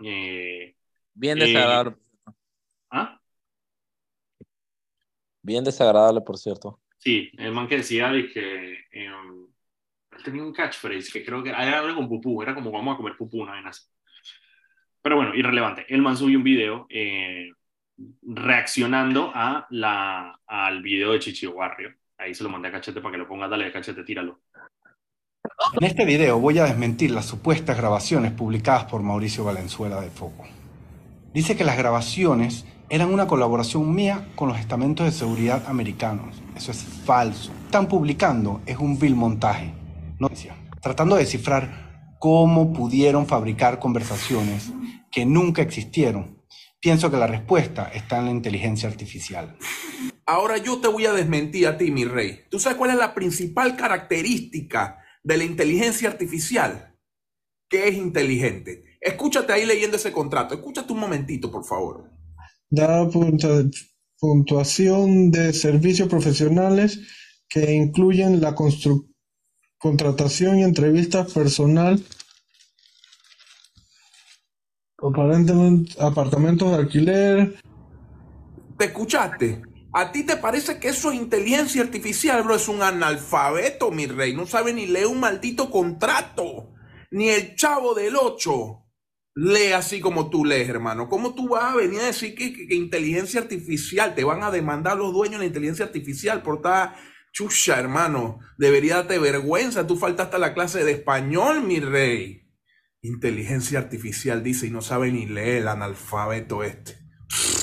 Eh, 0.04 0.76
Bien 1.14 1.38
eh, 1.38 1.46
desagradable. 1.46 1.96
¿Ah? 2.90 3.20
Bien 5.42 5.64
desagradable, 5.64 6.22
por 6.22 6.38
cierto. 6.38 6.80
Sí, 6.98 7.32
el 7.38 7.52
man 7.52 7.68
que 7.68 7.78
decía 7.78 8.12
de 8.12 8.30
que 8.30 8.86
em, 10.20 10.24
tenía 10.24 10.44
un 10.44 10.54
catchphrase 10.54 11.12
que 11.12 11.26
creo 11.26 11.42
que 11.44 11.50
era 11.50 11.80
algo 11.80 11.96
con 11.96 12.10
pupú, 12.10 12.42
era 12.42 12.54
como 12.54 12.72
vamos 12.72 12.94
a 12.94 12.98
comer 12.98 13.16
pupú, 13.18 13.42
una 13.42 13.54
vez 13.54 13.66
así. 13.66 13.84
Pero 15.02 15.16
bueno, 15.16 15.34
irrelevante. 15.34 15.86
El 15.88 16.02
man 16.02 16.18
subió 16.18 16.38
un 16.38 16.44
video 16.44 16.86
eh, 16.90 17.50
reaccionando 18.22 19.32
a 19.34 19.68
la, 19.70 20.40
al 20.46 20.82
video 20.82 21.14
de 21.14 21.20
Chichi 21.20 21.48
Barrio. 21.48 21.94
Ahí 22.18 22.34
se 22.34 22.44
lo 22.44 22.50
mandé 22.50 22.68
a 22.68 22.72
Cachete 22.72 23.00
para 23.00 23.14
que 23.14 23.18
lo 23.18 23.28
ponga, 23.28 23.48
dale 23.48 23.72
Cachete, 23.72 24.04
tíralo. 24.04 24.42
En 25.80 25.86
este 25.86 26.06
video 26.06 26.40
voy 26.40 26.60
a 26.60 26.66
desmentir 26.66 27.12
las 27.12 27.26
supuestas 27.26 27.78
grabaciones 27.78 28.32
publicadas 28.32 28.86
por 28.86 29.02
Mauricio 29.02 29.44
Valenzuela 29.44 30.02
de 30.02 30.10
Foco. 30.10 30.46
Dice 31.34 31.56
que 31.56 31.64
las 31.64 31.78
grabaciones 31.78 32.66
eran 32.90 33.14
una 33.14 33.28
colaboración 33.28 33.94
mía 33.94 34.28
con 34.36 34.50
los 34.50 34.60
estamentos 34.60 35.06
de 35.06 35.12
seguridad 35.12 35.68
americanos. 35.68 36.42
Eso 36.56 36.72
es 36.72 36.84
falso. 37.06 37.52
Están 37.66 37.88
publicando 37.88 38.62
es 38.66 38.78
un 38.78 38.98
vil 38.98 39.16
montaje. 39.16 39.79
Noticia. 40.20 40.56
Tratando 40.82 41.16
de 41.16 41.24
descifrar 41.24 42.16
cómo 42.20 42.74
pudieron 42.74 43.26
fabricar 43.26 43.80
conversaciones 43.80 44.72
que 45.12 45.26
nunca 45.26 45.62
existieron 45.62 46.40
Pienso 46.82 47.12
que 47.12 47.18
la 47.18 47.28
respuesta 47.28 47.92
está 47.94 48.20
en 48.20 48.26
la 48.26 48.32
inteligencia 48.32 48.88
artificial. 48.88 49.58
Ahora 50.26 50.58
yo 50.58 50.80
te 50.80 50.88
voy 50.88 51.06
a 51.06 51.14
desmentir 51.14 51.68
a 51.68 51.78
ti, 51.78 51.92
mi 51.92 52.06
rey. 52.06 52.42
¿Tú 52.50 52.58
sabes 52.60 52.78
cuál 52.78 52.92
es 52.92 52.96
la 52.96 53.14
principal 53.14 53.76
característica 53.76 55.00
de 55.22 55.38
la 55.38 55.44
inteligencia 55.44 56.08
artificial? 56.08 56.96
Que 57.68 57.90
es 57.90 57.98
inteligente. 57.98 58.98
Escúchate 59.02 59.52
ahí 59.52 59.66
leyendo 59.66 59.98
ese 59.98 60.14
contrato. 60.14 60.54
Escúchate 60.54 60.94
un 60.94 61.00
momentito, 61.00 61.52
por 61.52 61.66
favor. 61.66 62.12
Da 62.70 63.10
puntuación 64.20 65.32
de 65.32 65.52
servicios 65.52 66.08
profesionales 66.08 67.02
que 67.50 67.74
incluyen 67.74 68.40
la 68.40 68.56
contratación 69.80 70.60
y 70.60 70.64
entrevistas 70.64 71.34
personal 71.34 72.04
Aparentemente, 75.02 75.94
apartamentos 76.00 76.72
de 76.72 76.76
alquiler. 76.76 77.56
¿Te 78.78 78.86
escuchaste? 78.86 79.62
¿A 79.94 80.12
ti 80.12 80.26
te 80.26 80.38
parece 80.38 80.80
que 80.80 80.90
eso 80.90 81.12
es 81.12 81.18
inteligencia 81.18 81.82
artificial, 81.82 82.44
bro? 82.44 82.56
Es 82.56 82.68
un 82.68 82.82
analfabeto, 82.82 83.92
mi 83.92 84.08
rey. 84.08 84.36
No 84.36 84.46
sabe 84.46 84.74
ni 84.74 84.86
leer 84.86 85.08
un 85.08 85.20
maldito 85.20 85.70
contrato. 85.72 86.74
Ni 87.12 87.30
el 87.30 87.56
chavo 87.56 87.96
del 87.96 88.16
8 88.16 88.86
lee 89.36 89.72
así 89.72 90.00
como 90.00 90.30
tú 90.30 90.46
lees, 90.46 90.70
hermano. 90.70 91.08
¿Cómo 91.08 91.34
tú 91.34 91.50
vas 91.50 91.74
a 91.74 91.76
venir 91.76 92.02
a 92.02 92.08
decir 92.08 92.36
que, 92.36 92.54
que, 92.54 92.76
inteligencia 92.76 93.42
artificial? 93.42 94.14
Te 94.16 94.24
van 94.24 94.44
a 94.44 94.52
demandar 94.52 94.98
los 94.98 95.14
dueños 95.14 95.40
de 95.40 95.46
la 95.46 95.48
inteligencia 95.48 95.86
artificial 95.86 96.44
por 96.44 96.58
estar 96.58 96.96
chucha, 97.32 97.80
hermano. 97.80 98.40
Debería 98.58 98.96
darte 98.98 99.20
vergüenza. 99.20 99.88
Tú 99.88 99.96
faltaste 99.96 100.36
a 100.36 100.40
la 100.40 100.54
clase 100.54 100.84
de 100.84 100.92
español, 100.92 101.64
mi 101.64 101.80
rey. 101.80 102.48
Inteligencia 103.02 103.80
artificial 103.80 104.44
dice 104.44 104.68
y 104.68 104.72
no 104.72 104.82
sabe 104.82 105.12
ni 105.12 105.26
leer 105.26 105.62
el 105.62 105.68
analfabeto 105.68 106.64
este. 106.64 106.98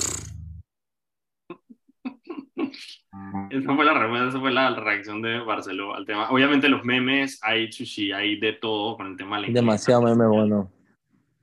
Esa 3.49 3.75
fue 3.75 3.85
la 3.85 4.31
fue 4.39 4.51
la 4.51 4.75
reacción 4.75 5.21
de 5.21 5.39
Barceló 5.39 5.93
al 5.93 6.05
tema. 6.05 6.29
Obviamente 6.29 6.69
los 6.69 6.83
memes, 6.83 7.39
hay 7.43 7.71
sushi, 7.71 8.11
hay 8.11 8.39
de 8.39 8.53
todo 8.53 8.97
con 8.97 9.07
el 9.07 9.17
tema 9.17 9.39
de 9.39 9.51
Demasiado 9.51 10.01
meme 10.01 10.27
bueno. 10.27 10.71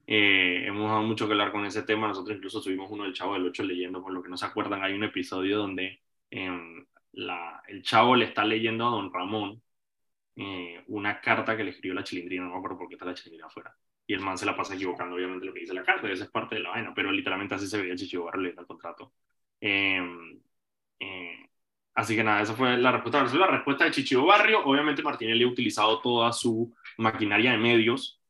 Eh, 0.06 0.64
hemos 0.66 0.90
dado 0.90 1.02
mucho 1.02 1.26
que 1.26 1.32
hablar 1.32 1.52
con 1.52 1.64
ese 1.64 1.82
tema. 1.82 2.08
Nosotros 2.08 2.36
incluso 2.36 2.60
subimos 2.60 2.90
uno 2.90 3.04
del 3.04 3.14
Chavo 3.14 3.34
del 3.34 3.46
8 3.46 3.62
leyendo, 3.64 4.02
por 4.02 4.12
lo 4.12 4.22
que 4.22 4.28
no 4.28 4.36
se 4.36 4.46
acuerdan, 4.46 4.82
hay 4.82 4.92
un 4.92 5.04
episodio 5.04 5.58
donde 5.58 6.00
em, 6.30 6.84
la, 7.16 7.62
el 7.68 7.82
Chavo 7.82 8.16
le 8.16 8.26
está 8.26 8.44
leyendo 8.44 8.86
a 8.86 8.90
Don 8.90 9.12
Ramón 9.12 9.62
eh, 10.36 10.82
una 10.88 11.20
carta 11.20 11.56
que 11.56 11.64
le 11.64 11.70
escribió 11.70 11.94
la 11.94 12.04
chilindrina, 12.04 12.44
no 12.44 12.52
me 12.52 12.56
acuerdo 12.58 12.78
por 12.78 12.88
qué 12.88 12.94
está 12.94 13.06
la 13.06 13.14
chilindrina 13.14 13.46
afuera. 13.46 13.76
Y 14.06 14.14
el 14.14 14.20
man 14.20 14.36
se 14.36 14.46
la 14.46 14.56
pasa 14.56 14.74
equivocando, 14.74 15.16
obviamente, 15.16 15.46
lo 15.46 15.54
que 15.54 15.60
dice 15.60 15.74
la 15.74 15.84
carta, 15.84 16.10
esa 16.10 16.24
es 16.24 16.30
parte 16.30 16.56
de 16.56 16.62
la 16.62 16.70
vaina, 16.70 16.92
pero 16.94 17.10
literalmente 17.12 17.54
así 17.54 17.66
se 17.66 17.78
veía 17.78 17.92
el 17.92 17.98
Chichibarro 17.98 18.40
leyendo 18.40 18.62
el 18.62 18.66
contrato. 18.66 19.12
Em, 19.60 20.40
eh, 21.00 21.48
así 21.94 22.16
que 22.16 22.24
nada, 22.24 22.42
esa 22.42 22.54
fue 22.54 22.76
la 22.76 22.92
respuesta. 22.92 23.24
Esa 23.24 23.36
la 23.38 23.46
respuesta 23.46 23.84
de 23.84 23.90
Chichibo 23.92 24.26
Barrio. 24.26 24.64
Obviamente 24.64 25.02
Martinelli 25.02 25.44
ha 25.44 25.48
utilizado 25.48 26.00
toda 26.00 26.32
su 26.32 26.74
maquinaria 26.98 27.52
de 27.52 27.58
medios 27.58 28.20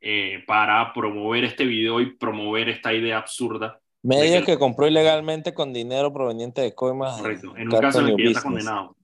eh, 0.00 0.44
para 0.46 0.92
promover 0.92 1.44
este 1.44 1.64
video 1.64 2.00
y 2.00 2.16
promover 2.16 2.68
esta 2.68 2.92
idea 2.94 3.18
absurda. 3.18 3.80
Medios 4.06 4.44
que, 4.44 4.58
compró 4.58 4.86
ilegalmente 4.86 5.52
con 5.52 5.72
dinero 5.72 6.12
proveniente 6.12 6.60
de 6.60 6.74
coimas. 6.74 7.20
Correcto, 7.20 7.56
en 7.56 7.72
un 7.72 7.80
caso 7.80 8.00
en 8.00 8.06
el 8.08 8.16
que 8.16 8.24
ya 8.24 8.30
está 8.30 8.42
condenado. 8.42 8.96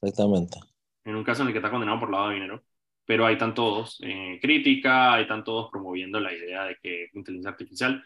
Exactamente 0.00 0.58
en 1.04 1.16
un 1.16 1.24
caso 1.24 1.42
en 1.42 1.48
el 1.48 1.54
que 1.54 1.58
está 1.58 1.70
condenado 1.70 2.00
por 2.00 2.10
lavado 2.10 2.30
de 2.30 2.36
dinero, 2.36 2.64
pero 3.04 3.26
ahí 3.26 3.34
están 3.34 3.54
todos, 3.54 4.00
eh, 4.02 4.38
crítica, 4.40 5.14
ahí 5.14 5.22
están 5.22 5.44
todos 5.44 5.70
promoviendo 5.70 6.20
la 6.20 6.32
idea 6.32 6.64
de 6.64 6.76
que 6.82 7.08
inteligencia 7.14 7.50
artificial. 7.50 8.04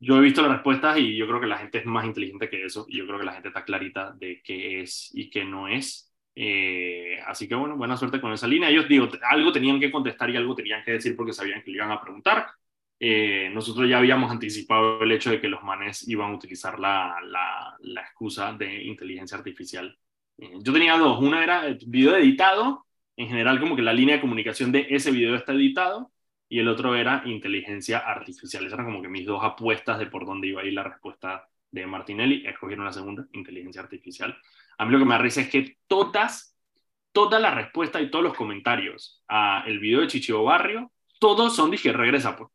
yo 0.00 0.16
he 0.18 0.20
visto 0.20 0.42
las 0.42 0.52
respuestas 0.52 0.98
y 0.98 1.16
yo 1.16 1.26
creo 1.26 1.40
que 1.40 1.46
la 1.46 1.58
gente 1.58 1.78
es 1.78 1.86
más 1.86 2.04
inteligente 2.04 2.48
que 2.48 2.64
eso 2.64 2.86
y 2.88 2.98
yo 2.98 3.06
creo 3.06 3.18
que 3.18 3.24
la 3.26 3.32
gente 3.32 3.48
está 3.48 3.64
clarita 3.64 4.12
de 4.12 4.40
qué 4.44 4.82
es 4.82 5.10
y 5.14 5.30
qué 5.30 5.44
no 5.44 5.68
es. 5.68 6.12
Eh, 6.36 7.18
así 7.26 7.48
que 7.48 7.56
bueno, 7.56 7.76
buena 7.76 7.96
suerte 7.96 8.20
con 8.20 8.32
esa 8.32 8.46
línea. 8.46 8.70
Ellos 8.70 8.88
digo, 8.88 9.08
algo 9.30 9.52
tenían 9.52 9.80
que 9.80 9.90
contestar 9.90 10.30
y 10.30 10.36
algo 10.36 10.54
tenían 10.54 10.84
que 10.84 10.92
decir 10.92 11.16
porque 11.16 11.32
sabían 11.32 11.62
que 11.62 11.70
le 11.72 11.78
iban 11.78 11.90
a 11.90 12.00
preguntar. 12.00 12.46
Eh, 13.00 13.50
nosotros 13.52 13.88
ya 13.88 13.98
habíamos 13.98 14.30
anticipado 14.30 15.02
el 15.02 15.12
hecho 15.12 15.30
de 15.30 15.40
que 15.40 15.48
los 15.48 15.62
manes 15.62 16.08
iban 16.08 16.32
a 16.32 16.34
utilizar 16.34 16.78
la, 16.78 17.16
la, 17.22 17.76
la 17.80 18.00
excusa 18.00 18.52
de 18.52 18.82
inteligencia 18.82 19.38
artificial. 19.38 19.96
Eh, 20.38 20.54
yo 20.60 20.72
tenía 20.72 20.96
dos, 20.96 21.20
una 21.20 21.42
era 21.42 21.66
el 21.66 21.78
video 21.86 22.16
editado, 22.16 22.86
en 23.16 23.28
general 23.28 23.60
como 23.60 23.76
que 23.76 23.82
la 23.82 23.92
línea 23.92 24.16
de 24.16 24.20
comunicación 24.20 24.72
de 24.72 24.86
ese 24.90 25.10
video 25.10 25.36
está 25.36 25.52
editado, 25.52 26.10
y 26.48 26.60
el 26.60 26.68
otro 26.68 26.96
era 26.96 27.22
inteligencia 27.26 27.98
artificial. 27.98 28.64
Esas 28.64 28.78
eran 28.78 28.86
como 28.86 29.02
que 29.02 29.08
mis 29.08 29.26
dos 29.26 29.44
apuestas 29.44 29.98
de 29.98 30.06
por 30.06 30.24
dónde 30.24 30.48
iba 30.48 30.62
a 30.62 30.64
ir 30.64 30.72
la 30.72 30.82
respuesta 30.82 31.46
de 31.70 31.86
Martinelli. 31.86 32.46
Escogieron 32.46 32.86
la 32.86 32.92
segunda, 32.92 33.26
inteligencia 33.32 33.82
artificial. 33.82 34.34
A 34.78 34.86
mí 34.86 34.92
lo 34.92 34.98
que 34.98 35.04
me 35.04 35.10
da 35.12 35.18
risa 35.18 35.42
es 35.42 35.50
que 35.50 35.76
todas, 35.86 36.56
todas 37.12 37.42
las 37.42 37.54
respuestas 37.54 38.00
y 38.00 38.10
todos 38.10 38.24
los 38.24 38.34
comentarios 38.34 39.22
a 39.28 39.62
el 39.66 39.78
video 39.78 40.00
de 40.00 40.06
Chichibo 40.06 40.42
Barrio, 40.42 40.90
todos 41.20 41.54
son, 41.54 41.70
dije, 41.70 41.92
regresa, 41.92 42.34
pues. 42.34 42.50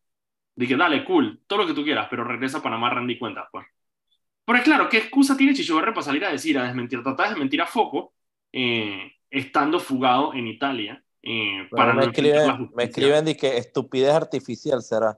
Dije, 0.55 0.75
dale, 0.75 1.03
cool, 1.03 1.41
todo 1.47 1.59
lo 1.59 1.67
que 1.67 1.73
tú 1.73 1.83
quieras, 1.83 2.07
pero 2.09 2.23
regresa 2.23 2.59
a 2.59 2.63
Panamá, 2.63 2.89
Randy 2.89 3.17
cuentas, 3.17 3.47
pues. 3.51 3.65
Pero 4.45 4.63
claro, 4.63 4.89
¿qué 4.89 4.97
excusa 4.97 5.37
tiene 5.37 5.53
Chichibo 5.53 5.77
Barrio 5.77 5.93
para 5.93 6.05
salir 6.05 6.25
a 6.25 6.31
decir, 6.31 6.57
a 6.57 6.63
desmentir, 6.63 7.01
tratar 7.01 7.27
de 7.27 7.33
desmentir 7.33 7.61
a 7.61 7.65
Foco, 7.65 8.13
eh, 8.51 9.13
estando 9.29 9.79
fugado 9.79 10.33
en 10.33 10.47
Italia? 10.47 11.03
Eh, 11.21 11.67
para 11.71 11.93
me, 11.93 12.05
escriben, 12.05 12.69
me 12.75 12.83
escriben 12.83 13.25
que 13.35 13.57
estupidez 13.57 14.13
artificial 14.13 14.81
será. 14.81 15.17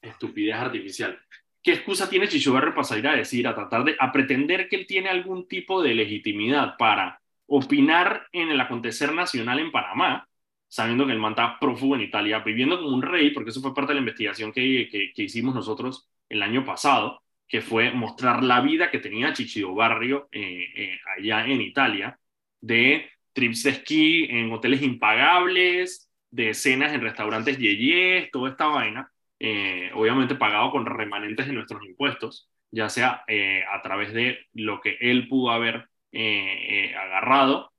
Estupidez 0.00 0.54
artificial. 0.54 1.18
¿Qué 1.62 1.72
excusa 1.72 2.08
tiene 2.08 2.28
Chichoberre 2.28 2.72
para 2.72 2.84
salir 2.84 3.06
a 3.08 3.16
decir, 3.16 3.46
a 3.46 3.54
tratar 3.54 3.84
de, 3.84 3.96
a 3.98 4.10
pretender 4.10 4.68
que 4.68 4.76
él 4.76 4.86
tiene 4.86 5.08
algún 5.08 5.46
tipo 5.46 5.82
de 5.82 5.94
legitimidad 5.94 6.76
para 6.76 7.20
opinar 7.46 8.28
en 8.32 8.50
el 8.50 8.60
acontecer 8.60 9.12
nacional 9.12 9.58
en 9.58 9.70
Panamá, 9.70 10.28
sabiendo 10.72 11.06
que 11.06 11.12
el 11.12 11.18
man 11.18 11.34
prófugo 11.60 11.96
en 11.96 12.02
Italia, 12.02 12.38
viviendo 12.38 12.78
como 12.78 12.94
un 12.94 13.02
rey, 13.02 13.30
porque 13.30 13.50
eso 13.50 13.60
fue 13.60 13.74
parte 13.74 13.90
de 13.90 13.96
la 13.96 14.00
investigación 14.00 14.52
que, 14.52 14.88
que, 15.14 15.22
hicimos 15.22 15.54
nosotros 15.54 16.08
el 16.30 16.42
año 16.42 16.64
pasado, 16.64 17.22
que 17.46 17.60
fue 17.60 17.90
mostrar 17.92 18.42
la 18.42 18.62
vida 18.62 18.90
que 18.90 18.98
tenía 18.98 19.34
Chichido 19.34 19.74
Barrio 19.74 20.28
eh, 20.32 20.64
eh, 20.74 20.98
allá 21.18 21.46
en 21.46 21.60
Italia, 21.60 22.18
de 22.60 23.10
trips 23.34 23.64
de 23.64 23.70
esquí 23.70 24.24
en 24.30 24.50
hoteles 24.50 24.80
impagables, 24.82 26.10
de 26.30 26.54
cenas 26.54 26.94
en 26.94 27.02
restaurantes 27.02 27.58
yeyes, 27.58 28.30
toda 28.30 28.50
esta 28.50 28.66
vaina 28.68 29.12
eh, 29.44 29.90
obviamente 29.94 30.36
pagado 30.36 30.70
con 30.70 30.86
remanentes 30.86 31.48
de 31.48 31.52
nuestros 31.52 31.84
impuestos, 31.84 32.48
ya 32.70 32.88
sea 32.88 33.24
eh, 33.26 33.64
a 33.68 33.82
través 33.82 34.12
de 34.14 34.46
lo 34.52 34.80
que 34.80 34.96
él 35.00 35.26
pudo 35.28 35.50
haber 35.50 35.88
eh, 36.12 36.94
agarrado 36.94 37.71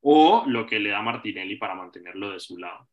o 0.00 0.44
lo 0.46 0.66
que 0.66 0.78
le 0.78 0.90
da 0.90 1.02
Martinelli 1.02 1.56
para 1.56 1.74
mantenerlo 1.74 2.30
de 2.30 2.40
su 2.40 2.58
lado. 2.58 2.88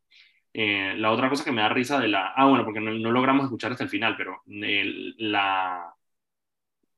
la 0.53 1.11
otra 1.11 1.29
cosa 1.29 1.43
que 1.43 1.51
me 1.51 1.61
da 1.61 1.69
risa 1.69 1.99
de 1.99 2.07
la... 2.07 2.33
Ah, 2.35 2.45
bueno, 2.45 2.63
porque 2.63 2.79
no, 2.79 2.91
logramos 3.11 3.45
escuchar 3.45 3.71
hasta 3.71 3.83
el 3.83 3.89
final, 3.89 4.15
pero 4.17 4.41
el, 4.47 5.15
la, 5.17 5.93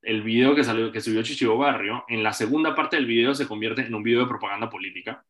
el 0.02 0.22
video 0.22 0.56
que, 0.56 0.64
salió, 0.64 0.92
que 0.92 1.02
subió 1.02 1.24
Chichibo 1.24 1.58
Barrio, 1.58 2.06
en 2.08 2.24
la 2.24 2.34
segunda 2.34 2.76
parte 2.76 2.96
del 2.96 3.06
video 3.06 3.34
se 3.36 3.48
convierte 3.48 3.82
en 3.82 3.96
un 3.96 4.04
video 4.04 4.22
de 4.22 4.28
propaganda 4.28 4.70
política 4.70 5.26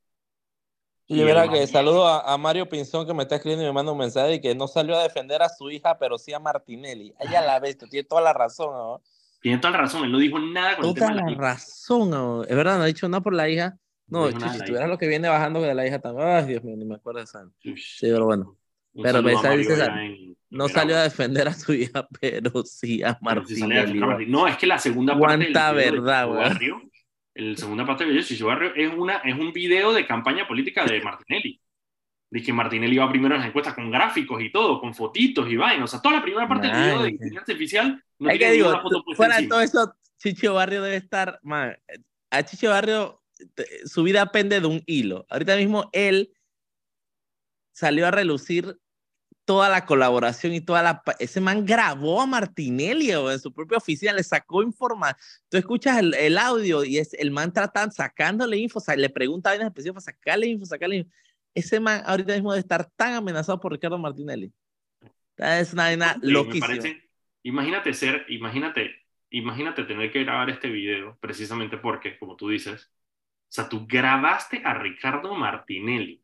y, 1.10 1.24
verá 1.24 1.50
que 1.50 1.66
saludo 1.68 2.06
a, 2.06 2.38
Mario 2.38 2.68
Pinzón 2.68 3.08
que 3.08 3.14
me 3.14 3.24
está 3.24 3.36
escribiendo 3.36 3.64
y 3.64 3.68
me 3.68 3.74
manda 3.74 3.94
un 3.94 3.98
mensaje 3.98 4.36
y 4.36 4.42
que 4.42 4.54
no 4.54 4.68
salió 4.68 4.98
a 4.98 5.04
defender 5.04 5.42
a 5.42 5.48
su 5.48 5.72
hija, 5.72 5.98
pero 5.98 6.18
sí 6.18 6.34
a 6.34 6.40
Martinelli. 6.40 7.16
Ella 7.18 7.40
la 7.42 7.60
bestia, 7.62 7.88
tiene 7.88 8.06
toda 8.06 8.22
la 8.22 8.34
razón. 8.34 8.74
¿no? 8.74 9.02
Tiene 9.40 9.58
toda 9.60 9.72
la 9.72 9.78
razón, 9.78 10.04
él 10.04 10.12
no 10.12 10.18
dijo 10.18 10.38
nada 10.38 10.76
con 10.76 10.94
toda 10.94 11.12
el 11.12 11.16
tema 11.16 11.32
la, 11.32 11.38
razón, 11.38 12.10
¿no? 12.10 12.44
es 12.44 12.54
verdad, 12.54 12.76
no 12.78 12.84
ha 12.84 12.88
dicho 12.88 13.08
nada 13.08 13.22
por 13.24 13.34
la 13.34 13.48
hija. 13.48 13.78
No, 14.08 14.32
si 14.32 14.66
tuvieras 14.66 14.90
lo 14.90 14.98
que 14.98 15.08
viene 15.08 15.28
bajando 15.28 15.62
de 15.62 15.76
la 15.76 15.86
hija 15.86 16.00
también. 16.00 16.28
Ay, 16.28 16.46
Dios 16.46 16.64
mío, 16.64 16.76
ni 16.78 16.86
me 16.86 16.96
acuerdo 16.96 17.20
de 17.20 17.26
esa. 17.26 17.50
Sí, 17.60 17.76
pero 18.02 18.26
bueno. 18.26 18.58
pero 19.02 19.28
esa 19.28 19.52
dice, 19.52 20.36
no 20.50 20.70
salió 20.70 20.98
a 20.98 21.04
defender 21.04 21.48
a 21.48 21.54
su 21.54 21.74
hija, 21.74 22.08
pero 22.22 22.64
sí 22.64 23.04
a 23.04 23.18
Martinelli. 23.22 24.26
no, 24.28 24.48
es 24.48 24.58
que 24.58 24.66
la 24.66 24.80
segunda 24.80 25.20
parte 25.20 25.46
del 25.46 25.54
verdad, 25.54 26.28
güey 26.28 26.72
el 27.38 27.56
segunda 27.56 27.86
parte 27.86 28.04
del 28.04 28.18
video 28.18 28.48
Barrio 28.48 28.76
es, 28.76 28.92
una, 28.94 29.18
es 29.18 29.36
un 29.36 29.54
video 29.54 29.94
de 29.94 30.08
campaña 30.08 30.48
política 30.48 30.84
de 30.86 31.02
Martinelli. 31.02 31.62
De 32.30 32.42
que 32.42 32.52
Martinelli 32.52 32.98
va 32.98 33.10
primero 33.10 33.36
en 33.36 33.42
las 33.42 33.50
encuestas 33.50 33.76
con 33.76 33.92
gráficos 33.92 34.42
y 34.42 34.52
todo, 34.52 34.82
con 34.82 34.94
fotitos 34.94 35.48
y 35.50 35.56
vainas. 35.56 35.86
O 35.86 35.88
sea, 35.88 36.02
toda 36.02 36.16
la 36.16 36.24
primera 36.24 36.48
parte 36.48 36.68
del 36.68 36.76
video 36.76 37.04
de 37.04 37.10
inteligencia 37.12 37.40
artificial 37.40 38.04
no 38.18 38.30
tiene 38.30 38.40
que 38.40 38.52
digo, 38.52 38.70
una 38.70 38.82
foto 38.82 39.04
Fuera 39.16 39.48
todo 39.48 39.62
eso, 39.62 39.94
Chicho 40.18 40.56
Barrio 40.56 40.82
debe 40.82 40.98
estar. 40.98 41.40
Man, 41.44 41.78
a 42.32 42.44
Chicho 42.44 42.70
Barrio, 42.70 43.17
su 43.86 44.04
vida 44.04 44.32
pende 44.32 44.60
de 44.60 44.68
un 44.68 44.84
hilo. 44.86 45.26
Ahorita 45.30 45.56
mismo 45.56 45.90
él 45.94 46.34
salió 47.72 48.08
a 48.08 48.12
relucir 48.12 48.80
toda 49.48 49.70
la 49.70 49.86
colaboración 49.86 50.54
y 50.54 50.60
toda 50.60 50.84
la... 50.84 51.02
Ese 51.20 51.40
man 51.40 51.66
grabó 51.66 52.22
a 52.22 52.26
Martinelli 52.26 53.12
en 53.12 53.40
su 53.40 53.54
propia 53.54 53.78
oficina, 53.78 54.12
le 54.12 54.24
sacó 54.24 54.62
información. 54.62 55.18
Tú 55.50 55.58
escuchas 55.58 56.00
el, 56.00 56.14
el, 56.16 56.38
audio 56.38 56.84
y 56.84 56.98
es 56.98 57.14
el 57.14 57.32
man 57.32 57.54
tratando, 57.54 57.96
sacándole 57.96 58.58
info, 58.58 58.80
o 58.80 58.82
sea, 58.82 58.98
le 58.98 59.10
pregunta 59.10 59.52
vainas 59.52 59.68
específicas 59.68 60.04
para 60.04 60.18
sacarle 60.18 60.48
info, 60.48 60.66
sacarle 60.66 60.96
info. 60.98 61.12
Ese 61.56 61.80
man 61.80 62.04
ahorita 62.06 62.34
mismo 62.34 62.52
debe 62.52 62.60
estar 62.60 62.92
tan 62.98 63.14
amenazado 63.14 63.60
por 63.60 63.72
Ricardo 63.72 63.98
Martinelli. 63.98 64.52
Es 65.38 65.72
una 65.72 65.84
vaina 65.84 66.18
loquísima. 66.22 66.98
imagínate 67.44 67.94
ser, 67.94 68.26
imagínate, 68.28 68.92
imagínate 69.30 69.84
tener 69.86 70.12
que 70.12 70.24
grabar 70.24 70.50
este 70.50 70.68
video 70.68 71.18
precisamente 71.22 71.78
porque, 71.78 72.18
como 72.20 72.36
tú 72.36 72.50
dices, 72.50 72.92
o 73.48 73.52
sea, 73.52 73.70
tú 73.70 73.88
grabaste 73.88 74.62
a 74.64 74.74
Ricardo 74.74 75.34
Martinelli 75.36 76.22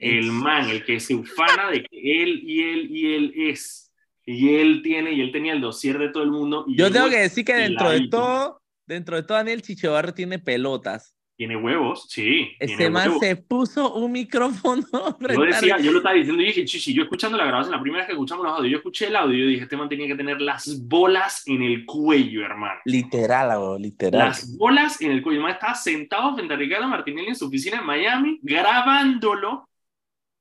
el 0.00 0.32
man, 0.32 0.68
el 0.68 0.84
que 0.84 0.98
se 0.98 1.14
ufana 1.14 1.70
de 1.70 1.84
que 1.84 2.22
él 2.22 2.40
y 2.42 2.62
él 2.62 2.90
y 2.90 3.14
él 3.14 3.32
es. 3.36 3.92
Y 4.24 4.54
él 4.54 4.80
tiene, 4.82 5.12
y 5.12 5.20
él 5.20 5.32
tenía 5.32 5.52
el 5.52 5.60
dossier 5.60 5.98
de 5.98 6.08
todo 6.08 6.22
el 6.22 6.30
mundo. 6.30 6.64
Yo 6.68 6.90
tengo 6.90 7.08
que 7.08 7.20
decir 7.20 7.44
que 7.44 7.54
dentro 7.54 7.90
de 7.90 8.08
todo, 8.08 8.62
dentro 8.86 9.16
de 9.16 9.22
todo, 9.22 9.38
Daniel 9.38 9.62
Chichevarro 9.62 10.14
tiene 10.14 10.38
pelotas. 10.38 11.14
Tiene 11.40 11.56
huevos, 11.56 12.04
sí. 12.06 12.54
Ese 12.58 12.90
man 12.90 13.18
se 13.18 13.34
puso 13.34 13.94
un 13.94 14.12
micrófono. 14.12 14.84
Yo 15.20 15.40
decía, 15.40 15.78
yo 15.78 15.90
lo 15.90 15.96
estaba 15.96 16.14
diciendo 16.14 16.42
y 16.42 16.48
dije, 16.48 16.66
chichi, 16.66 16.92
yo 16.92 17.04
escuchando 17.04 17.38
la 17.38 17.46
grabación, 17.46 17.74
la 17.74 17.80
primera 17.80 18.02
vez 18.02 18.08
que 18.08 18.12
escuchamos 18.12 18.44
los 18.44 18.58
audios, 18.58 18.72
yo 18.72 18.76
escuché 18.76 19.06
el 19.06 19.16
audio 19.16 19.44
y 19.46 19.52
dije, 19.52 19.62
este 19.62 19.74
man 19.74 19.88
tenía 19.88 20.06
que 20.06 20.16
tener 20.16 20.38
las 20.38 20.86
bolas 20.86 21.42
en 21.46 21.62
el 21.62 21.86
cuello, 21.86 22.44
hermano. 22.44 22.78
Literal, 22.84 23.80
literal. 23.80 24.28
Las 24.28 24.54
bolas 24.54 25.00
en 25.00 25.12
el 25.12 25.22
cuello. 25.22 25.38
El 25.38 25.44
man 25.44 25.52
estaba 25.52 25.74
sentado 25.74 26.34
frente 26.34 26.52
a 26.52 26.58
Ricardo 26.58 26.86
Martinelli 26.88 27.28
en 27.28 27.36
su 27.36 27.46
oficina 27.46 27.78
en 27.78 27.86
Miami, 27.86 28.38
grabándolo 28.42 29.66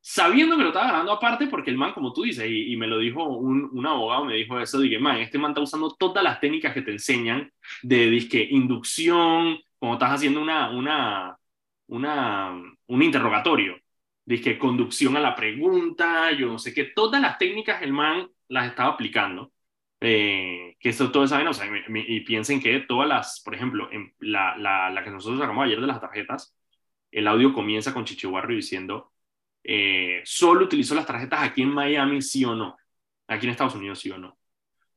sabiendo 0.02 0.58
que 0.58 0.64
lo 0.64 0.70
estaba 0.70 0.92
ganando 0.92 1.14
aparte, 1.14 1.48
porque 1.48 1.72
el 1.72 1.78
man, 1.78 1.94
como 1.94 2.12
tú 2.12 2.24
dices, 2.24 2.46
y, 2.46 2.76
me 2.76 2.88
lo 2.88 2.98
dijo 2.98 3.24
un, 3.24 3.70
un, 3.72 3.86
abogado, 3.86 4.26
me 4.26 4.36
dijo 4.36 4.60
eso, 4.60 4.80
dije, 4.80 5.00
man, 5.00 5.18
este 5.18 5.38
man 5.38 5.52
está 5.52 5.62
usando 5.62 5.96
todas 5.98 6.24
las 6.24 6.42
técnicas 6.42 6.74
que 6.74 6.82
te 6.82 6.92
enseñan 6.92 7.50
de 7.84 8.10
disque 8.10 8.46
inducción, 8.50 9.60
como 9.80 9.94
estás 9.94 10.12
haciendo 10.14 10.42
una, 10.42 10.70
una, 10.72 11.38
una, 11.88 12.52
un 12.88 13.04
interrogatorio, 13.04 13.78
disque 14.26 14.58
conducción 14.60 15.18
a 15.18 15.20
la 15.20 15.36
pregunta, 15.36 16.32
yo 16.32 16.48
no 16.48 16.60
sé 16.60 16.74
qué, 16.74 16.86
todas 16.86 17.22
las 17.22 17.38
técnicas 17.38 17.82
el 17.82 17.94
man 17.94 18.30
las 18.48 18.70
estaba 18.70 18.90
aplicando. 18.94 19.52
Eh, 20.02 20.78
que 20.80 20.90
esto 20.90 21.12
todo 21.12 21.28
saben, 21.28 21.48
o 21.48 21.54
sea, 21.54 21.68
y, 21.90 22.22
piensen 22.22 22.62
que 22.62 22.80
todas 22.82 23.08
las, 23.10 23.42
por 23.44 23.56
ejemplo, 23.56 23.90
en 23.92 24.14
la, 24.20 24.56
la, 24.58 24.90
la 24.90 25.04
que 25.04 25.10
nosotros 25.12 25.40
sacamos 25.40 25.66
ayer 25.66 25.82
de 25.82 25.88
las 25.88 26.00
tarjetas, 26.00 26.56
el 27.12 27.28
audio 27.28 27.54
comienza 27.54 27.94
con 27.94 28.06
Chichihuarro 28.06 28.54
diciendo, 28.54 29.12
eh, 29.64 30.22
solo 30.26 30.66
utilizó 30.66 30.96
las 30.96 31.06
tarjetas 31.06 31.42
aquí 31.44 31.62
en 31.62 31.70
Miami, 31.70 32.22
sí 32.22 32.46
o 32.46 32.56
no. 32.56 32.78
Aquí 33.28 33.46
en 33.46 33.52
Estados 33.52 33.76
Unidos, 33.76 34.00
sí 34.00 34.12
o 34.12 34.18
no. 34.18 34.38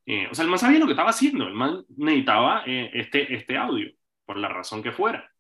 Eh, 0.07 0.29
o 0.31 0.35
sea, 0.35 0.45
el 0.45 0.51
man 0.51 0.59
sabía 0.59 0.79
lo 0.79 0.87
que 0.87 0.93
estaba 0.93 1.11
haciendo. 1.11 1.47
El 1.47 1.55
man 1.55 1.85
necesitaba 1.97 2.65
eh, 2.67 2.91
este, 2.95 3.35
este 3.35 3.57
audio, 3.57 3.91
por 4.25 4.37
la 4.37 4.49
razón 4.49 4.83
que 4.83 4.93
fuera. 4.93 5.31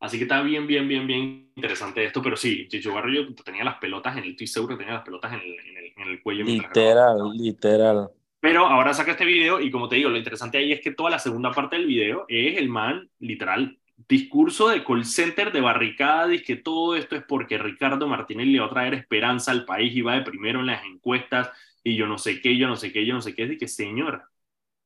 así 0.00 0.18
que 0.18 0.24
está 0.24 0.42
bien, 0.42 0.66
bien, 0.66 0.86
bien, 0.88 1.06
bien 1.06 1.52
interesante 1.54 2.04
esto. 2.04 2.22
Pero 2.22 2.36
sí, 2.36 2.68
Chicho 2.68 2.94
Barrio 2.94 3.34
tenía 3.44 3.64
las 3.64 3.78
pelotas 3.78 4.16
en 4.16 4.24
el, 4.24 4.30
estoy 4.30 4.46
seguro 4.46 4.76
que 4.76 4.84
tenía 4.84 4.98
las 4.98 5.04
pelotas 5.04 5.32
en 5.32 5.40
el, 5.40 5.60
en 5.60 5.76
el, 5.76 5.92
en 5.96 6.08
el 6.08 6.22
cuello. 6.22 6.44
Literal, 6.44 7.30
literal. 7.32 8.10
Pero 8.40 8.66
ahora 8.66 8.92
saca 8.92 9.12
este 9.12 9.24
video 9.24 9.58
y 9.60 9.70
como 9.70 9.88
te 9.88 9.96
digo, 9.96 10.10
lo 10.10 10.18
interesante 10.18 10.58
ahí 10.58 10.72
es 10.72 10.80
que 10.82 10.92
toda 10.92 11.08
la 11.08 11.18
segunda 11.18 11.50
parte 11.50 11.76
del 11.76 11.86
video 11.86 12.26
es 12.28 12.58
el 12.58 12.68
man 12.68 13.08
literal 13.18 13.78
discurso 14.08 14.68
de 14.68 14.84
call 14.84 15.04
center 15.04 15.52
de 15.52 15.60
barricada 15.60 16.34
y 16.34 16.42
que 16.42 16.56
todo 16.56 16.96
esto 16.96 17.16
es 17.16 17.22
porque 17.26 17.58
Ricardo 17.58 18.06
Martinelli 18.06 18.52
le 18.52 18.60
va 18.60 18.66
a 18.66 18.70
traer 18.70 18.94
esperanza 18.94 19.50
al 19.50 19.64
país 19.64 19.94
y 19.94 20.02
va 20.02 20.14
de 20.14 20.22
primero 20.22 20.60
en 20.60 20.66
las 20.66 20.84
encuestas 20.84 21.50
y 21.82 21.96
yo 21.96 22.06
no 22.06 22.18
sé 22.18 22.40
qué, 22.40 22.56
yo 22.56 22.66
no 22.66 22.76
sé 22.76 22.92
qué, 22.92 23.06
yo 23.06 23.14
no 23.14 23.20
sé 23.20 23.34
qué, 23.34 23.44
es 23.44 23.48
de 23.50 23.58
que 23.58 23.68
señora, 23.68 24.28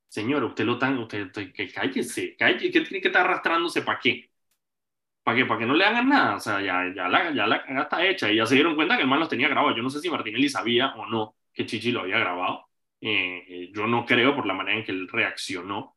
señora, 0.08 0.46
usted 0.46 0.64
lo 0.64 0.78
tan, 0.78 0.98
usted, 0.98 1.30
que 1.32 1.72
cállese, 1.72 2.36
cállese, 2.36 2.70
¿qué 2.70 2.80
tiene 2.82 3.00
que 3.00 3.08
estar 3.08 3.24
arrastrándose 3.26 3.82
para 3.82 3.98
qué? 4.00 4.30
¿Para 5.22 5.36
qué? 5.38 5.44
¿Para 5.46 5.60
que 5.60 5.66
no 5.66 5.74
le 5.74 5.84
hagan 5.84 6.08
nada? 6.08 6.36
O 6.36 6.40
sea, 6.40 6.60
ya, 6.60 6.92
ya, 6.94 7.08
la, 7.08 7.32
ya 7.34 7.46
la 7.46 7.56
está 7.82 8.06
hecha 8.06 8.30
y 8.32 8.36
ya 8.36 8.46
se 8.46 8.54
dieron 8.54 8.74
cuenta 8.74 8.96
que 8.96 9.02
el 9.02 9.08
man 9.08 9.20
los 9.20 9.28
tenía 9.28 9.48
grabado. 9.48 9.76
Yo 9.76 9.82
no 9.82 9.90
sé 9.90 10.00
si 10.00 10.10
Martinelli 10.10 10.48
sabía 10.48 10.94
o 10.94 11.06
no 11.06 11.36
que 11.52 11.66
Chichi 11.66 11.92
lo 11.92 12.00
había 12.00 12.18
grabado, 12.18 12.68
yo 13.00 13.86
no 13.86 14.04
creo 14.06 14.34
por 14.34 14.46
la 14.46 14.54
manera 14.54 14.78
en 14.78 14.84
que 14.84 14.92
él 14.92 15.08
reaccionó, 15.08 15.96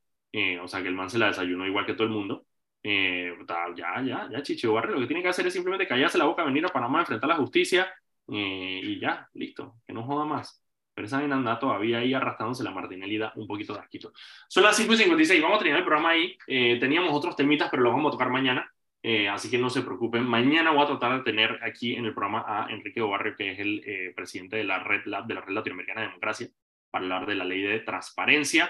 o 0.61 0.67
sea, 0.67 0.81
que 0.81 0.87
el 0.87 0.95
man 0.95 1.09
se 1.09 1.19
la 1.19 1.27
desayunó 1.27 1.65
igual 1.67 1.85
que 1.85 1.93
todo 1.93 2.05
el 2.05 2.13
mundo. 2.13 2.45
ya, 2.83 4.01
ya, 4.03 4.27
ya, 4.31 4.41
Chicho 4.43 4.73
Barrio, 4.73 4.95
lo 4.95 5.01
que 5.01 5.07
tiene 5.07 5.21
que 5.21 5.29
hacer 5.29 5.47
es 5.47 5.53
simplemente 5.53 5.87
callarse 5.87 6.17
la 6.17 6.25
boca, 6.25 6.43
venir 6.43 6.65
a 6.65 6.69
Panamá, 6.69 7.01
enfrentar 7.01 7.29
la 7.29 7.35
justicia 7.37 7.87
y 8.27 8.99
ya, 8.99 9.29
listo, 9.33 9.75
que 9.85 9.93
no 9.93 10.03
joda 10.03 10.25
más. 10.25 10.60
Pero 11.01 11.07
esa 11.07 11.17
anda 11.17 11.57
todavía 11.57 11.97
ahí 11.97 12.13
arrastrándose 12.13 12.63
la 12.63 12.69
Martinelli 12.69 13.17
da 13.17 13.33
un 13.35 13.47
poquito 13.47 13.73
de 13.73 13.79
asquito. 13.79 14.13
Son 14.47 14.61
las 14.61 14.77
5 14.77 14.93
y 14.93 14.97
56, 14.97 15.41
vamos 15.41 15.55
a 15.55 15.59
terminar 15.59 15.79
el 15.79 15.85
programa 15.85 16.09
ahí. 16.11 16.37
teníamos 16.45 17.11
otros 17.11 17.35
temitas, 17.35 17.69
pero 17.71 17.81
los 17.81 17.91
vamos 17.91 18.09
a 18.09 18.11
tocar 18.11 18.29
mañana. 18.29 18.71
Eh, 19.03 19.27
así 19.27 19.49
que 19.49 19.57
no 19.57 19.69
se 19.69 19.81
preocupen. 19.81 20.23
Mañana 20.23 20.71
voy 20.71 20.83
a 20.83 20.87
tratar 20.87 21.17
de 21.17 21.23
tener 21.23 21.59
aquí 21.63 21.95
en 21.95 22.05
el 22.05 22.13
programa 22.13 22.45
a 22.47 22.71
Enrique 22.71 23.01
Obarrio, 23.01 23.35
que 23.35 23.51
es 23.51 23.59
el 23.59 23.83
eh, 23.85 24.13
presidente 24.15 24.57
de 24.57 24.63
la, 24.63 24.79
Red, 24.79 25.01
de 25.05 25.33
la 25.33 25.41
Red 25.41 25.53
Latinoamericana 25.53 26.01
de 26.01 26.07
Democracia, 26.07 26.47
para 26.91 27.05
hablar 27.05 27.25
de 27.25 27.35
la 27.35 27.43
ley 27.43 27.61
de 27.61 27.79
transparencia. 27.79 28.69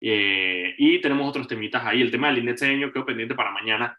Eh, 0.00 0.74
y 0.78 1.00
tenemos 1.02 1.28
otros 1.28 1.46
temitas 1.46 1.84
ahí. 1.84 2.00
El 2.00 2.10
tema 2.10 2.28
del 2.28 2.38
índice 2.38 2.66
de 2.66 2.92
quedó 2.92 3.04
pendiente 3.04 3.34
para 3.34 3.50
mañana, 3.50 3.98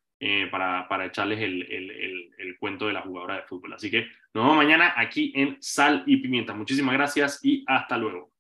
para, 0.52 0.88
para 0.88 1.06
echarles 1.06 1.40
el, 1.40 1.62
el, 1.72 2.32
el, 2.38 2.58
cuento 2.58 2.88
de 2.88 2.94
la 2.94 3.02
jugadora 3.02 3.36
de 3.36 3.44
fútbol. 3.44 3.74
Así 3.74 3.92
que 3.92 4.08
nos 4.34 4.44
vemos 4.44 4.58
mañana 4.58 4.94
aquí 4.98 5.32
en 5.36 5.58
Sal 5.60 6.04
y 6.08 6.18
Pimienta. 6.18 6.54
Muchísimas 6.54 6.94
gracias 6.94 7.40
y 7.44 7.64
hasta 7.68 7.98
luego. 7.98 8.37